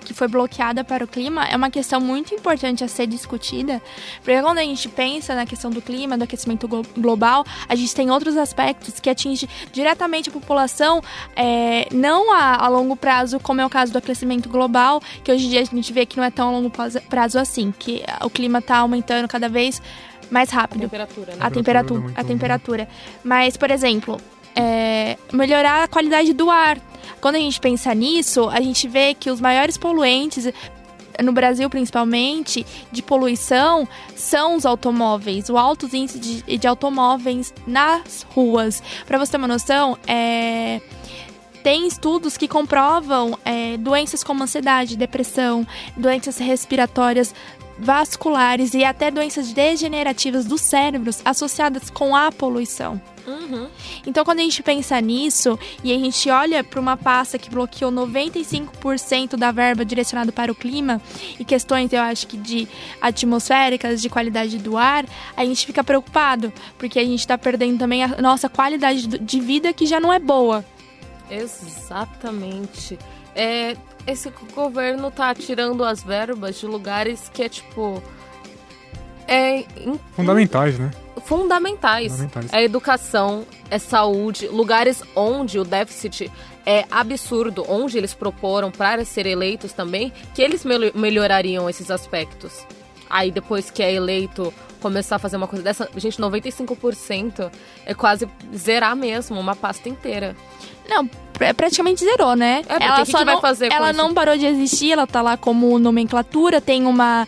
que 0.07 0.13
foi 0.13 0.27
bloqueada 0.29 0.83
para 0.85 1.03
o 1.03 1.07
clima 1.07 1.45
é 1.45 1.55
uma 1.55 1.69
questão 1.69 1.99
muito 1.99 2.33
importante 2.33 2.81
a 2.83 2.87
ser 2.87 3.05
discutida, 3.07 3.81
porque 4.23 4.41
quando 4.41 4.57
a 4.59 4.61
gente 4.63 4.87
pensa 4.87 5.35
na 5.35 5.45
questão 5.45 5.69
do 5.69 5.81
clima, 5.81 6.17
do 6.17 6.23
aquecimento 6.23 6.65
glo- 6.67 6.85
global, 6.97 7.43
a 7.67 7.75
gente 7.75 7.93
tem 7.93 8.09
outros 8.09 8.37
aspectos 8.37 8.99
que 9.01 9.09
atingem 9.09 9.49
diretamente 9.73 10.29
a 10.29 10.31
população, 10.31 11.01
é, 11.35 11.87
não 11.93 12.33
a, 12.33 12.55
a 12.63 12.67
longo 12.69 12.95
prazo, 12.95 13.37
como 13.39 13.59
é 13.59 13.65
o 13.65 13.69
caso 13.69 13.91
do 13.91 13.97
aquecimento 13.97 14.47
global, 14.47 15.01
que 15.23 15.31
hoje 15.31 15.45
em 15.47 15.49
dia 15.49 15.61
a 15.61 15.65
gente 15.65 15.91
vê 15.91 16.05
que 16.05 16.15
não 16.15 16.23
é 16.23 16.31
tão 16.31 16.47
a 16.47 16.51
longo 16.51 16.69
prazo- 16.69 17.37
assim, 17.39 17.73
que 17.77 18.01
o 18.23 18.29
clima 18.29 18.59
está 18.59 18.77
aumentando 18.77 19.27
cada 19.27 19.49
vez 19.49 19.81
mais 20.31 20.49
rápido 20.49 20.81
Temperatura, 20.81 21.35
né? 21.35 21.37
a 21.39 21.49
Temperatura 21.49 21.53
temperatura, 21.53 22.01
muito 22.01 22.19
a 22.19 22.23
temperatura. 22.23 22.87
Mas, 23.23 23.55
por 23.57 23.71
exemplo, 23.71 24.19
é, 24.57 25.17
melhorar 25.31 25.83
a 25.83 25.87
qualidade 25.87 26.33
do 26.33 26.49
ar. 26.49 26.79
Quando 27.21 27.35
a 27.35 27.39
gente 27.39 27.59
pensa 27.59 27.93
nisso, 27.93 28.49
a 28.49 28.59
gente 28.59 28.87
vê 28.87 29.13
que 29.13 29.29
os 29.29 29.39
maiores 29.39 29.77
poluentes 29.77 30.51
no 31.23 31.31
Brasil 31.31 31.67
principalmente, 31.69 32.65
de 32.91 33.01
poluição, 33.01 33.87
são 34.15 34.55
os 34.55 34.65
automóveis, 34.65 35.49
o 35.49 35.57
alto 35.57 35.87
índice 35.95 36.19
de, 36.19 36.57
de 36.57 36.67
automóveis 36.67 37.53
nas 37.65 38.25
ruas. 38.35 38.83
Para 39.05 39.17
você 39.17 39.31
ter 39.31 39.37
uma 39.37 39.47
noção, 39.47 39.97
é, 40.05 40.79
tem 41.63 41.87
estudos 41.87 42.37
que 42.37 42.47
comprovam 42.47 43.37
é, 43.43 43.77
doenças 43.77 44.23
como 44.23 44.43
ansiedade, 44.43 44.95
depressão, 44.95 45.65
doenças 45.95 46.37
respiratórias 46.37 47.33
vasculares 47.79 48.73
e 48.73 48.83
até 48.83 49.11
doenças 49.11 49.53
degenerativas 49.53 50.45
dos 50.45 50.61
cérebros 50.61 51.21
associadas 51.23 51.89
com 51.89 52.15
a 52.15 52.31
poluição. 52.31 53.01
Uhum. 53.27 53.67
Então, 54.05 54.23
quando 54.23 54.39
a 54.39 54.43
gente 54.43 54.63
pensa 54.63 54.99
nisso 55.01 55.59
e 55.83 55.91
a 55.91 55.97
gente 55.97 56.29
olha 56.29 56.63
para 56.63 56.79
uma 56.79 56.95
pasta 56.95 57.37
que 57.37 57.49
bloqueou 57.49 57.91
95% 57.91 59.35
da 59.35 59.51
verba 59.51 59.83
direcionada 59.83 60.31
para 60.31 60.49
o 60.49 60.55
clima 60.55 61.01
e 61.37 61.43
questões, 61.43 61.91
eu 61.91 62.01
acho 62.01 62.25
que 62.25 62.37
de 62.37 62.67
atmosféricas, 63.01 64.01
de 64.01 64.09
qualidade 64.09 64.57
do 64.57 64.77
ar, 64.77 65.05
a 65.35 65.43
gente 65.43 65.65
fica 65.65 65.83
preocupado, 65.83 66.53
porque 66.77 66.97
a 66.97 67.03
gente 67.03 67.19
está 67.19 67.37
perdendo 67.37 67.79
também 67.79 68.01
a 68.01 68.21
nossa 68.21 68.47
qualidade 68.47 69.05
de 69.05 69.39
vida 69.41 69.73
que 69.73 69.85
já 69.85 69.99
não 69.99 70.13
é 70.13 70.19
boa. 70.19 70.63
Exatamente. 71.29 72.97
É, 73.35 73.75
esse 74.07 74.31
governo 74.55 75.11
tá 75.11 75.35
tirando 75.35 75.83
as 75.83 76.01
verbas 76.01 76.59
de 76.59 76.65
lugares 76.65 77.29
que 77.33 77.43
é 77.43 77.49
tipo. 77.49 78.01
É 79.27 79.65
Fundamentais, 80.15 80.79
né? 80.79 80.89
fundamentais. 81.25 82.11
Fundamentais. 82.13 82.53
É 82.53 82.63
educação, 82.63 83.45
é 83.69 83.77
saúde, 83.77 84.47
lugares 84.47 85.03
onde 85.15 85.59
o 85.59 85.65
déficit 85.65 86.31
é 86.65 86.85
absurdo, 86.89 87.65
onde 87.67 87.97
eles 87.97 88.13
proporam 88.13 88.71
para 88.71 89.03
ser 89.03 89.25
eleitos 89.25 89.73
também, 89.73 90.13
que 90.33 90.41
eles 90.41 90.63
mel- 90.63 90.91
melhorariam 90.95 91.69
esses 91.69 91.91
aspectos. 91.91 92.65
Aí 93.09 93.31
depois 93.31 93.69
que 93.69 93.83
é 93.83 93.91
eleito, 93.93 94.53
começar 94.81 95.15
a 95.17 95.19
fazer 95.19 95.35
uma 95.37 95.47
coisa 95.47 95.63
dessa, 95.63 95.89
gente, 95.97 96.17
95% 96.21 97.51
é 97.85 97.93
quase 97.93 98.27
zerar 98.55 98.95
mesmo 98.95 99.37
uma 99.39 99.55
pasta 99.55 99.89
inteira. 99.89 100.35
Não, 100.89 101.07
pra- 101.33 101.53
praticamente 101.53 102.03
zerou, 102.03 102.35
né? 102.35 102.61
É, 102.67 102.75
o 102.75 102.77
que 103.05 103.05
que 103.05 103.11
vai 103.25 103.35
não, 103.35 103.41
ela 103.75 103.87
não 103.93 104.13
parou 104.13 104.37
de 104.37 104.45
existir, 104.45 104.91
ela 104.91 105.05
tá 105.07 105.21
lá 105.21 105.37
como 105.37 105.77
nomenclatura, 105.79 106.59
tem 106.61 106.85
uma, 106.85 107.27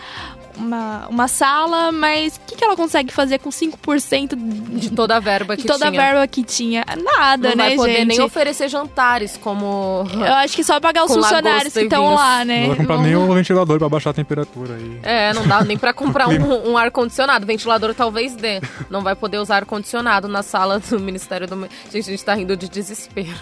uma, 0.59 1.07
uma 1.07 1.27
sala, 1.27 1.91
mas 1.91 2.35
o 2.35 2.41
que, 2.41 2.55
que 2.55 2.63
ela 2.63 2.75
consegue 2.75 3.13
fazer 3.13 3.39
com 3.39 3.49
5% 3.49 4.35
de 4.35 4.89
De 4.89 4.91
toda 4.91 5.15
a 5.15 5.19
verba 5.19 5.55
que 5.55 5.63
de 5.63 5.67
toda 5.67 5.89
tinha. 5.89 6.01
a 6.01 6.05
verba 6.05 6.27
que 6.27 6.43
tinha? 6.43 6.85
Nada, 7.01 7.49
não 7.49 7.55
né, 7.55 7.63
vai 7.69 7.75
poder 7.75 7.95
gente? 7.97 8.07
nem 8.07 8.21
oferecer 8.21 8.69
jantares 8.69 9.37
como 9.37 10.05
Eu 10.13 10.33
acho 10.35 10.55
que 10.55 10.63
só 10.63 10.79
pagar 10.79 11.05
os 11.05 11.13
funcionários 11.13 11.73
que 11.73 11.79
e 11.79 11.83
estão 11.83 12.13
lá, 12.13 12.43
né? 12.43 12.61
Não 12.61 12.67
vai 12.69 12.77
comprar 12.77 12.97
nem 12.99 13.15
o 13.15 13.33
ventilador 13.33 13.79
pra 13.79 13.89
baixar 13.89 14.09
a 14.09 14.13
temperatura 14.13 14.75
aí. 14.75 14.99
É, 15.03 15.33
não 15.33 15.47
dá 15.47 15.63
nem 15.63 15.77
pra 15.77 15.93
comprar 15.93 16.27
um, 16.29 16.71
um 16.71 16.77
ar-condicionado. 16.77 17.45
Ventilador 17.45 17.93
talvez 17.93 18.35
dê. 18.35 18.61
Não 18.89 19.01
vai 19.01 19.15
poder 19.15 19.37
usar 19.37 19.57
ar-condicionado 19.57 20.27
na 20.27 20.43
sala 20.43 20.79
do 20.79 20.99
Ministério 20.99 21.47
do... 21.47 21.67
Gente, 21.91 22.09
a 22.09 22.11
gente 22.11 22.25
tá 22.25 22.33
rindo 22.33 22.55
de 22.57 22.67
desespero. 22.69 23.39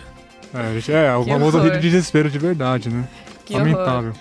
É, 0.54 0.74
gente, 0.76 0.92
é 0.92 1.16
o 1.16 1.24
famoso 1.24 1.58
horror. 1.58 1.72
rir 1.72 1.80
de 1.80 1.90
desespero 1.90 2.30
de 2.30 2.40
verdade, 2.40 2.90
né? 2.90 3.08
Que 3.46 3.54
Lamentável. 3.54 4.14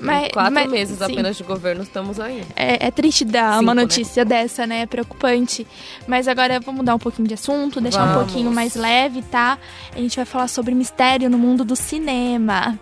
Mas- 0.00 0.28
quatro 0.32 0.52
mas- 0.54 0.70
meses 0.70 0.98
sim. 0.98 1.04
apenas 1.04 1.36
de 1.36 1.42
governo 1.42 1.82
estamos 1.82 2.18
aí. 2.20 2.42
É, 2.54 2.86
é 2.86 2.90
triste 2.90 3.24
dar 3.24 3.52
Cinco, 3.52 3.62
uma 3.62 3.74
né? 3.74 3.82
notícia 3.82 4.24
dessa, 4.24 4.66
né? 4.66 4.82
É 4.82 4.86
preocupante. 4.86 5.66
Mas 6.06 6.28
agora 6.28 6.60
vamos 6.60 6.78
mudar 6.80 6.94
um 6.94 6.98
pouquinho 6.98 7.26
de 7.28 7.34
assunto, 7.34 7.80
deixar 7.80 8.04
um 8.04 8.12
Vamos. 8.14 8.24
pouquinho 8.24 8.50
mais 8.52 8.74
leve, 8.74 9.22
tá? 9.22 9.58
A 9.94 9.98
gente 9.98 10.16
vai 10.16 10.24
falar 10.24 10.48
sobre 10.48 10.74
mistério 10.74 11.28
no 11.30 11.38
mundo 11.38 11.64
do 11.64 11.74
cinema. 11.76 12.78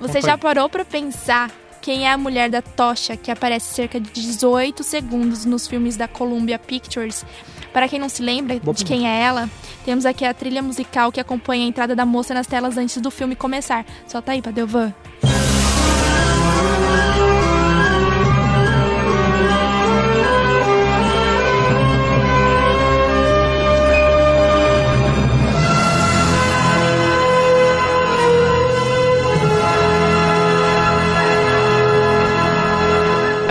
Você 0.00 0.20
já 0.20 0.36
parou 0.38 0.68
pra 0.68 0.84
pensar 0.84 1.50
quem 1.80 2.06
é 2.06 2.12
a 2.12 2.18
mulher 2.18 2.50
da 2.50 2.60
tocha 2.62 3.16
que 3.16 3.30
aparece 3.30 3.74
cerca 3.74 3.98
de 4.00 4.10
18 4.10 4.82
segundos 4.82 5.44
nos 5.44 5.66
filmes 5.66 5.96
da 5.96 6.06
Columbia 6.06 6.58
Pictures? 6.58 7.24
Para 7.72 7.88
quem 7.88 7.98
não 7.98 8.08
se 8.08 8.22
lembra 8.22 8.58
de 8.58 8.84
quem 8.84 9.06
é 9.08 9.20
ela, 9.22 9.48
temos 9.84 10.04
aqui 10.06 10.24
a 10.24 10.32
trilha 10.34 10.62
musical 10.62 11.12
que 11.12 11.20
acompanha 11.20 11.64
a 11.64 11.68
entrada 11.68 11.94
da 11.94 12.04
moça 12.06 12.32
nas 12.34 12.46
telas 12.46 12.76
antes 12.76 13.00
do 13.00 13.10
filme 13.10 13.36
começar. 13.36 13.84
Solta 14.06 14.32
aí, 14.32 14.40
Padelvan. 14.42 14.92
Eu 15.22 15.28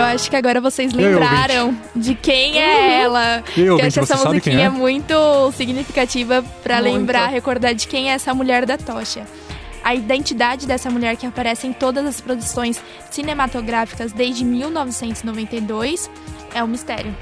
acho 0.07 0.29
que 0.29 0.35
agora 0.35 0.59
vocês 0.59 0.93
lembraram 0.93 1.75
de 1.95 2.15
quem 2.15 2.59
é 2.61 3.01
ela. 3.01 3.21
E 3.21 3.33
aí, 3.35 3.43
Que 3.53 3.69
ouvinte, 3.69 3.87
acho 3.87 3.99
essa 4.13 4.25
musiquinha 4.25 4.65
é? 4.65 4.69
muito 4.69 5.13
significativa 5.53 6.43
pra 6.63 6.81
Muito. 6.81 6.93
lembrar, 6.93 7.27
recordar 7.27 7.73
de 7.73 7.87
quem 7.87 8.09
é 8.09 8.13
essa 8.13 8.33
mulher 8.33 8.65
da 8.65 8.77
tocha. 8.77 9.25
A 9.83 9.95
identidade 9.95 10.67
dessa 10.67 10.89
mulher 10.89 11.15
que 11.15 11.25
aparece 11.25 11.65
em 11.67 11.71
todas 11.73 12.05
as 12.05 12.19
produções 12.19 12.81
cinematográficas 13.09 14.11
desde 14.11 14.43
1992 14.43 16.09
é 16.53 16.63
um 16.63 16.67
mistério. 16.67 17.15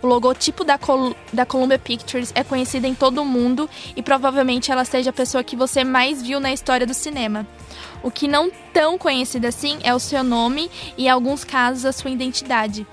O 0.00 0.06
logotipo 0.06 0.64
da, 0.64 0.76
Col 0.76 1.16
da 1.32 1.46
Columbia 1.46 1.78
Pictures 1.78 2.30
é 2.34 2.44
conhecido 2.44 2.86
em 2.86 2.94
todo 2.94 3.22
o 3.22 3.24
mundo 3.24 3.68
e 3.96 4.02
provavelmente 4.02 4.70
ela 4.70 4.84
seja 4.84 5.10
a 5.10 5.12
pessoa 5.14 5.42
que 5.42 5.56
você 5.56 5.82
mais 5.82 6.22
viu 6.22 6.38
na 6.38 6.52
história 6.52 6.86
do 6.86 6.92
cinema. 6.92 7.46
O 8.04 8.10
que 8.10 8.28
não 8.28 8.50
tão 8.70 8.98
conhecido 8.98 9.46
assim 9.46 9.78
é 9.82 9.94
o 9.94 9.98
seu 9.98 10.22
nome 10.22 10.70
e, 10.98 11.06
em 11.06 11.08
alguns 11.08 11.42
casos, 11.42 11.86
a 11.86 11.90
sua 11.90 12.10
identidade. 12.10 12.86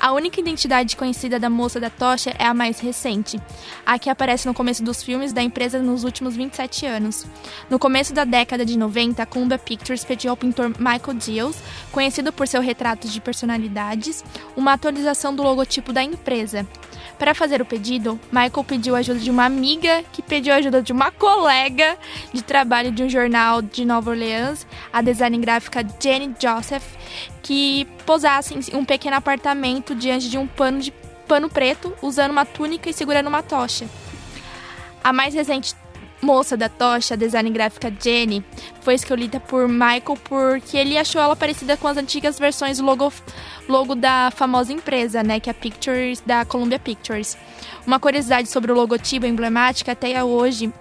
A 0.00 0.10
única 0.12 0.40
identidade 0.40 0.96
conhecida 0.96 1.38
da 1.38 1.50
moça 1.50 1.78
da 1.78 1.90
tocha 1.90 2.34
é 2.38 2.46
a 2.46 2.54
mais 2.54 2.80
recente, 2.80 3.38
a 3.84 3.98
que 3.98 4.08
aparece 4.08 4.46
no 4.46 4.54
começo 4.54 4.82
dos 4.82 5.02
filmes 5.02 5.34
da 5.34 5.42
empresa 5.42 5.80
nos 5.80 6.02
últimos 6.02 6.34
27 6.34 6.86
anos. 6.86 7.26
No 7.68 7.78
começo 7.78 8.14
da 8.14 8.24
década 8.24 8.64
de 8.64 8.78
90, 8.78 9.22
a 9.22 9.26
Columbia 9.26 9.58
Pictures 9.58 10.02
pediu 10.02 10.30
ao 10.30 10.36
pintor 10.36 10.70
Michael 10.78 11.18
Diels, 11.18 11.58
conhecido 11.92 12.32
por 12.32 12.48
seu 12.48 12.62
retrato 12.62 13.06
de 13.06 13.20
personalidades, 13.20 14.24
uma 14.56 14.72
atualização 14.72 15.36
do 15.36 15.42
logotipo 15.42 15.92
da 15.92 16.02
empresa. 16.02 16.66
Para 17.18 17.34
fazer 17.34 17.62
o 17.62 17.64
pedido, 17.64 18.18
Michael 18.32 18.64
pediu 18.64 18.96
a 18.96 18.98
ajuda 18.98 19.20
de 19.20 19.30
uma 19.30 19.44
amiga, 19.44 20.04
que 20.12 20.20
pediu 20.20 20.52
a 20.52 20.56
ajuda 20.56 20.82
de 20.82 20.92
uma 20.92 21.10
colega 21.10 21.96
de 22.32 22.42
trabalho 22.42 22.90
de 22.90 23.04
um 23.04 23.08
jornal 23.08 23.62
de 23.62 23.84
Nova 23.84 24.10
Orleans, 24.10 24.66
a 24.92 25.00
design 25.00 25.38
gráfica 25.38 25.86
Jenny 26.00 26.34
Joseph, 26.38 26.84
que 27.42 27.86
posasse 28.04 28.54
em 28.54 28.76
um 28.76 28.84
pequeno 28.84 29.16
apartamento 29.16 29.94
diante 29.94 30.28
de 30.28 30.36
um 30.36 30.46
pano 30.46 30.80
de 30.80 30.92
pano 31.28 31.48
preto, 31.48 31.94
usando 32.02 32.32
uma 32.32 32.44
túnica 32.44 32.90
e 32.90 32.92
segurando 32.92 33.28
uma 33.28 33.42
tocha. 33.42 33.88
A 35.02 35.12
mais 35.12 35.34
recente 35.34 35.74
moça 36.24 36.56
da 36.56 36.68
tocha, 36.68 37.14
a 37.14 37.16
design 37.16 37.50
gráfica 37.50 37.92
Jenny, 38.00 38.42
foi 38.80 38.94
escolhida 38.94 39.38
por 39.38 39.68
Michael 39.68 40.18
porque 40.24 40.76
ele 40.76 40.96
achou 40.96 41.20
ela 41.20 41.36
parecida 41.36 41.76
com 41.76 41.86
as 41.86 41.96
antigas 41.96 42.38
versões 42.38 42.78
logo, 42.78 43.12
logo 43.68 43.94
da 43.94 44.32
famosa 44.34 44.72
empresa, 44.72 45.22
né, 45.22 45.38
que 45.38 45.50
é 45.50 45.52
a 45.52 45.54
Pictures 45.54 46.20
da 46.24 46.44
Columbia 46.44 46.78
Pictures. 46.78 47.36
Uma 47.86 48.00
curiosidade 48.00 48.48
sobre 48.48 48.72
o 48.72 48.74
logotipo 48.74 49.26
emblemático 49.26 49.90
até 49.90 50.24
hoje, 50.24 50.72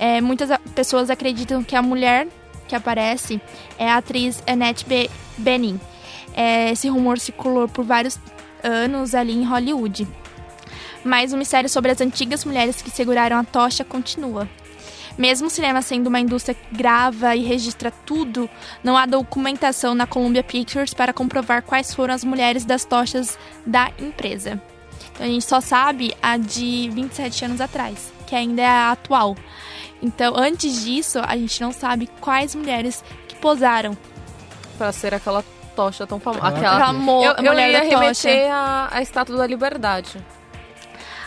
é, 0.00 0.20
muitas 0.20 0.50
pessoas 0.74 1.10
acreditam 1.10 1.62
que 1.62 1.76
a 1.76 1.82
mulher 1.82 2.26
que 2.66 2.74
aparece 2.74 3.40
é 3.78 3.90
a 3.90 3.96
atriz 3.96 4.42
Annette 4.46 4.86
Be. 4.86 5.10
É, 6.34 6.70
esse 6.70 6.88
rumor 6.88 7.18
circulou 7.18 7.68
por 7.68 7.84
vários 7.84 8.18
anos 8.62 9.14
ali 9.14 9.32
em 9.32 9.44
Hollywood. 9.44 10.06
Mas 11.04 11.32
o 11.32 11.36
mistério 11.36 11.68
sobre 11.68 11.90
as 11.90 12.00
antigas 12.00 12.44
mulheres 12.44 12.82
que 12.82 12.90
seguraram 12.90 13.38
a 13.38 13.44
tocha 13.44 13.84
continua. 13.84 14.48
Mesmo 15.18 15.48
o 15.48 15.50
cinema 15.50 15.82
sendo 15.82 16.06
uma 16.06 16.20
indústria 16.20 16.54
que 16.54 16.76
grava 16.76 17.34
e 17.34 17.42
registra 17.42 17.90
tudo, 17.90 18.48
não 18.84 18.96
há 18.96 19.04
documentação 19.04 19.92
na 19.94 20.06
Columbia 20.06 20.44
Pictures 20.44 20.94
para 20.94 21.12
comprovar 21.12 21.62
quais 21.62 21.92
foram 21.92 22.14
as 22.14 22.22
mulheres 22.22 22.64
das 22.64 22.84
tochas 22.84 23.36
da 23.66 23.90
empresa. 23.98 24.62
Então 25.12 25.26
a 25.26 25.28
gente 25.28 25.44
só 25.44 25.60
sabe 25.60 26.14
a 26.22 26.36
de 26.36 26.88
27 26.92 27.44
anos 27.46 27.60
atrás, 27.60 28.12
que 28.28 28.36
ainda 28.36 28.62
é 28.62 28.66
a 28.68 28.92
atual. 28.92 29.36
Então, 30.00 30.34
antes 30.36 30.84
disso, 30.84 31.18
a 31.26 31.36
gente 31.36 31.60
não 31.60 31.72
sabe 31.72 32.08
quais 32.20 32.54
mulheres 32.54 33.02
que 33.26 33.34
posaram. 33.34 33.98
Pra 34.76 34.92
ser 34.92 35.12
aquela 35.12 35.44
tocha 35.74 36.06
tão 36.06 36.20
famosa. 36.20 36.46
Aquela... 36.46 36.76
Aquela 36.76 36.92
mo- 36.92 37.24
Eu, 37.24 37.32
eu 37.32 37.42
mulher 37.52 37.84
ia 37.86 37.90
da 37.90 38.06
tocha. 38.06 38.28
à, 38.52 38.88
à 38.92 39.02
Estátua 39.02 39.36
da 39.36 39.46
Liberdade. 39.48 40.16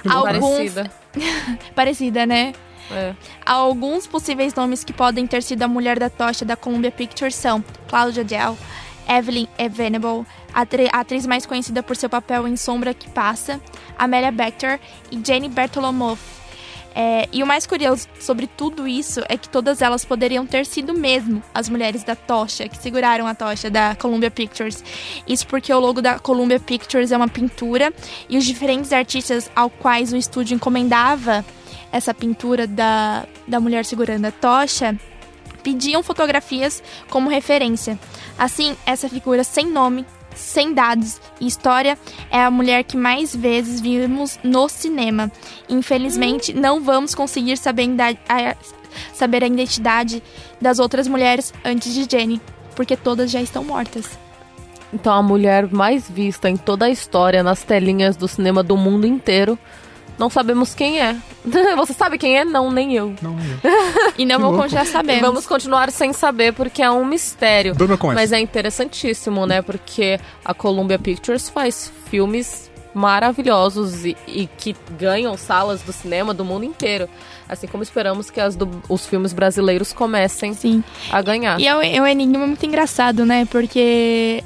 Alguns- 0.10 0.40
Parecida. 0.52 0.92
Parecida, 1.76 2.26
né? 2.26 2.54
É. 2.94 3.16
Alguns 3.46 4.06
possíveis 4.08 4.54
nomes 4.54 4.84
que 4.84 4.94
podem 4.94 5.26
ter 5.26 5.42
sido 5.44 5.64
a 5.64 5.68
mulher 5.68 6.00
da 6.00 6.10
tocha 6.10 6.44
da 6.44 6.56
Columbia 6.56 6.92
Pictures 6.92 7.36
são 7.36 7.64
Claudia 7.88 8.24
Dell, 8.24 8.58
Evelyn 9.08 9.48
Evenable, 9.58 10.26
a, 10.54 10.62
atri- 10.62 10.90
a 10.92 11.00
atriz 11.00 11.26
mais 11.26 11.46
conhecida 11.46 11.82
por 11.82 11.96
seu 11.96 12.10
papel 12.10 12.48
em 12.48 12.56
Sombra 12.56 12.94
que 12.94 13.10
Passa, 13.10 13.60
Amelia 13.98 14.32
Bector 14.32 14.80
e 15.12 15.20
Jenny 15.26 15.50
Bertolomov. 15.50 16.20
É, 16.94 17.30
e 17.32 17.42
o 17.42 17.48
mais 17.48 17.66
curioso 17.66 18.06
sobre 18.20 18.48
tudo 18.48 18.86
isso 18.86 19.22
é 19.30 19.38
que 19.38 19.48
todas 19.48 19.82
elas 19.82 20.04
poderiam 20.04 20.46
ter 20.46 20.66
sido 20.66 20.94
mesmo 20.94 21.42
as 21.54 21.70
mulheres 21.70 22.04
da 22.04 22.18
tocha, 22.18 22.68
que 22.68 22.78
seguraram 22.78 23.26
a 23.26 23.34
tocha 23.34 23.70
da 23.70 23.96
Columbia 23.96 24.30
Pictures. 24.30 24.84
Isso 25.26 25.48
porque 25.48 25.74
o 25.74 25.80
logo 25.80 26.02
da 26.02 26.20
Columbia 26.20 26.60
Pictures 26.60 27.14
é 27.14 27.16
uma 27.16 27.30
pintura 27.30 27.94
e 28.28 28.38
os 28.38 28.44
diferentes 28.44 28.92
artistas 28.92 29.50
ao 29.56 29.70
quais 29.70 30.12
o 30.12 30.18
estúdio 30.18 30.56
encomendava 30.56 31.46
essa 31.92 32.14
pintura 32.14 32.66
da, 32.68 33.26
da 33.48 33.60
mulher 33.60 33.86
segurando 33.86 34.26
a 34.26 34.32
tocha 34.32 34.98
pediam 35.64 36.02
fotografias 36.02 36.82
como 37.10 37.30
referência. 37.30 38.00
Assim, 38.38 38.76
essa 38.86 39.08
figura 39.08 39.44
sem 39.44 39.68
nome, 39.68 40.06
sem 40.36 40.74
dados 40.74 41.20
e 41.40 41.46
história 41.46 41.98
é 42.32 42.42
a 42.44 42.50
mulher 42.50 42.84
que 42.84 42.98
mais 42.98 43.36
vezes 43.36 43.80
vimos 43.80 44.40
no 44.44 44.68
cinema. 44.70 45.32
Infelizmente, 45.70 46.54
não 46.54 46.82
vamos 46.82 47.14
conseguir 47.14 47.58
saber, 47.58 47.88
a- 48.28 48.56
saber 49.14 49.44
a 49.44 49.48
identidade 49.48 50.24
das 50.60 50.80
outras 50.80 51.08
mulheres 51.08 51.54
antes 51.64 51.94
de 51.94 52.08
Jenny, 52.10 52.42
porque 52.76 52.96
todas 52.98 53.30
já 53.30 53.42
estão 53.42 53.64
mortas. 53.64 54.06
Então, 54.94 55.14
a 55.14 55.22
mulher 55.22 55.72
mais 55.72 56.10
vista 56.10 56.50
em 56.50 56.58
toda 56.58 56.86
a 56.86 56.90
história 56.90 57.44
nas 57.44 57.64
telinhas 57.64 58.18
do 58.18 58.28
cinema 58.28 58.62
do 58.64 58.76
mundo 58.76 59.06
inteiro. 59.08 59.58
Não 60.18 60.30
sabemos 60.30 60.74
quem 60.76 61.00
é. 61.02 61.16
Você 61.76 61.94
sabe 61.94 62.18
quem 62.18 62.38
é? 62.38 62.46
Não, 62.46 62.72
nem 62.72 62.94
eu. 62.94 63.16
Não, 63.22 63.32
eu. 63.32 63.72
E 64.18 64.26
não 64.26 64.40
vou 64.40 64.54
E 64.86 64.86
sabemos. 64.86 65.22
vamos 65.22 65.46
continuar 65.48 65.92
sem 65.92 66.14
saber 66.14 66.54
porque 66.54 66.82
é 66.82 66.90
um 66.92 67.04
mistério. 67.06 67.74
Durma 67.76 67.98
com 67.98 68.08
Mas 68.08 68.32
essa. 68.32 68.38
é 68.38 68.40
interessantíssimo, 68.40 69.46
né? 69.46 69.62
Porque 69.62 70.20
a 70.46 70.54
Columbia 70.54 71.00
Pictures 71.00 71.50
faz 71.50 71.92
filmes 72.10 72.71
maravilhosos 72.94 74.06
e, 74.06 74.16
e 74.28 74.48
que 74.58 74.76
ganham 75.00 75.38
salas 75.38 75.82
do 75.82 75.94
cinema 75.94 76.34
do 76.34 76.44
mundo 76.46 76.66
inteiro. 76.66 77.08
Assim 77.48 77.68
como 77.68 77.84
esperamos 77.84 78.30
que 78.30 78.40
as 78.40 78.56
do- 78.56 78.82
os 78.88 79.06
filmes 79.06 79.34
brasileiros 79.34 79.92
comecem 79.92 80.54
Sim. 80.54 80.84
a 81.12 81.22
ganhar. 81.22 81.60
E 81.60 81.68
é 81.68 81.76
um, 81.76 81.82
é 81.82 82.02
um 82.02 82.08
enigma 82.08 82.48
muito 82.48 82.66
engraçado, 82.66 83.26
né? 83.26 83.46
Porque 83.50 84.42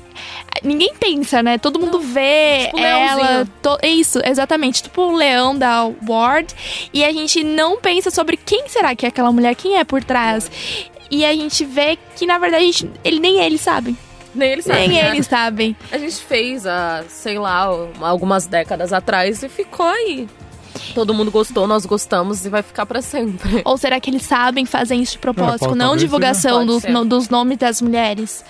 ninguém 0.64 0.94
pensa, 1.00 1.44
né? 1.44 1.58
Todo 1.60 1.80
mundo 1.80 2.00
vê 2.00 2.66
Tipo 2.66 2.78
o 2.78 2.80
ela. 2.80 3.48
To, 3.62 3.78
é 3.82 3.90
isso, 3.90 4.20
exatamente. 4.26 4.82
Tipo 4.84 5.04
o 5.04 5.16
leão 5.16 5.56
da 5.58 5.84
Ward. 6.08 6.54
E 6.94 7.04
a 7.04 7.12
gente 7.12 7.44
não 7.44 7.78
pensa 7.80 8.10
sobre 8.10 8.38
quem 8.38 8.68
será 8.68 8.96
que 8.96 9.06
é 9.06 9.10
aquela 9.10 9.32
mulher, 9.32 9.54
quem 9.56 9.78
é 9.78 9.84
por 9.84 10.04
trás. 10.04 10.50
E 11.12 11.24
a 11.24 11.32
gente 11.34 11.64
vê 11.64 12.00
que, 12.16 12.26
na 12.26 12.40
verdade, 12.40 12.64
a 12.64 12.66
gente- 12.66 12.90
ele, 13.04 13.20
nem 13.20 13.38
eles 13.40 13.62
sabem. 13.62 13.96
Nem 14.36 14.52
eles 14.52 14.66
sabem. 14.66 14.88
Nem 14.88 15.02
né? 15.02 15.10
eles 15.10 15.28
sabem. 15.28 15.76
A 15.92 15.98
gente 15.98 16.18
fez 16.18 16.66
há, 16.68 17.04
sei 17.08 17.40
lá, 17.40 17.68
algumas 18.02 18.46
décadas 18.48 18.92
atrás 18.94 19.42
e 19.42 19.50
ficou 19.50 19.86
aí. 19.86 20.28
Todo 20.94 21.14
mundo 21.14 21.32
gostou, 21.32 21.66
nós 21.68 21.86
gostamos 21.86 22.46
e 22.46 22.50
vai 22.50 22.62
ficar 22.62 22.86
pra 22.86 23.02
sempre. 23.02 23.62
Ou 23.66 23.78
será 23.78 24.00
que 24.00 24.10
eles 24.10 24.24
sabem 24.24 24.66
fazer 24.66 24.96
isso 24.96 25.14
de 25.14 25.20
propósito? 25.20 25.70
não 25.70 25.78
talvez 25.88 26.02
divulgação 26.02 26.66
dos, 26.66 26.84
no- 26.84 27.06
dos 27.06 27.30
nomes 27.30 27.58
das 27.58 27.82
mulheres. 27.82 28.44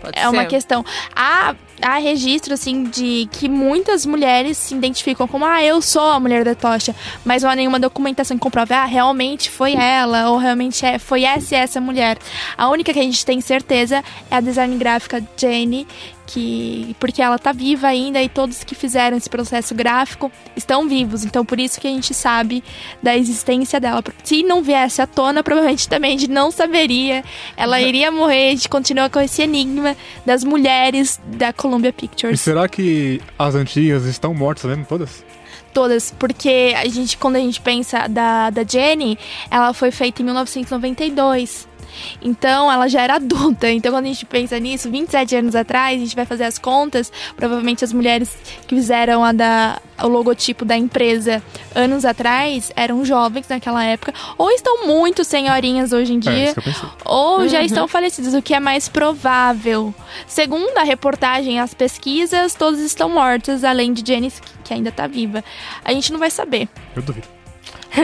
Pode 0.00 0.18
É 0.18 0.28
uma 0.28 0.42
ser. 0.42 0.48
questão. 0.48 0.84
Há, 1.14 1.54
há 1.82 1.98
registro, 1.98 2.54
assim, 2.54 2.84
de 2.84 3.28
que 3.32 3.48
muitas 3.48 4.06
mulheres 4.06 4.56
se 4.56 4.74
identificam 4.74 5.26
como, 5.26 5.44
ah, 5.44 5.62
eu 5.62 5.80
sou 5.82 6.10
a 6.10 6.20
mulher 6.20 6.44
da 6.44 6.54
tocha, 6.54 6.94
mas 7.24 7.42
não 7.42 7.50
há 7.50 7.56
nenhuma 7.56 7.80
documentação 7.80 8.36
que 8.36 8.42
comprove, 8.42 8.74
ah, 8.74 8.84
realmente 8.84 9.50
foi 9.50 9.74
ela, 9.74 10.30
ou 10.30 10.38
realmente 10.38 10.84
é, 10.86 10.98
foi 10.98 11.24
essa 11.24 11.54
e 11.54 11.58
essa 11.58 11.80
mulher. 11.80 12.18
A 12.56 12.68
única 12.68 12.92
que 12.92 12.98
a 13.00 13.02
gente 13.02 13.24
tem 13.26 13.40
certeza 13.40 14.02
é 14.30 14.36
a 14.36 14.40
design 14.40 14.76
gráfica 14.76 15.22
Jane, 15.36 15.86
que 16.28 16.94
porque 17.00 17.22
ela 17.22 17.38
tá 17.38 17.52
viva 17.52 17.86
ainda 17.88 18.22
e 18.22 18.28
todos 18.28 18.62
que 18.62 18.74
fizeram 18.74 19.16
esse 19.16 19.30
processo 19.30 19.74
gráfico 19.74 20.30
estão 20.54 20.86
vivos. 20.86 21.24
Então 21.24 21.44
por 21.44 21.58
isso 21.58 21.80
que 21.80 21.88
a 21.88 21.90
gente 21.90 22.12
sabe 22.12 22.62
da 23.02 23.16
existência 23.16 23.80
dela. 23.80 24.04
Se 24.22 24.42
não 24.42 24.62
viesse 24.62 25.00
à 25.00 25.06
tona, 25.06 25.42
provavelmente 25.42 25.88
também 25.88 26.14
a 26.14 26.18
gente 26.18 26.30
não 26.30 26.50
saberia. 26.50 27.24
Ela 27.56 27.80
iria 27.80 28.12
morrer, 28.12 28.48
a 28.48 28.50
gente 28.50 28.68
continua 28.68 29.08
com 29.08 29.18
esse 29.20 29.40
enigma 29.42 29.96
das 30.26 30.44
mulheres 30.44 31.18
da 31.26 31.52
Columbia 31.52 31.88
E 31.88 31.92
Pictures. 31.92 32.40
será 32.40 32.68
que 32.68 33.20
as 33.38 33.54
antigas 33.54 34.04
estão 34.04 34.34
mortas 34.34 34.64
mesmo, 34.64 34.84
todas? 34.84 35.24
Todas, 35.72 36.14
porque 36.18 36.74
a 36.76 36.86
gente, 36.88 37.16
quando 37.16 37.36
a 37.36 37.40
gente 37.40 37.60
pensa 37.60 38.06
da, 38.08 38.50
da 38.50 38.64
Jenny, 38.64 39.18
ela 39.50 39.72
foi 39.72 39.90
feita 39.90 40.22
em 40.22 40.24
1992. 40.24 41.67
Então, 42.22 42.70
ela 42.70 42.88
já 42.88 43.02
era 43.02 43.14
adulta. 43.16 43.68
Então, 43.78 43.92
quando 43.92 44.06
a 44.06 44.08
gente 44.08 44.26
pensa 44.26 44.58
nisso, 44.58 44.90
27 44.90 45.36
anos 45.36 45.54
atrás, 45.54 45.96
a 45.96 46.04
gente 46.04 46.16
vai 46.16 46.24
fazer 46.26 46.44
as 46.44 46.58
contas. 46.58 47.12
Provavelmente 47.36 47.84
as 47.84 47.92
mulheres 47.92 48.36
que 48.66 48.74
fizeram 48.74 49.24
a 49.24 49.30
da, 49.32 49.80
o 50.02 50.08
logotipo 50.08 50.64
da 50.64 50.76
empresa 50.76 51.42
anos 51.74 52.04
atrás 52.04 52.72
eram 52.74 53.04
jovens 53.04 53.46
naquela 53.48 53.84
época, 53.84 54.12
ou 54.36 54.50
estão 54.50 54.86
muito 54.86 55.22
senhorinhas 55.24 55.92
hoje 55.92 56.12
em 56.12 56.16
É, 56.16 56.20
dia, 56.20 56.54
pensei. 56.54 56.88
ou 57.04 57.46
já 57.48 57.62
estão 57.62 57.86
falecidas, 57.86 58.34
o 58.34 58.42
que 58.42 58.52
é 58.54 58.60
mais 58.60 58.88
provável. 58.88 59.94
Segundo 60.26 60.76
a 60.78 60.82
reportagem 60.82 61.60
as 61.60 61.72
pesquisas, 61.74 62.54
todas 62.54 62.80
estão 62.80 63.08
mortas, 63.08 63.62
além 63.64 63.92
de 63.92 64.02
Janice, 64.12 64.40
que 64.64 64.74
ainda 64.74 64.90
tá 64.90 65.06
viva. 65.06 65.44
A 65.84 65.92
gente 65.92 66.12
não 66.12 66.18
vai 66.18 66.30
saber. 66.30 66.68
Eu 66.96 67.02
duvido. 67.02 67.37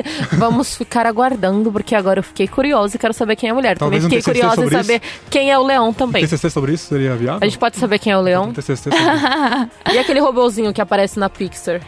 Vamos 0.39 0.77
ficar 0.77 1.07
aguardando, 1.07 1.71
porque 1.73 1.95
agora 1.95 2.19
eu 2.21 2.23
fiquei 2.23 2.47
curiosa 2.49 2.97
e 2.97 2.99
quero 2.99 3.13
saber 3.13 3.37
quem 3.37 3.49
é 3.49 3.53
a 3.53 3.55
mulher. 3.55 3.77
Talvez 3.79 4.03
também 4.03 4.19
um 4.19 4.23
fiquei 4.23 4.33
TCC 4.35 4.55
curiosa 4.55 4.77
em 4.77 4.83
saber 4.83 5.03
quem 5.31 5.51
é 5.51 5.59
o 5.59 5.63
leão 5.63 5.93
também. 5.93 6.27
TCC 6.27 6.51
sobre 6.51 6.73
isso 6.75 6.87
seria 6.89 7.15
viável? 7.17 7.41
A 7.43 7.45
gente 7.47 7.59
pode 7.59 7.77
saber 7.77 7.99
quem 7.99 8.13
é 8.13 8.19
o 8.19 8.21
leão. 8.21 8.45
Um 8.49 8.53
TCC 8.53 8.77
sobre 8.91 8.99
isso. 8.99 9.71
E 9.95 9.99
aquele 9.99 10.21
robozinho 10.21 10.73
que 10.73 10.81
aparece 10.81 11.19
na 11.19 11.29
Pixar? 11.31 11.81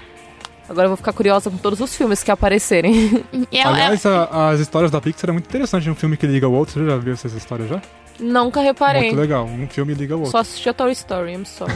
Agora 0.69 0.87
eu 0.87 0.91
vou 0.91 0.97
ficar 0.97 1.13
curiosa 1.13 1.49
com 1.51 1.57
todos 1.57 1.81
os 1.81 1.95
filmes 1.95 2.23
que 2.25 2.31
aparecerem. 2.31 3.25
É- 3.53 3.63
Aliás, 3.63 4.05
a- 4.05 4.51
as 4.51 4.61
histórias 4.61 4.91
da 4.91 5.01
Pixar 5.01 5.31
é 5.31 5.33
muito 5.33 5.47
interessante. 5.47 5.89
Um 5.89 5.95
filme 5.95 6.17
que 6.17 6.27
liga 6.27 6.49
o 6.49 6.53
outro. 6.53 6.75
Você 6.75 6.91
já 6.91 6.97
viu 6.97 7.13
essas 7.13 7.33
histórias 7.35 7.69
já? 7.69 7.81
Nunca 8.19 8.61
reparei. 8.61 9.03
Muito 9.09 9.21
legal. 9.21 9.45
Um 9.45 9.69
filme 9.69 9.95
liga 9.95 10.15
o 10.17 10.21
outro. 10.21 10.33
Só 10.33 10.39
assisti 10.39 10.69
a 10.69 10.73
Toy 10.75 10.91
Story, 10.93 11.33
I'm 11.35 11.45
sorry. 11.45 11.75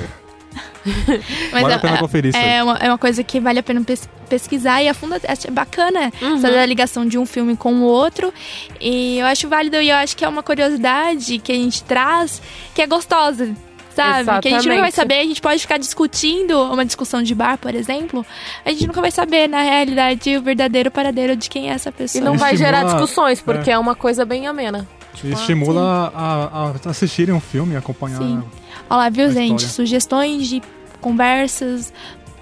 Mas 1.52 1.62
vale 1.62 1.72
é, 1.72 1.76
a 1.76 1.78
pena 1.78 1.98
conferir 1.98 2.30
isso 2.30 2.38
aí. 2.38 2.48
é, 2.48 2.62
uma, 2.62 2.76
é 2.76 2.88
uma 2.88 2.98
coisa 2.98 3.22
que 3.22 3.38
vale 3.40 3.58
a 3.58 3.62
pena 3.62 3.82
pes- 3.82 4.08
pesquisar 4.28 4.82
e 4.82 4.88
a 4.88 4.94
funda 4.94 5.20
é 5.22 5.50
bacana 5.50 6.12
saber 6.40 6.58
a 6.58 6.66
ligação 6.66 7.06
de 7.06 7.18
um 7.18 7.26
filme 7.26 7.56
com 7.56 7.74
o 7.74 7.82
outro. 7.82 8.32
E 8.80 9.18
eu 9.18 9.26
acho 9.26 9.48
válido 9.48 9.76
e 9.80 9.90
eu 9.90 9.96
acho 9.96 10.16
que 10.16 10.24
é 10.24 10.28
uma 10.28 10.42
curiosidade 10.42 11.38
que 11.38 11.52
a 11.52 11.54
gente 11.54 11.82
traz 11.84 12.40
que 12.74 12.80
é 12.82 12.86
gostosa. 12.86 13.54
Sabe? 13.94 14.24
Que 14.40 14.48
a 14.48 14.52
gente 14.52 14.68
nunca 14.68 14.80
vai 14.80 14.88
Exatamente. 14.88 14.94
saber, 14.94 15.14
a 15.18 15.24
gente 15.24 15.42
pode 15.42 15.60
ficar 15.60 15.76
discutindo 15.76 16.58
uma 16.72 16.84
discussão 16.86 17.22
de 17.22 17.34
bar, 17.34 17.58
por 17.58 17.74
exemplo. 17.74 18.24
A 18.64 18.70
gente 18.70 18.86
nunca 18.86 19.00
vai 19.00 19.10
saber, 19.10 19.48
na 19.48 19.60
realidade, 19.62 20.36
o 20.36 20.42
verdadeiro 20.42 20.90
paradeiro 20.92 21.34
de 21.36 21.50
quem 21.50 21.68
é 21.70 21.74
essa 21.74 21.90
E 21.90 21.92
pessoa. 21.92 22.24
não 22.24 22.38
vai 22.38 22.54
Estimula- 22.54 22.78
gerar 22.78 22.84
discussões, 22.84 23.42
porque 23.42 23.70
é. 23.70 23.76
uma 23.76 23.96
coisa 23.96 24.24
bem 24.24 24.46
amena. 24.46 24.86
E 25.24 25.32
estimula 25.32 26.10
a, 26.14 26.70
a 26.86 26.90
assistirem 26.90 27.34
um 27.34 27.40
filme 27.40 27.74
e 27.74 27.76
acompanhar. 27.76 28.18
Sim. 28.18 28.42
Olha 28.90 28.98
lá, 28.98 29.08
viu, 29.08 29.26
a 29.26 29.30
gente? 29.30 29.60
história. 29.64 29.68
Sugestões 29.68 30.48
de 30.48 30.62
conversas 31.00 31.92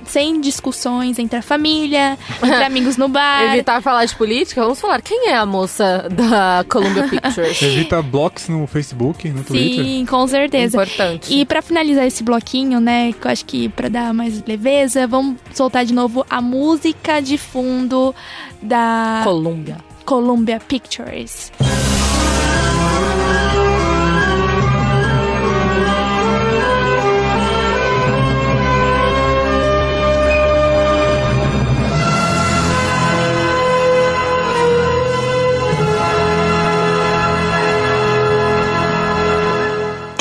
sem 0.06 0.40
discussões 0.40 1.18
entre 1.18 1.38
a 1.38 1.42
família, 1.42 2.18
entre 2.42 2.64
amigos 2.64 2.96
no 2.96 3.08
bar. 3.08 3.52
Evitar 3.54 3.82
falar 3.82 4.04
de 4.04 4.14
política, 4.16 4.62
vamos 4.62 4.80
falar 4.80 5.02
quem 5.02 5.28
é 5.28 5.36
a 5.36 5.44
moça 5.44 6.08
da 6.10 6.64
Columbia 6.68 7.06
Pictures. 7.08 7.60
Evita 7.62 8.00
blocos 8.00 8.48
no 8.48 8.66
Facebook, 8.66 9.28
no 9.28 9.44
Twitter. 9.44 9.84
Sim, 9.84 10.06
com 10.08 10.26
certeza. 10.26 10.76
Importante. 10.76 11.32
E 11.32 11.44
pra 11.44 11.60
finalizar 11.60 12.06
esse 12.06 12.22
bloquinho, 12.22 12.80
né, 12.80 13.12
que 13.12 13.26
eu 13.26 13.30
acho 13.30 13.44
que 13.44 13.68
pra 13.68 13.88
dar 13.88 14.14
mais 14.14 14.42
leveza, 14.46 15.06
vamos 15.06 15.36
soltar 15.52 15.84
de 15.84 15.92
novo 15.92 16.24
a 16.28 16.40
música 16.40 17.20
de 17.20 17.36
fundo 17.36 18.14
da 18.62 19.20
Columbia. 19.24 19.76
Columbia 20.04 20.58
Pictures. 20.58 21.52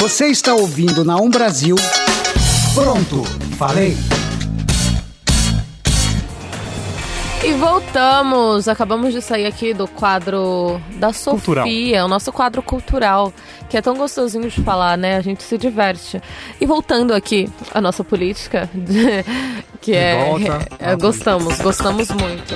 Você 0.08 0.28
está 0.28 0.56
ouvindo 0.56 1.04
na 1.04 1.18
Um 1.18 1.30
Brasil. 1.30 1.76
Pronto, 2.74 3.26
falei. 3.58 3.98
E 7.44 7.54
voltamos! 7.54 8.68
Acabamos 8.68 9.14
de 9.14 9.22
sair 9.22 9.46
aqui 9.46 9.74
do 9.74 9.88
quadro 9.88 10.82
da 10.96 11.14
Sofia, 11.14 11.64
Cultural. 11.66 12.06
o 12.06 12.08
nosso 12.08 12.32
quadro 12.34 12.62
cultural, 12.62 13.34
que 13.70 13.78
é 13.78 13.82
tão 13.82 13.96
gostosinho 13.96 14.50
de 14.50 14.62
falar, 14.62 14.98
né? 14.98 15.18
A 15.18 15.22
gente 15.22 15.44
se 15.44 15.58
diverte. 15.58 16.22
E 16.60 16.66
voltando 16.66 17.14
aqui 17.14 17.50
à 17.74 17.80
nossa 17.80 18.04
política, 18.04 18.70
que 19.80 19.94
é, 19.94 20.26
volta 20.26 20.68
é, 20.80 20.96
gostamos, 20.96 21.60
gostamos 21.60 22.10
muito. 22.10 22.56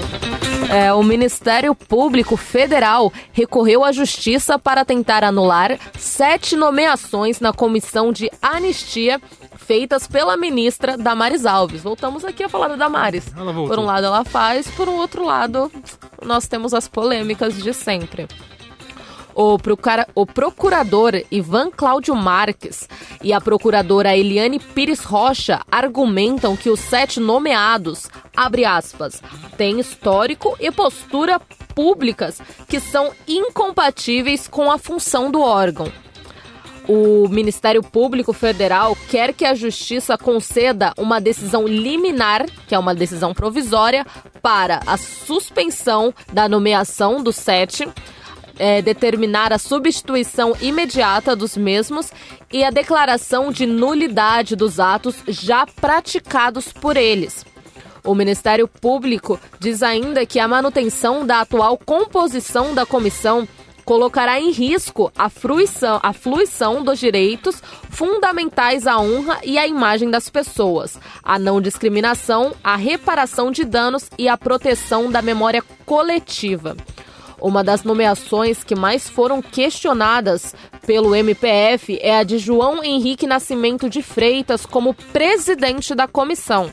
É, 0.69 0.93
o 0.93 1.03
Ministério 1.03 1.75
Público 1.75 2.35
Federal 2.35 3.11
recorreu 3.33 3.83
à 3.83 3.91
Justiça 3.91 4.57
para 4.57 4.83
tentar 4.85 5.23
anular 5.23 5.77
sete 5.97 6.55
nomeações 6.55 7.39
na 7.39 7.53
comissão 7.53 8.11
de 8.11 8.31
anistia 8.41 9.19
feitas 9.57 10.07
pela 10.07 10.35
ministra 10.35 10.97
Damares 10.97 11.45
Alves. 11.45 11.81
Voltamos 11.81 12.25
aqui 12.25 12.43
a 12.43 12.49
falar 12.49 12.67
da 12.69 12.75
Damares. 12.75 13.25
Por 13.67 13.79
um 13.79 13.85
lado 13.85 14.05
ela 14.05 14.25
faz, 14.25 14.67
por 14.75 14.87
um 14.89 14.95
outro 14.97 15.25
lado 15.25 15.71
nós 16.23 16.47
temos 16.47 16.73
as 16.73 16.87
polêmicas 16.87 17.61
de 17.61 17.73
sempre. 17.73 18.27
O, 19.33 19.57
procara- 19.57 20.07
o 20.13 20.25
procurador 20.25 21.13
Ivan 21.31 21.71
Cláudio 21.71 22.13
Marques 22.13 22.87
e 23.23 23.31
a 23.31 23.39
procuradora 23.39 24.15
Eliane 24.15 24.59
Pires 24.59 25.03
Rocha 25.05 25.61
argumentam 25.71 26.57
que 26.57 26.69
os 26.69 26.81
sete 26.81 27.17
nomeados, 27.19 28.09
abre 28.35 28.65
aspas, 28.65 29.21
têm 29.57 29.79
histórico 29.79 30.57
e 30.59 30.69
postura 30.69 31.39
públicas 31.73 32.41
que 32.67 32.79
são 32.81 33.11
incompatíveis 33.25 34.49
com 34.49 34.69
a 34.69 34.77
função 34.77 35.31
do 35.31 35.39
órgão. 35.39 35.89
O 36.87 37.27
Ministério 37.29 37.83
Público 37.83 38.33
Federal 38.33 38.97
quer 39.09 39.33
que 39.33 39.45
a 39.45 39.53
Justiça 39.53 40.17
conceda 40.17 40.93
uma 40.97 41.21
decisão 41.21 41.67
liminar, 41.67 42.45
que 42.67 42.73
é 42.73 42.79
uma 42.79 42.95
decisão 42.95 43.33
provisória, 43.33 44.05
para 44.41 44.79
a 44.87 44.97
suspensão 44.97 46.13
da 46.33 46.49
nomeação 46.49 47.21
dos 47.21 47.35
sete, 47.35 47.87
é, 48.57 48.81
determinar 48.81 49.53
a 49.53 49.57
substituição 49.57 50.55
imediata 50.59 51.35
dos 51.35 51.55
mesmos 51.55 52.11
e 52.51 52.63
a 52.63 52.69
declaração 52.69 53.51
de 53.51 53.65
nulidade 53.65 54.55
dos 54.55 54.79
atos 54.79 55.15
já 55.27 55.65
praticados 55.65 56.73
por 56.73 56.97
eles. 56.97 57.45
O 58.03 58.15
Ministério 58.15 58.67
Público 58.67 59.39
diz 59.59 59.83
ainda 59.83 60.25
que 60.25 60.39
a 60.39 60.47
manutenção 60.47 61.25
da 61.25 61.41
atual 61.41 61.77
composição 61.77 62.73
da 62.73 62.85
comissão 62.85 63.47
colocará 63.85 64.39
em 64.39 64.51
risco 64.51 65.11
a 65.17 65.29
fruição, 65.29 65.99
a 66.01 66.13
fluição 66.13 66.83
dos 66.83 66.99
direitos 66.99 67.61
fundamentais 67.89 68.87
à 68.87 68.97
honra 68.99 69.39
e 69.43 69.57
à 69.57 69.67
imagem 69.67 70.09
das 70.09 70.29
pessoas, 70.29 70.99
a 71.23 71.37
não 71.37 71.61
discriminação, 71.61 72.53
a 72.63 72.75
reparação 72.75 73.51
de 73.51 73.63
danos 73.63 74.09
e 74.17 74.27
a 74.27 74.37
proteção 74.37 75.11
da 75.11 75.21
memória 75.21 75.63
coletiva. 75.85 76.75
Uma 77.41 77.63
das 77.63 77.83
nomeações 77.83 78.63
que 78.63 78.75
mais 78.75 79.09
foram 79.09 79.41
questionadas 79.41 80.53
pelo 80.85 81.15
MPF 81.15 81.97
é 81.99 82.17
a 82.17 82.23
de 82.23 82.37
João 82.37 82.83
Henrique 82.83 83.25
Nascimento 83.25 83.89
de 83.89 84.03
Freitas 84.03 84.63
como 84.63 84.93
presidente 84.93 85.95
da 85.95 86.07
comissão. 86.07 86.71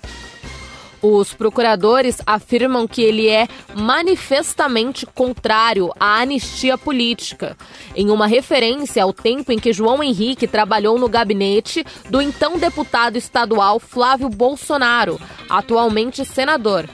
Os 1.01 1.33
procuradores 1.33 2.21
afirmam 2.27 2.89
que 2.89 3.03
ele 3.03 3.29
é 3.29 3.47
manifestamente 3.77 5.07
contrário 5.07 5.93
à 5.99 6.21
anistia 6.21 6.77
política, 6.77 7.57
em 7.95 8.11
uma 8.11 8.27
referência 8.27 9.03
ao 9.03 9.13
tempo 9.13 9.53
em 9.53 9.59
que 9.59 9.73
João 9.73 10.03
Henrique 10.03 10.49
trabalhou 10.49 10.99
no 10.99 11.09
gabinete 11.09 11.85
do 12.11 12.21
então 12.21 12.59
deputado 12.59 13.17
estadual 13.17 13.79
Flávio 13.79 14.29
Bolsonaro, 14.29 15.21
atualmente 15.49 16.25
senador. 16.25 16.89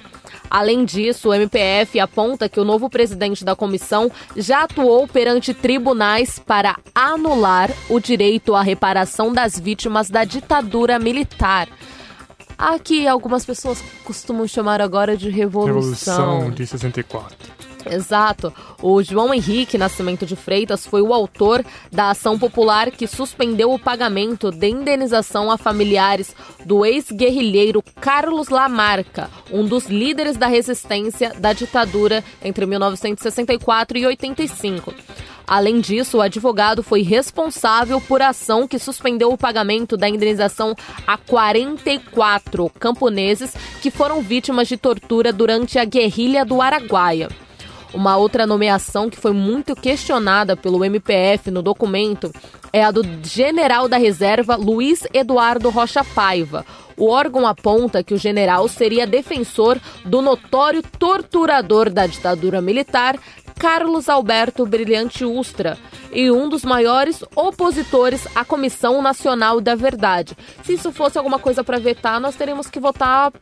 Além 0.51 0.85
disso, 0.85 1.31
o 1.31 1.35
MPF 1.35 1.99
aponta 1.99 2.49
que 2.49 2.61
o 2.61 2.65
novo 2.65 2.89
presidente 2.89 3.45
da 3.45 3.57
comissão 3.57 4.11
já 4.37 4.65
atuou 4.65 5.09
perante 5.09 5.53
tribunais 5.53 6.39
para 6.39 6.77
anular 6.95 7.71
o 7.89 7.99
direito 7.99 8.55
à 8.55 8.63
reparação 8.63 9.33
das 9.33 9.59
vítimas 9.59 10.11
da 10.11 10.25
ditadura 10.25 10.99
militar. 10.99 11.69
Aqui 12.57 13.07
algumas 13.07 13.45
pessoas 13.45 13.83
costumam 14.05 14.47
chamar 14.47 14.81
agora 14.81 15.17
de 15.17 15.31
revolução. 15.31 16.41
Revolução 16.41 16.51
de 16.51 16.67
64. 16.67 17.55
Exato. 17.91 18.53
O 18.83 19.03
João 19.03 19.33
Henrique 19.35 19.77
Nascimento 19.77 20.25
de 20.25 20.37
Freitas 20.37 20.87
foi 20.87 21.03
o 21.03 21.13
autor 21.13 21.65
da 21.93 22.11
ação 22.11 22.39
popular 22.39 22.91
que 22.91 23.07
suspendeu 23.07 23.73
o 23.73 23.79
pagamento 23.79 24.51
de 24.51 24.69
indenização 24.69 25.51
a 25.51 25.59
familiares 25.59 26.35
do 26.65 26.85
ex-guerrilheiro 26.85 27.83
Carlos 28.01 28.49
Lamarca, 28.49 29.31
um 29.53 29.67
dos 29.67 29.87
líderes 29.87 30.37
da 30.37 30.47
resistência 30.47 31.35
da 31.39 31.53
ditadura 31.53 32.25
entre 32.43 32.65
1964 32.67 33.99
e 33.99 34.07
85. 34.07 34.95
Além 35.47 35.81
disso, 35.81 36.19
o 36.19 36.21
advogado 36.23 36.83
foi 36.83 37.03
responsável 37.03 38.01
por 38.01 38.23
ação 38.23 38.67
que 38.67 38.79
suspendeu 38.79 39.31
o 39.31 39.39
pagamento 39.39 39.97
da 39.97 40.09
indenização 40.09 40.75
a 41.07 41.17
44 41.19 42.71
camponeses 42.79 43.55
que 43.83 43.91
foram 43.91 44.23
vítimas 44.23 44.69
de 44.69 44.77
tortura 44.77 45.33
durante 45.33 45.79
a 45.79 45.85
guerrilha 45.85 46.45
do 46.45 46.63
Araguaia. 46.63 47.29
Uma 47.93 48.17
outra 48.17 48.45
nomeação 48.45 49.09
que 49.09 49.17
foi 49.17 49.33
muito 49.33 49.77
questionada 49.77 50.57
pelo 50.57 50.85
MPF 50.85 51.49
no 51.51 51.63
documento 51.63 52.33
é 52.73 52.83
a 52.83 52.91
do 52.91 53.05
general 53.23 53.89
da 53.89 53.97
reserva 53.97 54.57
Luiz 54.57 55.07
Eduardo 55.15 55.71
Rocha 55.71 56.03
Paiva. 56.03 56.67
O 56.97 57.09
órgão 57.09 57.47
aponta 57.47 58.03
que 58.03 58.13
o 58.13 58.19
general 58.19 58.67
seria 58.67 59.07
defensor 59.07 59.79
do 60.05 60.21
notório 60.21 60.83
torturador 60.99 61.89
da 61.89 62.05
ditadura 62.05 62.61
militar, 62.61 63.17
Carlos 63.59 64.09
Alberto 64.09 64.67
Brilhante 64.67 65.25
Ustra, 65.25 65.79
e 66.13 66.31
um 66.31 66.49
dos 66.49 66.65
maiores 66.65 67.25
opositores 67.35 68.27
à 68.35 68.45
Comissão 68.45 69.03
Nacional 69.03 69.61
da 69.61 69.75
Verdade. 69.75 70.37
Se 70.63 70.75
isso 70.75 70.93
fosse 70.93 71.19
alguma 71.19 71.39
coisa 71.39 71.65
para 71.65 71.79
vetar, 71.79 72.21
nós 72.21 72.37
teríamos 72.37 72.69
que 72.69 72.79
votar 72.79 73.33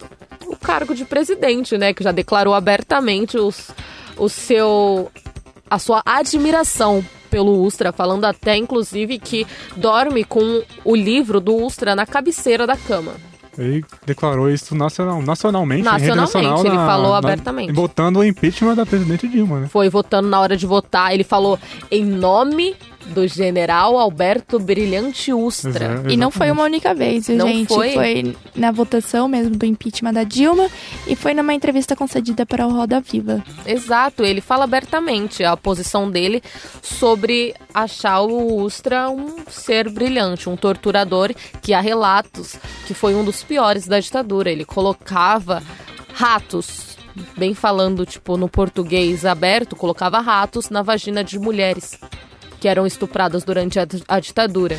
o 0.47 0.57
cargo 0.57 0.95
de 0.95 1.05
presidente, 1.05 1.77
né, 1.77 1.93
que 1.93 2.03
já 2.03 2.13
declarou 2.13 2.55
abertamente 2.55 3.37
os, 3.39 3.71
o 4.17 4.29
seu 4.29 5.11
a 5.71 5.79
sua 5.79 6.03
admiração 6.05 7.03
pelo 7.31 7.63
Ustra, 7.63 7.93
falando 7.93 8.27
até 8.27 8.57
inclusive 8.57 9.19
que 9.19 9.47
dorme 9.75 10.23
com 10.23 10.63
o 10.85 10.95
livro 10.95 11.41
do 11.41 11.57
Ustra 11.57 11.97
na 11.97 12.05
cabeceira 12.05 12.67
da 12.67 12.77
cama. 12.77 13.32
Ele 13.59 13.85
declarou 14.07 14.49
isso 14.51 14.75
nacional, 14.75 15.21
nacionalmente, 15.21 15.83
Nacionalmente, 15.83 16.35
nacional, 16.35 16.67
ele 16.67 16.75
na- 16.75 16.87
falou 16.87 17.13
na- 17.13 17.19
abertamente. 17.19 17.73
Votando 17.73 18.21
o 18.21 18.25
impeachment 18.25 18.75
da 18.75 18.87
presidente 18.87 19.29
Dilma, 19.29 19.61
né? 19.61 19.69
Foi 19.69 19.89
votando 19.91 20.29
na 20.29 20.41
hora 20.41 20.57
de 20.57 20.67
votar, 20.67 21.13
ele 21.13 21.25
falou 21.25 21.59
em 21.91 22.05
nome 22.05 22.75
do 23.07 23.27
general 23.27 23.99
Alberto 23.99 24.59
Brilhante 24.59 25.33
Ustra. 25.33 25.95
Exa- 25.95 26.11
E 26.13 26.17
não 26.17 26.31
foi 26.31 26.51
uma 26.51 26.63
única 26.65 26.95
vez, 26.95 27.27
viu, 27.27 27.37
Não 27.37 27.47
gente? 27.49 27.69
foi? 27.69 28.37
na 28.55 28.71
votação 28.71 29.29
mesmo 29.29 29.57
do 29.57 29.67
impeachment 29.67 30.13
da 30.13 30.25
Dilma 30.25 30.69
e 31.07 31.15
foi 31.17 31.35
numa 31.35 31.53
entrevista 31.55 31.95
concedida 31.97 32.47
para 32.47 32.67
o 32.67 32.71
Roda 32.73 33.01
Viva. 33.01 33.43
Exato, 33.67 34.25
ele 34.25 34.41
fala 34.41 34.65
abertamente 34.65 35.45
a 35.45 35.57
posição 35.57 36.11
dele 36.11 36.43
sobre 36.81 37.55
achar 37.75 38.21
o 38.23 38.57
Ustra 38.63 39.11
um 39.11 39.37
ser 39.49 39.91
brilhante, 39.91 40.49
um 40.49 40.57
torturador 40.57 41.33
que 41.61 41.75
há 41.75 41.81
relatos 41.81 42.57
que 42.87 42.95
foi 42.95 43.15
um 43.15 43.25
dos 43.25 43.43
piores 43.43 43.87
da 43.87 44.01
ditadura. 44.01 44.51
Ele 44.51 44.65
colocava 44.65 45.63
ratos, 46.15 46.97
bem 47.37 47.55
falando 47.55 48.05
tipo 48.07 48.37
no 48.37 48.49
português 48.49 49.25
aberto, 49.25 49.77
colocava 49.77 50.21
ratos 50.21 50.71
na 50.71 50.83
vagina 50.83 51.23
de 51.25 51.39
mulheres 51.39 51.99
que 52.63 52.69
eram 52.69 52.87
estupradas 52.87 53.43
durante 53.43 53.81
a, 53.81 54.21
ditadura. 54.21 54.79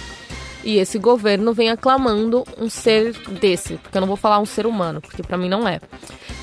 E 0.63 0.77
esse 0.77 0.97
governo 0.97 1.53
vem 1.53 1.69
aclamando 1.69 2.45
um 2.57 2.69
ser 2.69 3.11
desse, 3.41 3.73
porque 3.73 3.97
eu 3.97 3.99
não 3.99 4.07
vou 4.07 4.15
falar 4.15 4.39
um 4.39 4.45
ser 4.45 4.65
humano, 4.65 5.01
porque 5.01 5.21
pra 5.21 5.37
mim 5.37 5.49
não 5.49 5.67
é. 5.67 5.81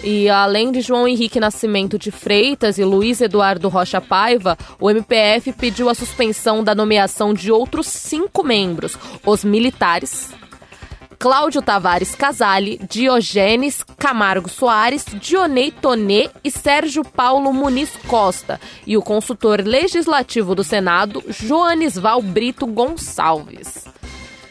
E 0.05 0.28
além 0.28 0.70
de 0.70 0.82
João 0.82 1.09
Henrique 1.09 1.41
Nascimento 1.41 1.99
de 1.99 2.11
Freitas 2.11 2.76
e 2.76 2.84
Luiz 2.84 3.22
Eduardo 3.22 3.70
Rocha 3.70 4.03
Paiva, 4.03 4.59
o 4.78 4.91
MPF 4.91 5.55
pediu 5.55 5.88
a 5.88 5.95
suspensão 5.95 6.62
da 6.62 6.74
nomeação 6.74 7.32
de 7.32 7.51
outros 7.51 7.86
cinco 7.86 8.45
membros: 8.45 8.99
os 9.24 9.43
militares, 9.43 10.34
Cláudio 11.20 11.60
Tavares 11.60 12.14
Casale, 12.14 12.80
Diogênes 12.88 13.84
Camargo 13.98 14.48
Soares, 14.48 15.04
Dionei 15.20 15.70
Tonê 15.70 16.30
e 16.42 16.50
Sérgio 16.50 17.04
Paulo 17.04 17.52
Muniz 17.52 17.90
Costa, 18.08 18.58
e 18.86 18.96
o 18.96 19.02
consultor 19.02 19.60
legislativo 19.60 20.54
do 20.54 20.64
Senado, 20.64 21.22
Joanisval 21.28 22.22
Brito 22.22 22.66
Gonçalves. 22.66 23.84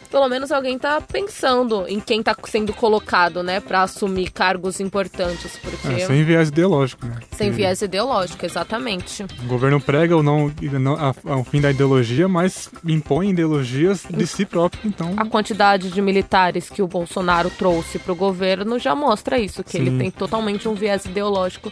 Pelo 0.10 0.28
menos 0.28 0.52
alguém 0.52 0.78
tá 0.78 1.00
pensando 1.02 1.86
em 1.88 2.00
quem 2.00 2.22
tá 2.24 2.36
sendo 2.46 2.74
colocado, 2.74 3.44
né, 3.44 3.60
para 3.60 3.84
assumir 3.84 4.32
cargos 4.32 4.80
importantes, 4.80 5.58
porque 5.58 5.88
É, 5.88 6.06
sem 6.06 6.24
viés 6.24 6.50
ideológico, 6.50 7.06
né? 7.06 7.18
sem 7.32 7.50
Que 7.50 7.58
viés 7.58 7.82
ideológico, 7.82 8.46
exatamente. 8.46 9.24
O 9.44 9.48
governo 9.48 9.80
prega 9.80 10.16
ou 10.16 10.24
não, 10.24 10.52
não 10.80 10.96
a, 10.96 11.14
ao 11.26 11.44
fim 11.44 11.62
da 11.62 11.72
ideologia, 11.72 12.28
mas 12.28 12.70
impõe 12.86 13.30
ideologias 13.30 14.04
de 14.10 14.28
si 14.28 14.46
próprio, 14.46 14.82
então... 14.86 15.14
A 15.18 15.26
quantidade 15.26 15.90
de 15.90 16.02
militares 16.02 16.70
que 16.70 16.82
o 16.82 16.88
Bolsonaro 16.88 17.50
trouxe 17.52 18.00
pro 18.00 18.16
governo 18.16 18.80
já 18.80 18.96
mostra 18.96 19.40
isso, 19.40 19.64
que 19.64 19.78
ele 19.78 19.92
Sim. 19.92 19.98
tem 19.98 20.12
totalmente 20.12 20.68
um 20.68 20.74
viés 20.74 21.06
ideológico 21.06 21.72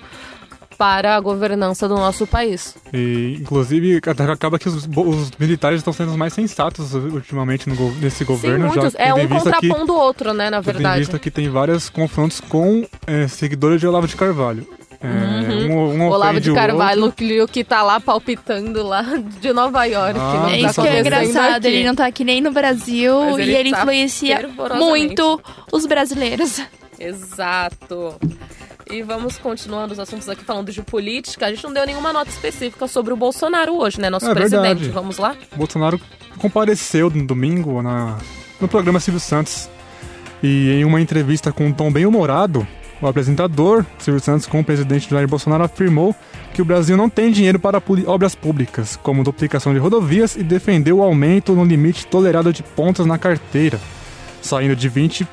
para 0.78 1.16
a 1.16 1.20
governança 1.20 1.88
do 1.88 1.96
nosso 1.96 2.28
país. 2.28 2.76
E, 2.94 3.38
inclusive, 3.42 4.00
acaba 4.32 4.60
que 4.60 4.70
os, 4.70 4.86
os 4.86 5.32
militares 5.40 5.80
estão 5.80 5.92
sendo 5.94 6.12
os 6.12 6.18
mais 6.18 6.34
sensatos 6.34 6.94
ultimamente 6.94 7.68
no, 7.68 7.92
nesse 7.96 8.24
governo. 8.24 8.70
Sim, 8.70 8.76
muitos. 8.80 8.94
já 8.94 9.00
É 9.00 9.14
um 9.14 9.28
contrapondo 9.28 9.86
do 9.88 9.96
outro, 9.96 10.34
né, 10.34 10.50
na 10.50 10.62
verdade. 10.62 11.00
vista 11.00 11.18
que 11.18 11.32
tem 11.32 11.50
vários 11.50 11.90
confrontos 11.90 12.40
com 12.40 12.86
é, 13.06 13.28
seguidores 13.28 13.80
de 13.80 13.88
Olavo 13.88 14.08
de 14.08 14.16
Carvalho. 14.16 14.68
É, 15.00 15.08
um, 15.08 15.72
um 15.94 16.08
O 16.08 16.12
Olavo 16.12 16.40
de 16.42 16.50
o 16.50 16.56
Carvalho, 16.56 17.04
outro. 17.04 17.48
que, 17.48 17.64
tá 17.64 17.84
lá 17.84 18.00
palpitando 18.00 18.82
lá 18.84 19.04
de 19.40 19.54
Nova 19.54 19.86
York. 19.86 20.20
Ah, 20.20 20.48
É 20.52 20.62
tá 20.62 20.70
isso 20.70 20.82
que 20.82 20.88
é 20.88 21.00
engraçado, 21.00 21.58
aqui. 21.58 21.68
ele 21.68 21.84
não 21.88 21.96
tá 21.96 22.06
aqui 22.08 22.24
nem 22.24 22.42
no 22.42 22.52
Brasil 22.52 23.20
Mas 23.20 23.38
e 23.38 23.42
ele 23.42 23.56
ele 23.56 23.72
tá 23.72 23.80
influencia 23.82 24.50
muito 24.76 25.40
os 25.72 25.86
brasileiros. 25.86 26.62
Exato. 27.00 28.16
E 28.90 29.02
vamos 29.02 29.38
continuando 29.38 29.94
os 29.94 30.00
assuntos 30.00 30.28
aqui 30.30 30.44
falando 30.44 30.72
de 30.72 30.82
política. 30.82 31.46
A 31.46 31.50
gente 31.50 31.64
não 31.64 31.74
deu 31.74 31.86
nenhuma 31.86 32.14
nota 32.14 32.30
específica 32.30 32.88
sobre 32.88 33.14
o 33.14 33.18
Bolsonaro 33.18 33.76
hoje, 33.78 34.00
né? 34.00 34.10
Nosso 34.10 34.30
É 34.30 34.34
presidente. 34.34 34.62
verdade. 34.62 34.90
Vamos 34.90 35.18
lá? 35.18 35.36
Bolsonaro 35.56 36.00
compareceu 36.38 37.10
no 37.10 37.26
domingo 37.26 37.82
na, 37.82 38.18
no 38.62 38.68
programa 38.68 39.00
Silvio 39.00 39.20
Santos. 39.20 39.70
E 40.42 40.72
em 40.72 40.86
uma 40.86 41.02
entrevista 41.02 41.52
com 41.52 41.66
um 41.66 41.74
tom 41.74 41.92
bem 41.92 42.06
humorado, 42.06 42.66
o 43.02 43.08
apresentador 43.08 43.86
Silvio 43.98 44.22
Santos 44.22 44.46
com 44.46 44.60
o 44.60 44.64
presidente 44.64 45.10
Jair 45.10 45.28
Bolsonaro 45.28 45.64
afirmou 45.64 46.16
que 46.54 46.62
o 46.62 46.66
Brasil 46.66 46.96
não 46.96 47.10
tem 47.10 47.32
dinheiro 47.32 47.60
para 47.60 47.82
obras 48.06 48.36
públicas, 48.36 48.98
como 49.02 49.24
duplicação 49.24 49.74
de 49.74 49.80
rodovias, 49.80 50.36
e 50.36 50.44
defendeu 50.44 51.00
o 51.00 51.04
aumento 51.04 51.54
no 51.54 51.66
limite 51.66 52.08
tolerado 52.08 52.54
de 52.54 52.64
pontos 52.64 53.06
na 53.06 53.18
carteira, 53.18 53.80
saindo 54.42 54.76
de 54.76 54.88
20 54.90 55.28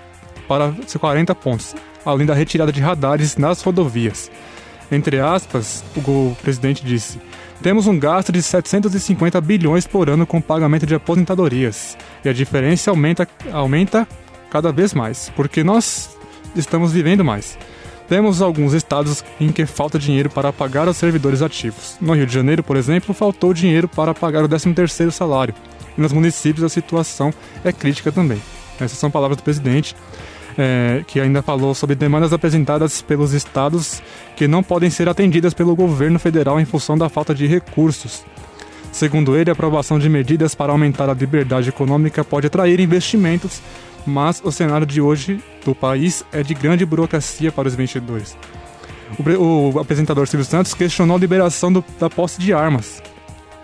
para 0.48 0.74
40 0.98 1.34
pontos, 1.34 1.74
além 2.04 2.26
da 2.26 2.34
retirada 2.34 2.72
de 2.72 2.80
radares 2.80 3.36
nas 3.36 3.62
rodovias. 3.62 4.30
Entre 4.90 5.18
aspas, 5.18 5.82
o 5.96 6.36
presidente 6.42 6.84
disse: 6.84 7.18
Temos 7.62 7.86
um 7.86 7.98
gasto 7.98 8.30
de 8.30 8.42
750 8.42 9.40
bilhões 9.40 9.86
por 9.86 10.08
ano 10.08 10.26
com 10.26 10.40
pagamento 10.40 10.86
de 10.86 10.94
aposentadorias. 10.94 11.96
E 12.24 12.28
a 12.28 12.32
diferença 12.32 12.90
aumenta, 12.90 13.26
aumenta 13.52 14.06
cada 14.50 14.70
vez 14.70 14.94
mais, 14.94 15.32
porque 15.34 15.64
nós 15.64 16.16
estamos 16.54 16.92
vivendo 16.92 17.24
mais. 17.24 17.58
Temos 18.08 18.42
alguns 18.42 18.74
estados 18.74 19.24
em 19.40 19.50
que 19.50 19.64
falta 19.64 19.98
dinheiro 19.98 20.28
para 20.28 20.52
pagar 20.52 20.86
os 20.88 20.96
servidores 20.96 21.40
ativos. 21.40 21.96
No 22.00 22.12
Rio 22.12 22.26
de 22.26 22.34
Janeiro, 22.34 22.62
por 22.62 22.76
exemplo, 22.76 23.14
faltou 23.14 23.54
dinheiro 23.54 23.88
para 23.88 24.12
pagar 24.12 24.44
o 24.44 24.48
13º 24.48 25.10
salário. 25.10 25.54
E 25.96 26.00
nos 26.00 26.12
municípios 26.12 26.64
a 26.64 26.68
situação 26.68 27.32
é 27.64 27.72
crítica 27.72 28.12
também. 28.12 28.40
Essas 28.78 28.98
são 28.98 29.10
palavras 29.10 29.38
do 29.38 29.42
presidente, 29.42 29.96
é, 30.58 31.02
que 31.06 31.20
ainda 31.20 31.42
falou 31.42 31.74
sobre 31.74 31.96
demandas 31.96 32.32
apresentadas 32.32 33.02
pelos 33.02 33.32
estados 33.32 34.02
que 34.36 34.46
não 34.48 34.62
podem 34.62 34.90
ser 34.90 35.08
atendidas 35.08 35.54
pelo 35.54 35.74
governo 35.74 36.18
federal 36.18 36.60
em 36.60 36.64
função 36.64 36.96
da 36.96 37.08
falta 37.08 37.34
de 37.34 37.46
recursos. 37.46 38.24
Segundo 38.92 39.36
ele, 39.36 39.50
a 39.50 39.52
aprovação 39.52 39.98
de 39.98 40.08
medidas 40.08 40.54
para 40.54 40.72
aumentar 40.72 41.10
a 41.10 41.14
liberdade 41.14 41.68
econômica 41.68 42.22
pode 42.24 42.46
atrair 42.46 42.78
investimentos, 42.78 43.60
mas 44.06 44.40
o 44.44 44.52
cenário 44.52 44.86
de 44.86 45.00
hoje 45.00 45.42
do 45.64 45.74
país 45.74 46.24
é 46.32 46.42
de 46.42 46.54
grande 46.54 46.86
burocracia 46.86 47.50
para 47.50 47.66
os 47.66 47.74
investidores. 47.74 48.36
O, 49.38 49.72
o 49.74 49.78
apresentador 49.80 50.26
Silvio 50.28 50.46
Santos 50.46 50.74
questionou 50.74 51.16
a 51.16 51.20
liberação 51.20 51.72
do- 51.72 51.84
da 51.98 52.08
posse 52.08 52.40
de 52.40 52.52
armas 52.52 53.02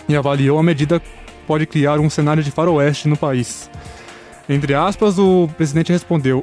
e 0.08 0.16
avaliou 0.16 0.58
a 0.58 0.62
medida 0.62 1.00
pode 1.46 1.66
criar 1.66 1.98
um 2.00 2.10
cenário 2.10 2.42
de 2.42 2.50
faroeste 2.50 3.08
no 3.08 3.16
país. 3.16 3.70
Entre 4.48 4.74
aspas, 4.74 5.18
o 5.18 5.48
presidente 5.56 5.92
respondeu: 5.92 6.42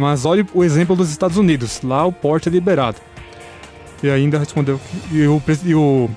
Mas 0.00 0.24
olhe 0.24 0.46
o 0.54 0.64
exemplo 0.64 0.96
dos 0.96 1.10
Estados 1.10 1.36
Unidos, 1.36 1.82
lá 1.84 2.06
o 2.06 2.12
porte 2.12 2.48
é 2.48 2.52
liberado. 2.52 2.96
E 4.02 4.08
ainda 4.08 4.38
respondeu 4.38 4.80
e 5.12 5.26
o, 5.26 5.42
e 5.62 5.74
o 5.74 6.08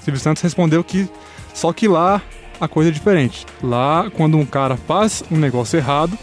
Silvio 0.00 0.20
Santos 0.20 0.42
respondeu 0.42 0.82
que 0.82 1.08
só 1.54 1.72
que 1.72 1.86
lá 1.86 2.20
a 2.60 2.66
coisa 2.66 2.90
é 2.90 2.92
diferente. 2.92 3.46
Lá, 3.62 4.10
quando 4.16 4.36
um 4.36 4.44
cara 4.44 4.76
faz 4.76 5.22
um 5.30 5.36
negócio 5.36 5.76
errado, 5.76 6.18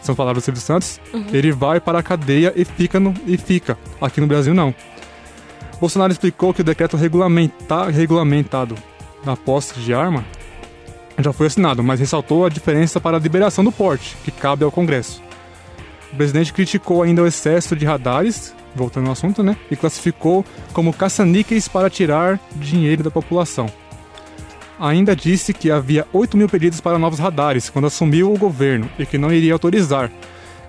são 0.00 0.14
palavras 0.14 0.42
do 0.42 0.46
Silvio 0.46 0.62
Santos, 0.62 0.98
ele 1.34 1.52
vai 1.52 1.80
para 1.80 1.98
a 1.98 2.02
cadeia 2.02 2.50
e 2.56 2.64
fica, 2.64 2.98
no, 2.98 3.12
e 3.26 3.36
fica. 3.36 3.76
Aqui 4.00 4.18
no 4.18 4.26
Brasil, 4.26 4.54
não. 4.54 4.74
Bolsonaro 5.78 6.12
explicou 6.12 6.54
que 6.54 6.62
o 6.62 6.64
decreto 6.64 6.96
regulamenta, 6.96 7.90
regulamentado 7.90 8.74
na 9.22 9.36
posse 9.36 9.78
de 9.80 9.92
arma 9.92 10.24
já 11.18 11.30
foi 11.30 11.48
assinado, 11.48 11.82
mas 11.84 12.00
ressaltou 12.00 12.46
a 12.46 12.48
diferença 12.48 12.98
para 12.98 13.18
a 13.18 13.20
liberação 13.20 13.62
do 13.62 13.70
porte, 13.70 14.16
que 14.24 14.30
cabe 14.30 14.64
ao 14.64 14.72
Congresso. 14.72 15.27
O 16.12 16.16
presidente 16.16 16.52
criticou 16.52 17.02
ainda 17.02 17.22
o 17.22 17.26
excesso 17.26 17.76
de 17.76 17.84
radares, 17.84 18.54
voltando 18.74 19.06
ao 19.06 19.12
assunto, 19.12 19.42
né? 19.42 19.56
E 19.70 19.76
classificou 19.76 20.44
como 20.72 20.92
caça-níqueis 20.92 21.68
para 21.68 21.90
tirar 21.90 22.40
dinheiro 22.56 23.02
da 23.02 23.10
população. 23.10 23.70
Ainda 24.80 25.14
disse 25.14 25.52
que 25.52 25.70
havia 25.70 26.06
8 26.12 26.36
mil 26.36 26.48
pedidos 26.48 26.80
para 26.80 26.98
novos 26.98 27.18
radares 27.18 27.68
quando 27.68 27.86
assumiu 27.86 28.32
o 28.32 28.38
governo 28.38 28.88
e 28.98 29.04
que 29.04 29.18
não 29.18 29.32
iria 29.32 29.52
autorizar. 29.52 30.10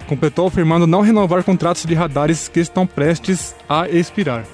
Completou 0.08 0.48
afirmando 0.48 0.88
não 0.88 1.02
renovar 1.02 1.44
contratos 1.44 1.86
de 1.86 1.94
radares 1.94 2.48
que 2.48 2.60
estão 2.60 2.88
prestes 2.88 3.56
a 3.68 3.88
expirar. 3.88 4.46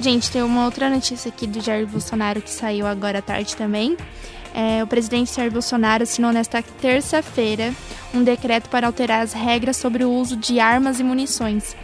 Gente, 0.00 0.30
tem 0.30 0.42
uma 0.42 0.64
outra 0.64 0.88
notícia 0.88 1.28
aqui 1.28 1.46
do 1.46 1.60
Jair 1.60 1.86
Bolsonaro 1.86 2.40
que 2.40 2.50
saiu 2.50 2.86
agora 2.86 3.18
à 3.18 3.22
tarde 3.22 3.54
também. 3.54 3.96
É, 4.54 4.82
o 4.82 4.86
presidente 4.86 5.34
Jair 5.34 5.50
Bolsonaro 5.50 6.02
assinou 6.02 6.30
nesta 6.32 6.62
terça-feira 6.62 7.72
um 8.14 8.22
decreto 8.22 8.68
para 8.68 8.86
alterar 8.86 9.22
as 9.22 9.32
regras 9.32 9.76
sobre 9.76 10.04
o 10.04 10.10
uso 10.12 10.36
de 10.36 10.60
armas 10.60 11.00
e 11.00 11.04
munições. 11.04 11.74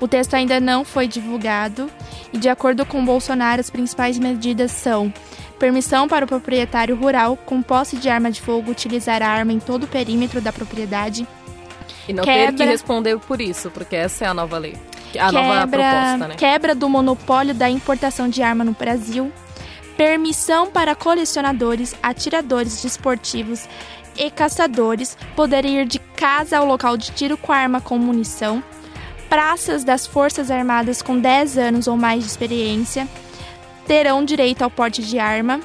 O 0.00 0.06
texto 0.08 0.34
ainda 0.34 0.60
não 0.60 0.84
foi 0.84 1.08
divulgado 1.08 1.90
e, 2.32 2.38
de 2.38 2.48
acordo 2.48 2.84
com 2.86 3.04
Bolsonaro, 3.04 3.60
as 3.60 3.70
principais 3.70 4.18
medidas 4.18 4.70
são 4.72 5.12
permissão 5.58 6.06
para 6.06 6.24
o 6.24 6.28
proprietário 6.28 6.94
rural 6.94 7.36
com 7.36 7.60
posse 7.62 7.96
de 7.96 8.08
arma 8.08 8.30
de 8.30 8.40
fogo 8.40 8.70
utilizar 8.70 9.22
a 9.22 9.28
arma 9.28 9.52
em 9.52 9.58
todo 9.58 9.84
o 9.84 9.88
perímetro 9.88 10.40
da 10.40 10.52
propriedade, 10.52 11.26
E 12.08 12.12
não 12.12 12.22
ter 12.24 12.46
que 12.46 12.56
Quebra- 12.58 12.66
responder 12.66 13.18
por 13.18 13.40
isso, 13.40 13.70
porque 13.70 13.96
essa 13.96 14.24
é 14.24 14.28
a 14.28 14.34
nova 14.34 14.56
lei. 14.58 14.76
A 15.18 15.32
nova 15.32 15.60
quebra, 15.60 15.68
proposta, 15.68 16.28
né? 16.28 16.34
quebra 16.36 16.74
do 16.76 16.88
monopólio 16.88 17.54
da 17.54 17.68
importação 17.68 18.28
de 18.28 18.40
arma 18.42 18.62
no 18.62 18.72
Brasil, 18.72 19.32
permissão 19.98 20.70
para 20.70 20.94
colecionadores, 20.94 21.92
atiradores 22.00 22.80
desportivos 22.80 23.68
e 24.16 24.30
caçadores 24.30 25.18
poderem 25.34 25.80
ir 25.80 25.86
de 25.86 25.98
casa 25.98 26.58
ao 26.58 26.64
local 26.64 26.96
de 26.96 27.10
tiro 27.10 27.36
com 27.36 27.52
arma 27.52 27.80
com 27.80 27.98
munição, 27.98 28.62
praças 29.28 29.82
das 29.82 30.06
Forças 30.06 30.52
Armadas 30.52 31.02
com 31.02 31.18
10 31.18 31.58
anos 31.58 31.88
ou 31.88 31.96
mais 31.96 32.20
de 32.20 32.30
experiência 32.30 33.08
terão 33.88 34.24
direito 34.24 34.62
ao 34.62 34.70
porte 34.70 35.02
de 35.02 35.18
arma 35.18 35.60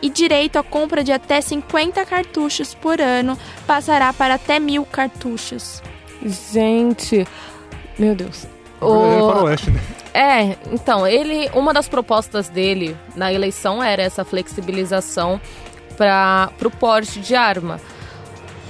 e 0.00 0.08
direito 0.08 0.58
à 0.58 0.62
compra 0.62 1.04
de 1.04 1.12
até 1.12 1.40
50 1.40 2.06
cartuchos 2.06 2.72
por 2.72 3.00
ano 3.00 3.38
passará 3.66 4.12
para 4.14 4.34
até 4.34 4.58
mil 4.58 4.86
cartuchos. 4.86 5.82
Gente, 6.24 7.26
meu 7.98 8.14
Deus. 8.14 8.53
É 8.84 9.22
O- 9.22 9.32
faroeste, 9.32 9.70
né? 9.70 9.80
É, 10.12 10.56
então, 10.72 11.06
ele, 11.06 11.50
uma 11.54 11.72
das 11.74 11.88
propostas 11.88 12.48
dele 12.48 12.96
na 13.16 13.32
eleição 13.32 13.82
era 13.82 14.02
essa 14.02 14.24
flexibilização 14.24 15.40
para 15.96 16.50
o 16.64 16.70
porte 16.70 17.18
de 17.20 17.34
arma. 17.34 17.80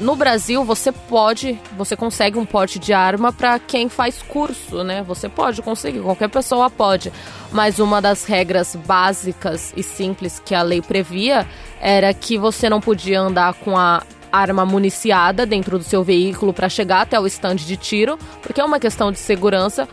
No 0.00 0.16
Brasil, 0.16 0.64
você 0.64 0.90
pode, 0.90 1.60
você 1.76 1.94
consegue 1.94 2.36
um 2.36 2.44
porte 2.44 2.80
de 2.80 2.92
arma 2.92 3.32
para 3.32 3.58
quem 3.60 3.88
faz 3.88 4.20
curso, 4.22 4.82
né? 4.82 5.04
Você 5.06 5.28
pode 5.28 5.62
conseguir, 5.62 6.00
qualquer 6.00 6.28
pessoa 6.28 6.68
pode. 6.68 7.12
Mas 7.52 7.78
uma 7.78 8.02
das 8.02 8.24
regras 8.24 8.74
básicas 8.74 9.72
e 9.76 9.82
simples 9.84 10.42
que 10.44 10.52
a 10.54 10.62
lei 10.62 10.82
previa 10.82 11.46
era 11.80 12.12
que 12.12 12.36
você 12.36 12.68
não 12.68 12.80
podia 12.80 13.20
andar 13.20 13.54
com 13.54 13.78
a 13.78 14.02
arma 14.34 14.64
municiada 14.64 15.44
dentro 15.46 15.78
do 15.78 15.84
seu 15.84 16.02
veículo 16.02 16.52
para 16.52 16.68
chegar 16.68 17.00
até 17.02 17.18
o 17.18 17.26
estande 17.26 17.66
de 17.66 17.76
tiro, 17.76 18.18
porque 18.42 18.60
é 18.60 18.64
uma 18.64 18.80
questão 18.80 19.10
de 19.12 19.18
segurança 19.18 19.88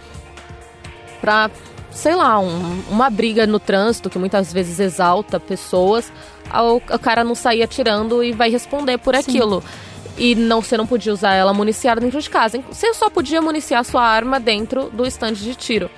pra, 1.20 1.50
sei 1.92 2.16
lá, 2.16 2.40
um- 2.40 2.84
uma 2.90 3.10
briga 3.10 3.46
no 3.46 3.60
trânsito 3.60 4.10
que 4.10 4.18
muitas 4.20 4.52
vezes 4.52 4.80
exalta 4.80 5.40
pessoas, 5.40 6.12
ao- 6.50 6.78
o 6.78 7.00
cara 7.00 7.24
não 7.24 7.36
sair 7.36 7.64
atirando 7.64 8.24
e 8.24 8.32
vai 8.32 8.50
responder 8.50 8.98
por 8.98 9.16
aquilo. 9.16 9.64
E 10.18 10.36
não, 10.36 10.62
você 10.62 10.76
não 10.76 10.86
podia 10.86 11.14
usar 11.14 11.34
ela 11.34 11.54
municiada 11.54 12.02
dentro 12.02 12.20
de 12.22 12.30
casa. 12.30 12.62
Você 12.70 12.94
só 12.94 13.10
podia 13.10 13.42
municiar 13.42 13.84
sua 13.86 14.04
arma 14.04 14.40
dentro 14.40 14.90
do 14.92 15.06
estande 15.06 15.42
de 15.42 15.56
tiro. 15.56 15.90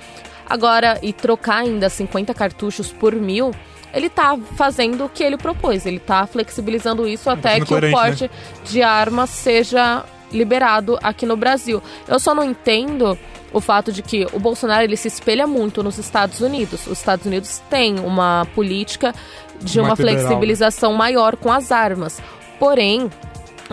Agora, 0.48 0.98
e 1.02 1.12
trocar 1.12 1.56
ainda 1.62 1.88
50 1.88 2.32
cartuchos 2.34 2.92
por 2.92 3.14
mil, 3.14 3.50
ele 3.94 4.10
tá 4.10 4.36
fazendo 4.56 5.04
o 5.04 5.08
que 5.08 5.22
ele 5.22 5.36
propôs. 5.36 5.86
Ele 5.86 5.98
tá 5.98 6.26
flexibilizando 6.26 7.06
isso 7.06 7.24
tá 7.24 7.32
até 7.32 7.60
que 7.60 7.72
o 7.74 7.90
porte 7.90 8.30
de 8.64 8.82
armas 8.82 9.30
seja 9.30 10.04
liberado 10.32 10.98
aqui 11.02 11.24
no 11.24 11.36
Brasil. 11.36 11.82
Eu 12.08 12.18
só 12.18 12.34
não 12.34 12.42
entendo 12.44 13.16
o 13.52 13.60
fato 13.60 13.92
de 13.92 14.02
que 14.02 14.26
o 14.32 14.40
Bolsonaro 14.40 14.82
ele 14.82 14.96
se 14.96 15.06
espelha 15.06 15.46
muito 15.46 15.82
nos 15.82 15.96
Estados 15.96 16.40
Unidos. 16.40 16.86
Os 16.88 16.98
Estados 16.98 17.24
Unidos 17.24 17.62
têm 17.70 18.00
uma 18.00 18.46
política 18.54 19.14
de 19.60 19.78
Mais 19.80 19.88
uma 19.90 19.94
liberal, 19.94 20.16
né? 20.16 20.22
flexibilização 20.22 20.92
maior 20.92 21.36
com 21.36 21.52
as 21.52 21.70
armas. 21.70 22.20
Porém, 22.58 23.08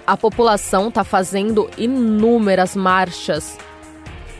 a 0.06 0.16
população 0.16 0.90
está 0.90 1.04
fazendo 1.04 1.68
inúmeras 1.78 2.76
marchas 2.76 3.58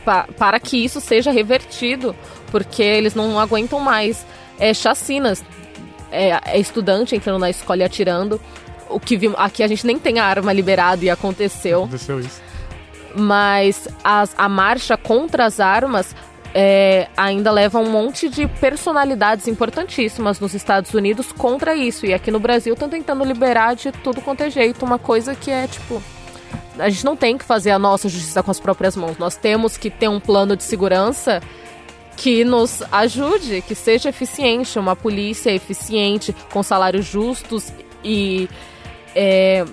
pa- 0.04 0.28
para 0.38 0.60
que 0.60 0.76
isso 0.76 1.00
seja 1.00 1.32
revertido, 1.32 2.14
porque 2.50 2.82
eles 2.82 3.14
não 3.14 3.38
aguentam 3.38 3.80
mais 3.80 4.24
é, 4.60 4.72
chacinas. 4.72 5.42
É, 6.12 6.38
é 6.44 6.58
estudante 6.60 7.16
entrando 7.16 7.38
na 7.38 7.50
escola 7.50 7.80
e 7.80 7.84
atirando. 7.84 8.40
O 8.88 9.00
que 9.00 9.16
vimos, 9.16 9.36
aqui 9.40 9.62
a 9.62 9.66
gente 9.66 9.86
nem 9.86 9.98
tem 9.98 10.18
a 10.18 10.24
arma 10.24 10.52
liberada 10.52 11.02
e 11.04 11.08
aconteceu 11.10 11.84
Aconteceu 11.84 12.20
isso. 12.20 12.40
mas 13.14 13.88
as- 14.04 14.34
a 14.36 14.48
marcha 14.48 14.96
contra 14.96 15.46
as 15.46 15.60
armas 15.60 16.14
é, 16.54 17.08
ainda 17.16 17.50
leva 17.50 17.78
um 17.78 17.90
monte 17.90 18.28
de 18.28 18.46
personalidades 18.46 19.48
importantíssimas 19.48 20.38
nos 20.38 20.52
Estados 20.52 20.92
Unidos 20.92 21.32
contra 21.32 21.74
isso. 21.74 22.04
E 22.04 22.12
aqui 22.12 22.30
no 22.30 22.38
Brasil 22.38 22.74
estão 22.74 22.90
tentando 22.90 23.24
liberar 23.24 23.74
de 23.74 23.90
tudo 23.90 24.20
quanto 24.20 24.42
é 24.42 24.50
jeito, 24.50 24.84
uma 24.84 24.98
coisa 24.98 25.34
que 25.34 25.50
é 25.50 25.66
tipo. 25.66 26.02
A 26.78 26.90
gente 26.90 27.04
não 27.06 27.16
tem 27.16 27.38
que 27.38 27.44
fazer 27.44 27.70
a 27.70 27.78
nossa 27.78 28.06
justiça 28.08 28.42
com 28.42 28.50
as 28.50 28.60
próprias 28.60 28.94
mãos. 28.96 29.16
Nós 29.18 29.34
temos 29.34 29.78
que 29.78 29.88
ter 29.88 30.08
um 30.08 30.20
plano 30.20 30.54
de 30.54 30.62
segurança 30.64 31.40
que 32.16 32.44
nos 32.44 32.82
ajude, 32.92 33.62
que 33.62 33.74
seja 33.74 34.08
eficiente, 34.08 34.78
uma 34.78 34.94
polícia 34.94 35.50
eficiente, 35.50 36.34
com 36.50 36.62
salários 36.62 37.06
justos 37.06 37.72
e 38.04 38.48
é, 39.14 39.64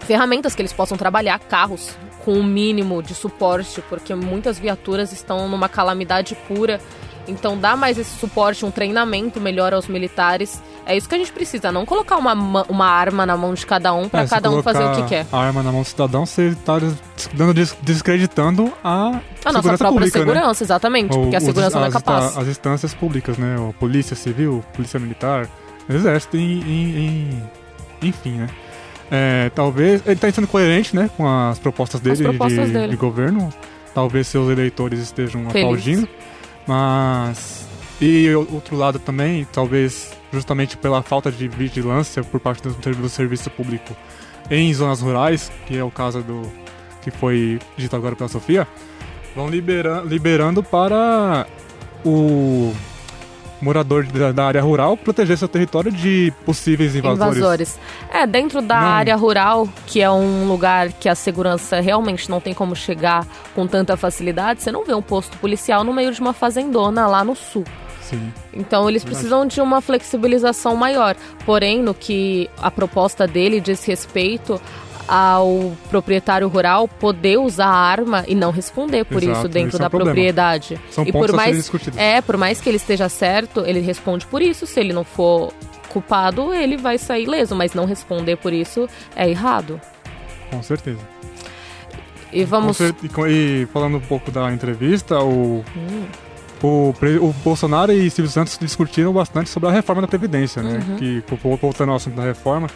ferramentas 0.00 0.54
que 0.54 0.62
eles 0.62 0.72
possam 0.72 0.96
trabalhar, 0.96 1.38
carros 1.38 1.96
com 2.24 2.34
o 2.34 2.44
mínimo 2.44 3.02
de 3.02 3.14
suporte, 3.14 3.82
porque 3.88 4.14
muitas 4.14 4.58
viaturas 4.58 5.12
estão 5.12 5.48
numa 5.48 5.68
calamidade 5.68 6.36
pura. 6.46 6.80
Então 7.26 7.58
dá 7.58 7.76
mais 7.76 7.98
esse 7.98 8.18
suporte, 8.18 8.64
um 8.64 8.70
treinamento 8.70 9.40
melhor 9.40 9.72
aos 9.74 9.86
militares. 9.86 10.62
É 10.88 10.96
isso 10.96 11.06
que 11.08 11.14
a 11.14 11.18
gente 11.18 11.30
precisa, 11.30 11.70
não 11.70 11.84
colocar 11.84 12.16
uma, 12.16 12.34
ma- 12.34 12.64
uma 12.68 12.86
arma 12.86 13.26
na 13.26 13.36
mão 13.36 13.52
de 13.52 13.66
cada 13.66 13.92
um 13.92 14.08
para 14.08 14.22
É, 14.22 14.26
cada 14.26 14.50
um 14.50 14.62
fazer 14.62 14.82
o 14.84 14.92
que 14.96 15.02
quer. 15.02 15.26
A 15.30 15.38
arma 15.38 15.62
na 15.62 15.70
mão 15.70 15.82
do 15.82 15.86
cidadão, 15.86 16.24
você 16.24 16.56
tá 16.64 16.78
dando 17.34 17.52
des- 17.52 17.76
descreditando 17.82 18.72
a, 18.82 19.20
A 19.44 19.52
nossa 19.52 19.68
própria 19.68 19.88
pública, 19.90 20.18
né? 20.20 20.24
segurança, 20.24 20.64
exatamente, 20.64 21.08
porque 21.10 21.36
a 21.36 21.38
Ou- 21.40 21.44
segurança 21.44 21.76
não 21.78 21.84
é 21.84 21.88
as, 21.88 21.92
capaz. 21.92 22.38
As 22.38 22.48
instâncias 22.48 22.94
públicas, 22.94 23.36
né? 23.36 23.56
O 23.58 23.74
polícia 23.74 24.16
civil, 24.16 24.64
polícia 24.74 24.98
militar, 24.98 25.46
exército, 25.90 26.38
em, 26.38 26.60
em- 26.62 26.98
em- 28.02 28.08
enfim, 28.08 28.32
né? 28.38 28.48
É, 29.10 29.50
talvez 29.54 30.02
ele 30.06 30.14
está 30.14 30.30
sendo 30.32 30.46
coerente, 30.46 30.96
né, 30.96 31.08
com 31.16 31.26
as 31.28 31.58
propostas 31.58 32.00
dele, 32.00 32.22
propostas 32.24 32.66
de, 32.66 32.72
dele. 32.72 32.88
de 32.88 32.96
governo. 32.96 33.50
Talvez 33.94 34.26
seus 34.26 34.48
eleitores 34.50 35.00
estejam 35.00 35.48
Felizes. 35.50 35.62
aplaudindo, 35.64 36.08
mas 36.66 37.66
e 38.00 38.32
outro 38.34 38.76
lado 38.76 38.98
também, 38.98 39.46
talvez 39.52 40.12
justamente 40.32 40.76
pela 40.76 41.02
falta 41.02 41.30
de 41.32 41.48
vigilância 41.48 42.22
por 42.22 42.38
parte 42.40 42.62
do, 42.62 42.72
servi- 42.82 43.02
do 43.02 43.08
serviço 43.08 43.50
público 43.50 43.96
em 44.50 44.72
zonas 44.72 45.00
rurais, 45.00 45.50
que 45.66 45.76
é 45.76 45.84
o 45.84 45.90
caso 45.90 46.22
do 46.22 46.42
que 47.02 47.10
foi 47.10 47.58
dito 47.76 47.94
agora 47.94 48.16
pela 48.16 48.28
Sofia, 48.28 48.66
vão 49.34 49.48
libera, 49.48 50.02
liberando 50.04 50.62
para 50.62 51.46
o 52.04 52.72
morador 53.60 54.04
da, 54.06 54.30
da 54.32 54.46
área 54.46 54.62
rural 54.62 54.96
proteger 54.96 55.36
seu 55.36 55.48
território 55.48 55.90
de 55.90 56.32
possíveis 56.46 56.94
invasores. 56.94 57.36
Invasores. 57.36 57.78
É, 58.12 58.26
dentro 58.26 58.62
da 58.62 58.80
Não. 58.80 58.86
área 58.86 59.16
rural, 59.16 59.68
que 59.86 60.00
é 60.00 60.10
um 60.10 60.46
lugar 60.48 60.92
que 60.92 61.08
a 61.08 61.14
segurança 61.14 61.80
realmente 61.80 62.30
não 62.30 62.40
tem 62.40 62.54
como 62.54 62.76
chegar 62.76 63.26
com 63.54 63.66
tanta 63.66 63.96
facilidade, 63.96 64.62
você 64.62 64.70
não 64.70 64.84
vê 64.84 64.94
um 64.94 65.02
posto 65.02 65.36
policial 65.38 65.82
no 65.82 65.92
meio 65.92 66.12
de 66.12 66.20
uma 66.20 66.32
fazendona 66.32 67.06
lá 67.06 67.24
no 67.24 67.34
sul. 67.34 67.64
Sim. 68.08 68.32
Então 68.54 68.88
eles 68.88 69.04
precisam 69.04 69.46
de 69.46 69.60
uma 69.60 69.80
flexibilização 69.80 70.74
maior. 70.74 71.14
Porém, 71.44 71.82
no 71.82 71.92
que 71.94 72.48
a 72.58 72.70
proposta 72.70 73.26
dele 73.26 73.60
diz 73.60 73.84
respeito 73.84 74.60
ao 75.06 75.72
proprietário 75.88 76.46
rural 76.48 76.86
poder 76.86 77.38
usar 77.38 77.66
a 77.66 77.74
arma 77.74 78.24
e 78.28 78.34
não 78.34 78.50
responder 78.50 79.04
por 79.04 79.22
Exato, 79.22 79.38
isso 79.38 79.48
dentro 79.48 79.68
esse 79.68 79.76
é 79.76 79.80
da 79.80 79.86
o 79.86 79.90
problema. 79.90 80.10
propriedade. 80.14 80.78
São 80.90 81.04
e 81.06 81.12
por 81.12 81.32
mais 81.32 81.70
é, 81.96 82.20
por 82.20 82.36
mais 82.36 82.60
que 82.60 82.68
ele 82.68 82.76
esteja 82.76 83.08
certo, 83.08 83.64
ele 83.64 83.80
responde 83.80 84.26
por 84.26 84.42
isso. 84.42 84.66
Se 84.66 84.78
ele 84.78 84.92
não 84.92 85.04
for 85.04 85.52
culpado, 85.88 86.52
ele 86.52 86.76
vai 86.76 86.98
sair 86.98 87.26
leso, 87.26 87.54
mas 87.54 87.72
não 87.72 87.86
responder 87.86 88.36
por 88.36 88.52
isso 88.52 88.88
é 89.16 89.28
errado. 89.28 89.80
Com 90.50 90.62
certeza. 90.62 91.00
E 92.30 92.44
vamos 92.44 92.78
e, 92.78 92.94
e 93.62 93.66
falando 93.72 93.96
um 93.96 94.00
pouco 94.00 94.30
da 94.30 94.52
entrevista, 94.52 95.18
o, 95.20 95.64
Hum. 95.74 96.04
O, 96.62 96.94
o 97.20 97.32
Bolsonaro 97.44 97.92
e 97.92 98.10
Silvio 98.10 98.30
Santos 98.30 98.58
discutiram 98.60 99.12
bastante 99.12 99.48
sobre 99.50 99.68
a 99.68 99.72
reforma 99.72 100.02
da 100.02 100.08
Previdência, 100.08 100.62
né? 100.62 100.80
Uhum. 100.88 100.96
Que, 100.96 101.22
vo- 101.42 101.56
voltando 101.56 101.90
ao 101.90 101.96
assunto 101.96 102.14
da 102.14 102.22
reforma, 102.24 102.68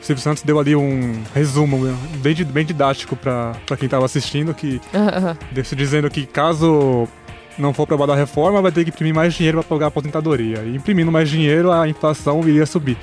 o 0.00 0.04
Silvio 0.04 0.22
Santos 0.22 0.42
deu 0.42 0.58
ali 0.58 0.74
um 0.76 1.22
resumo 1.34 1.84
né, 1.84 1.96
bem, 2.22 2.34
bem 2.44 2.64
didático 2.64 3.16
para 3.16 3.54
quem 3.76 3.86
estava 3.86 4.04
assistindo, 4.04 4.54
que 4.54 4.80
desse- 5.52 5.74
dizendo 5.76 6.08
que 6.10 6.24
caso 6.26 7.06
não 7.58 7.74
for 7.74 7.82
aprovada 7.82 8.12
a 8.12 8.16
reforma, 8.16 8.62
vai 8.62 8.70
ter 8.70 8.84
que 8.84 8.90
imprimir 8.90 9.14
mais 9.14 9.34
dinheiro 9.34 9.58
para 9.58 9.68
pagar 9.68 9.86
a 9.86 9.88
aposentadoria. 9.88 10.62
E 10.64 10.76
imprimindo 10.76 11.10
mais 11.10 11.28
dinheiro, 11.28 11.72
a 11.72 11.88
inflação 11.88 12.40
iria 12.48 12.64
subir. 12.64 12.96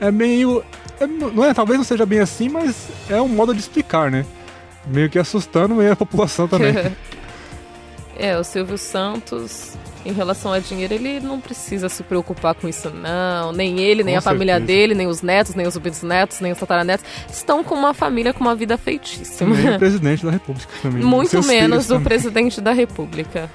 É 0.00 0.10
meio. 0.10 0.62
é- 1.00 1.06
não 1.06 1.44
é, 1.44 1.54
talvez 1.54 1.78
não 1.78 1.84
seja 1.84 2.04
bem 2.04 2.18
assim, 2.18 2.48
mas 2.48 2.88
é 3.08 3.20
um 3.22 3.28
modo 3.28 3.54
de 3.54 3.60
explicar, 3.60 4.10
né? 4.10 4.26
Meio 4.86 5.08
que 5.08 5.18
assustando 5.18 5.76
a 5.80 5.94
população 5.94 6.48
também. 6.48 6.74
É, 8.24 8.38
o 8.38 8.44
Silvio 8.44 8.78
Santos, 8.78 9.72
em 10.06 10.12
relação 10.12 10.52
a 10.52 10.60
dinheiro, 10.60 10.94
ele 10.94 11.18
não 11.18 11.40
precisa 11.40 11.88
se 11.88 12.04
preocupar 12.04 12.54
com 12.54 12.68
isso, 12.68 12.88
não. 12.90 13.50
Nem 13.50 13.80
ele, 13.80 14.04
nem 14.04 14.14
Com 14.14 14.18
a 14.18 14.22
família 14.22 14.54
certeza. 14.58 14.66
dele, 14.78 14.94
nem 14.94 15.08
os 15.08 15.22
netos, 15.22 15.56
nem 15.56 15.66
os 15.66 15.76
bisnetos, 15.76 16.38
nem 16.38 16.52
os 16.52 16.58
tataranetos 16.58 17.04
estão 17.28 17.64
com 17.64 17.74
uma 17.74 17.92
família 17.92 18.32
com 18.32 18.40
uma 18.40 18.54
vida 18.54 18.78
feitíssima. 18.78 19.56
Nem 19.56 19.74
o 19.74 19.78
presidente 19.80 20.24
da 20.24 20.30
República 20.30 20.68
também. 20.80 21.02
Muito 21.02 21.30
Seus 21.30 21.46
menos 21.46 21.90
o 21.90 22.00
presidente 22.00 22.60
da 22.60 22.72
República. 22.72 23.50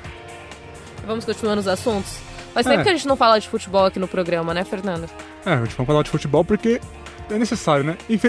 Vamos 1.06 1.24
continuar 1.24 1.56
nos 1.56 1.68
assuntos? 1.68 2.18
Faz 2.54 2.66
tempo 2.66 2.82
É. 2.82 2.84
que 2.84 2.90
a 2.90 2.94
gente 2.94 3.08
não 3.08 3.16
fala 3.16 3.40
de 3.40 3.48
futebol 3.48 3.86
aqui 3.86 4.00
no 4.00 4.08
programa, 4.08 4.54
né, 4.54 4.66
Fernando? 4.66 5.10
É, 5.46 5.54
a 5.54 5.64
gente 5.64 5.76
vai 5.78 5.86
falar 5.86 6.04
de 6.04 6.10
futebol 6.10 6.44
porque 6.44 6.82
é 7.30 7.38
necessário, 7.38 7.84
né? 7.84 7.98
E- 8.10 8.20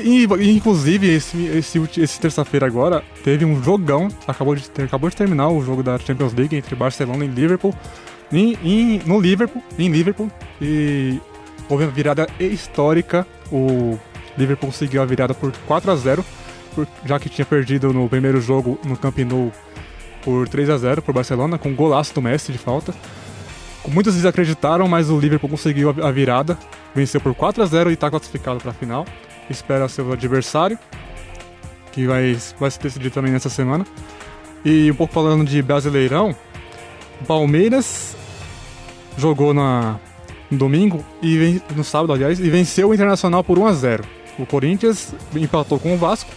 Inclusive, 0.56 1.08
esse, 1.14 1.44
esse, 1.46 1.78
esse 2.00 2.20
terça-feira 2.20 2.66
agora, 2.66 3.02
teve 3.24 3.44
um 3.44 3.62
jogão, 3.62 4.08
acabou 4.26 4.54
de, 4.54 4.64
acabou 4.82 5.08
de 5.10 5.16
terminar 5.16 5.48
o 5.48 5.64
jogo 5.64 5.82
da 5.82 5.98
Champions 5.98 6.32
League 6.34 6.56
entre 6.56 6.74
Barcelona 6.74 7.24
e 7.24 7.28
Liverpool, 7.28 7.74
em, 8.32 8.56
em- 8.64 9.00
no 9.06 9.20
Liverpool, 9.20 9.62
em 9.78 9.88
Liverpool, 9.90 10.30
e 10.60 11.18
houve 11.68 11.84
uma 11.84 11.90
virada 11.90 12.26
histórica, 12.38 13.26
o 13.50 13.98
Liverpool 14.36 14.68
conseguiu 14.68 15.00
a 15.02 15.04
virada 15.06 15.34
por 15.34 15.52
4 15.66 15.90
a 15.90 15.96
0 15.96 16.24
por- 16.74 16.86
já 17.04 17.18
que 17.18 17.28
tinha 17.28 17.44
perdido 17.46 17.92
no 17.92 18.08
primeiro 18.08 18.40
jogo 18.40 18.78
no 18.84 18.96
Camp 18.96 19.18
Nou 19.18 19.52
por 20.22 20.48
3 20.48 20.68
a 20.70 20.76
0 20.76 21.00
por 21.02 21.14
Barcelona, 21.14 21.56
com 21.58 21.74
golaço 21.74 22.14
do 22.14 22.20
Messi 22.22 22.52
de 22.52 22.58
falta. 22.58 22.94
Muitos 23.86 24.14
desacreditaram, 24.16 24.86
mas 24.86 25.08
o 25.08 25.18
Liverpool 25.18 25.48
conseguiu 25.48 25.88
a 26.02 26.10
virada, 26.10 26.58
venceu 26.98 27.20
por 27.20 27.34
4 27.34 27.62
a 27.62 27.66
0 27.66 27.90
e 27.90 27.94
está 27.94 28.10
classificado 28.10 28.60
para 28.60 28.70
a 28.70 28.74
final. 28.74 29.06
Espera 29.48 29.88
seu 29.88 30.12
adversário, 30.12 30.78
que 31.92 32.06
vai, 32.06 32.36
vai 32.58 32.70
se 32.70 32.78
decidir 32.78 33.10
também 33.10 33.32
nessa 33.32 33.48
semana. 33.48 33.86
E 34.64 34.90
um 34.90 34.94
pouco 34.94 35.14
falando 35.14 35.44
de 35.44 35.62
Brasileirão, 35.62 36.34
Palmeiras 37.26 38.16
jogou 39.16 39.54
na, 39.54 39.98
no 40.50 40.58
domingo, 40.58 41.04
e 41.22 41.60
no 41.74 41.84
sábado, 41.84 42.12
aliás, 42.12 42.38
e 42.38 42.50
venceu 42.50 42.90
o 42.90 42.94
Internacional 42.94 43.42
por 43.42 43.58
1 43.58 43.66
a 43.66 43.72
0 43.72 44.04
O 44.38 44.46
Corinthians 44.46 45.14
empatou 45.34 45.78
com 45.78 45.94
o 45.94 45.96
Vasco, 45.96 46.30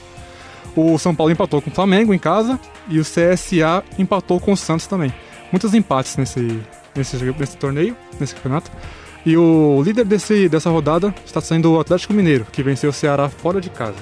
o 0.75 0.97
São 0.97 1.13
Paulo 1.13 1.31
empatou 1.31 1.61
com 1.61 1.69
o 1.69 1.73
Flamengo 1.73 2.13
em 2.13 2.19
casa 2.19 2.59
e 2.87 2.99
o 2.99 3.03
CSA 3.03 3.83
empatou 3.99 4.39
com 4.39 4.53
o 4.53 4.57
Santos 4.57 4.87
também. 4.87 5.13
Muitos 5.51 5.73
empates 5.73 6.15
nesse, 6.15 6.61
nesse, 6.95 7.17
nesse 7.17 7.57
torneio, 7.57 7.95
nesse 8.19 8.33
campeonato. 8.35 8.71
E 9.25 9.37
o 9.37 9.81
líder 9.83 10.05
desse, 10.05 10.49
dessa 10.49 10.69
rodada 10.69 11.13
está 11.25 11.39
sendo 11.39 11.73
o 11.73 11.79
Atlético 11.79 12.13
Mineiro, 12.13 12.45
que 12.51 12.63
venceu 12.63 12.89
o 12.89 12.93
Ceará 12.93 13.29
fora 13.29 13.61
de 13.61 13.69
casa. 13.69 13.97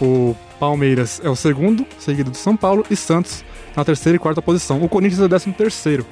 O 0.00 0.34
Palmeiras 0.58 1.20
é 1.22 1.28
o 1.28 1.36
segundo, 1.36 1.86
seguido 1.98 2.30
do 2.30 2.36
São 2.36 2.56
Paulo, 2.56 2.84
e 2.90 2.96
Santos 2.96 3.44
na 3.76 3.84
terceira 3.84 4.16
e 4.16 4.18
quarta 4.18 4.42
posição. 4.42 4.82
O 4.82 4.88
Corinthians 4.88 5.20
é 5.20 5.24
o 5.24 5.28
décimo 5.28 5.54
terceiro. 5.54 6.04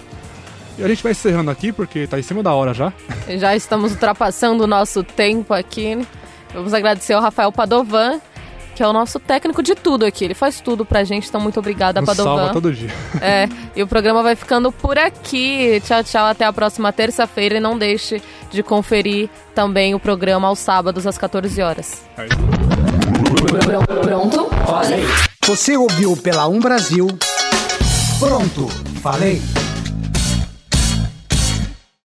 E 0.79 0.85
a 0.85 0.89
gente 0.89 1.03
vai 1.03 1.13
encerrando 1.13 1.51
aqui, 1.51 1.73
porque 1.73 2.01
está 2.01 2.19
em 2.19 2.23
cima 2.23 2.43
da 2.43 2.53
hora 2.55 2.73
já. 2.73 2.93
Já 3.29 3.55
estamos 3.55 3.93
ultrapassando 3.93 4.65
o 4.65 4.67
nosso 4.67 5.03
tempo 5.03 5.53
aqui. 5.53 5.99
Vamos 6.55 6.73
agradecer 6.73 7.13
ao 7.13 7.23
Rafael 7.23 7.53
Padovan, 7.53 8.21
que 8.75 8.83
é 8.83 8.89
o 8.89 8.93
nosso 8.93 9.19
técnico 9.21 9.63
de 9.63 9.75
tudo 9.75 10.05
aqui. 10.05 10.25
Ele 10.25 10.35
faz 10.35 10.61
tudo 10.61 10.85
pra 10.85 11.05
gente, 11.05 11.29
então 11.29 11.41
muito 11.41 11.59
obrigada, 11.59 12.01
Nos 12.01 12.09
Padovan. 12.09 12.37
salva 12.37 12.53
todo 12.53 12.73
dia. 12.73 12.91
É, 13.21 13.49
e 13.77 13.83
o 13.83 13.87
programa 13.87 14.23
vai 14.23 14.35
ficando 14.35 14.73
por 14.73 14.99
aqui. 14.99 15.81
Tchau, 15.85 16.03
tchau, 16.03 16.27
até 16.27 16.45
a 16.45 16.53
próxima 16.53 16.93
terça-feira. 16.93 17.57
E 17.57 17.61
não 17.61 17.77
deixe 17.79 18.21
de 18.51 18.63
conferir 18.63 19.29
também 19.55 19.95
o 19.95 20.01
programa 20.01 20.49
aos 20.49 20.59
sábados, 20.59 21.07
às 21.07 21.17
14 21.19 21.61
horas. 21.63 22.03
Aí. 22.17 22.29
Pronto? 24.03 24.51
Você 25.47 25.77
ouviu 25.77 26.17
pela 26.17 26.49
Um 26.49 26.61
Brasil. 26.61 27.07
Pronto, 28.19 28.69
falei. 29.03 29.41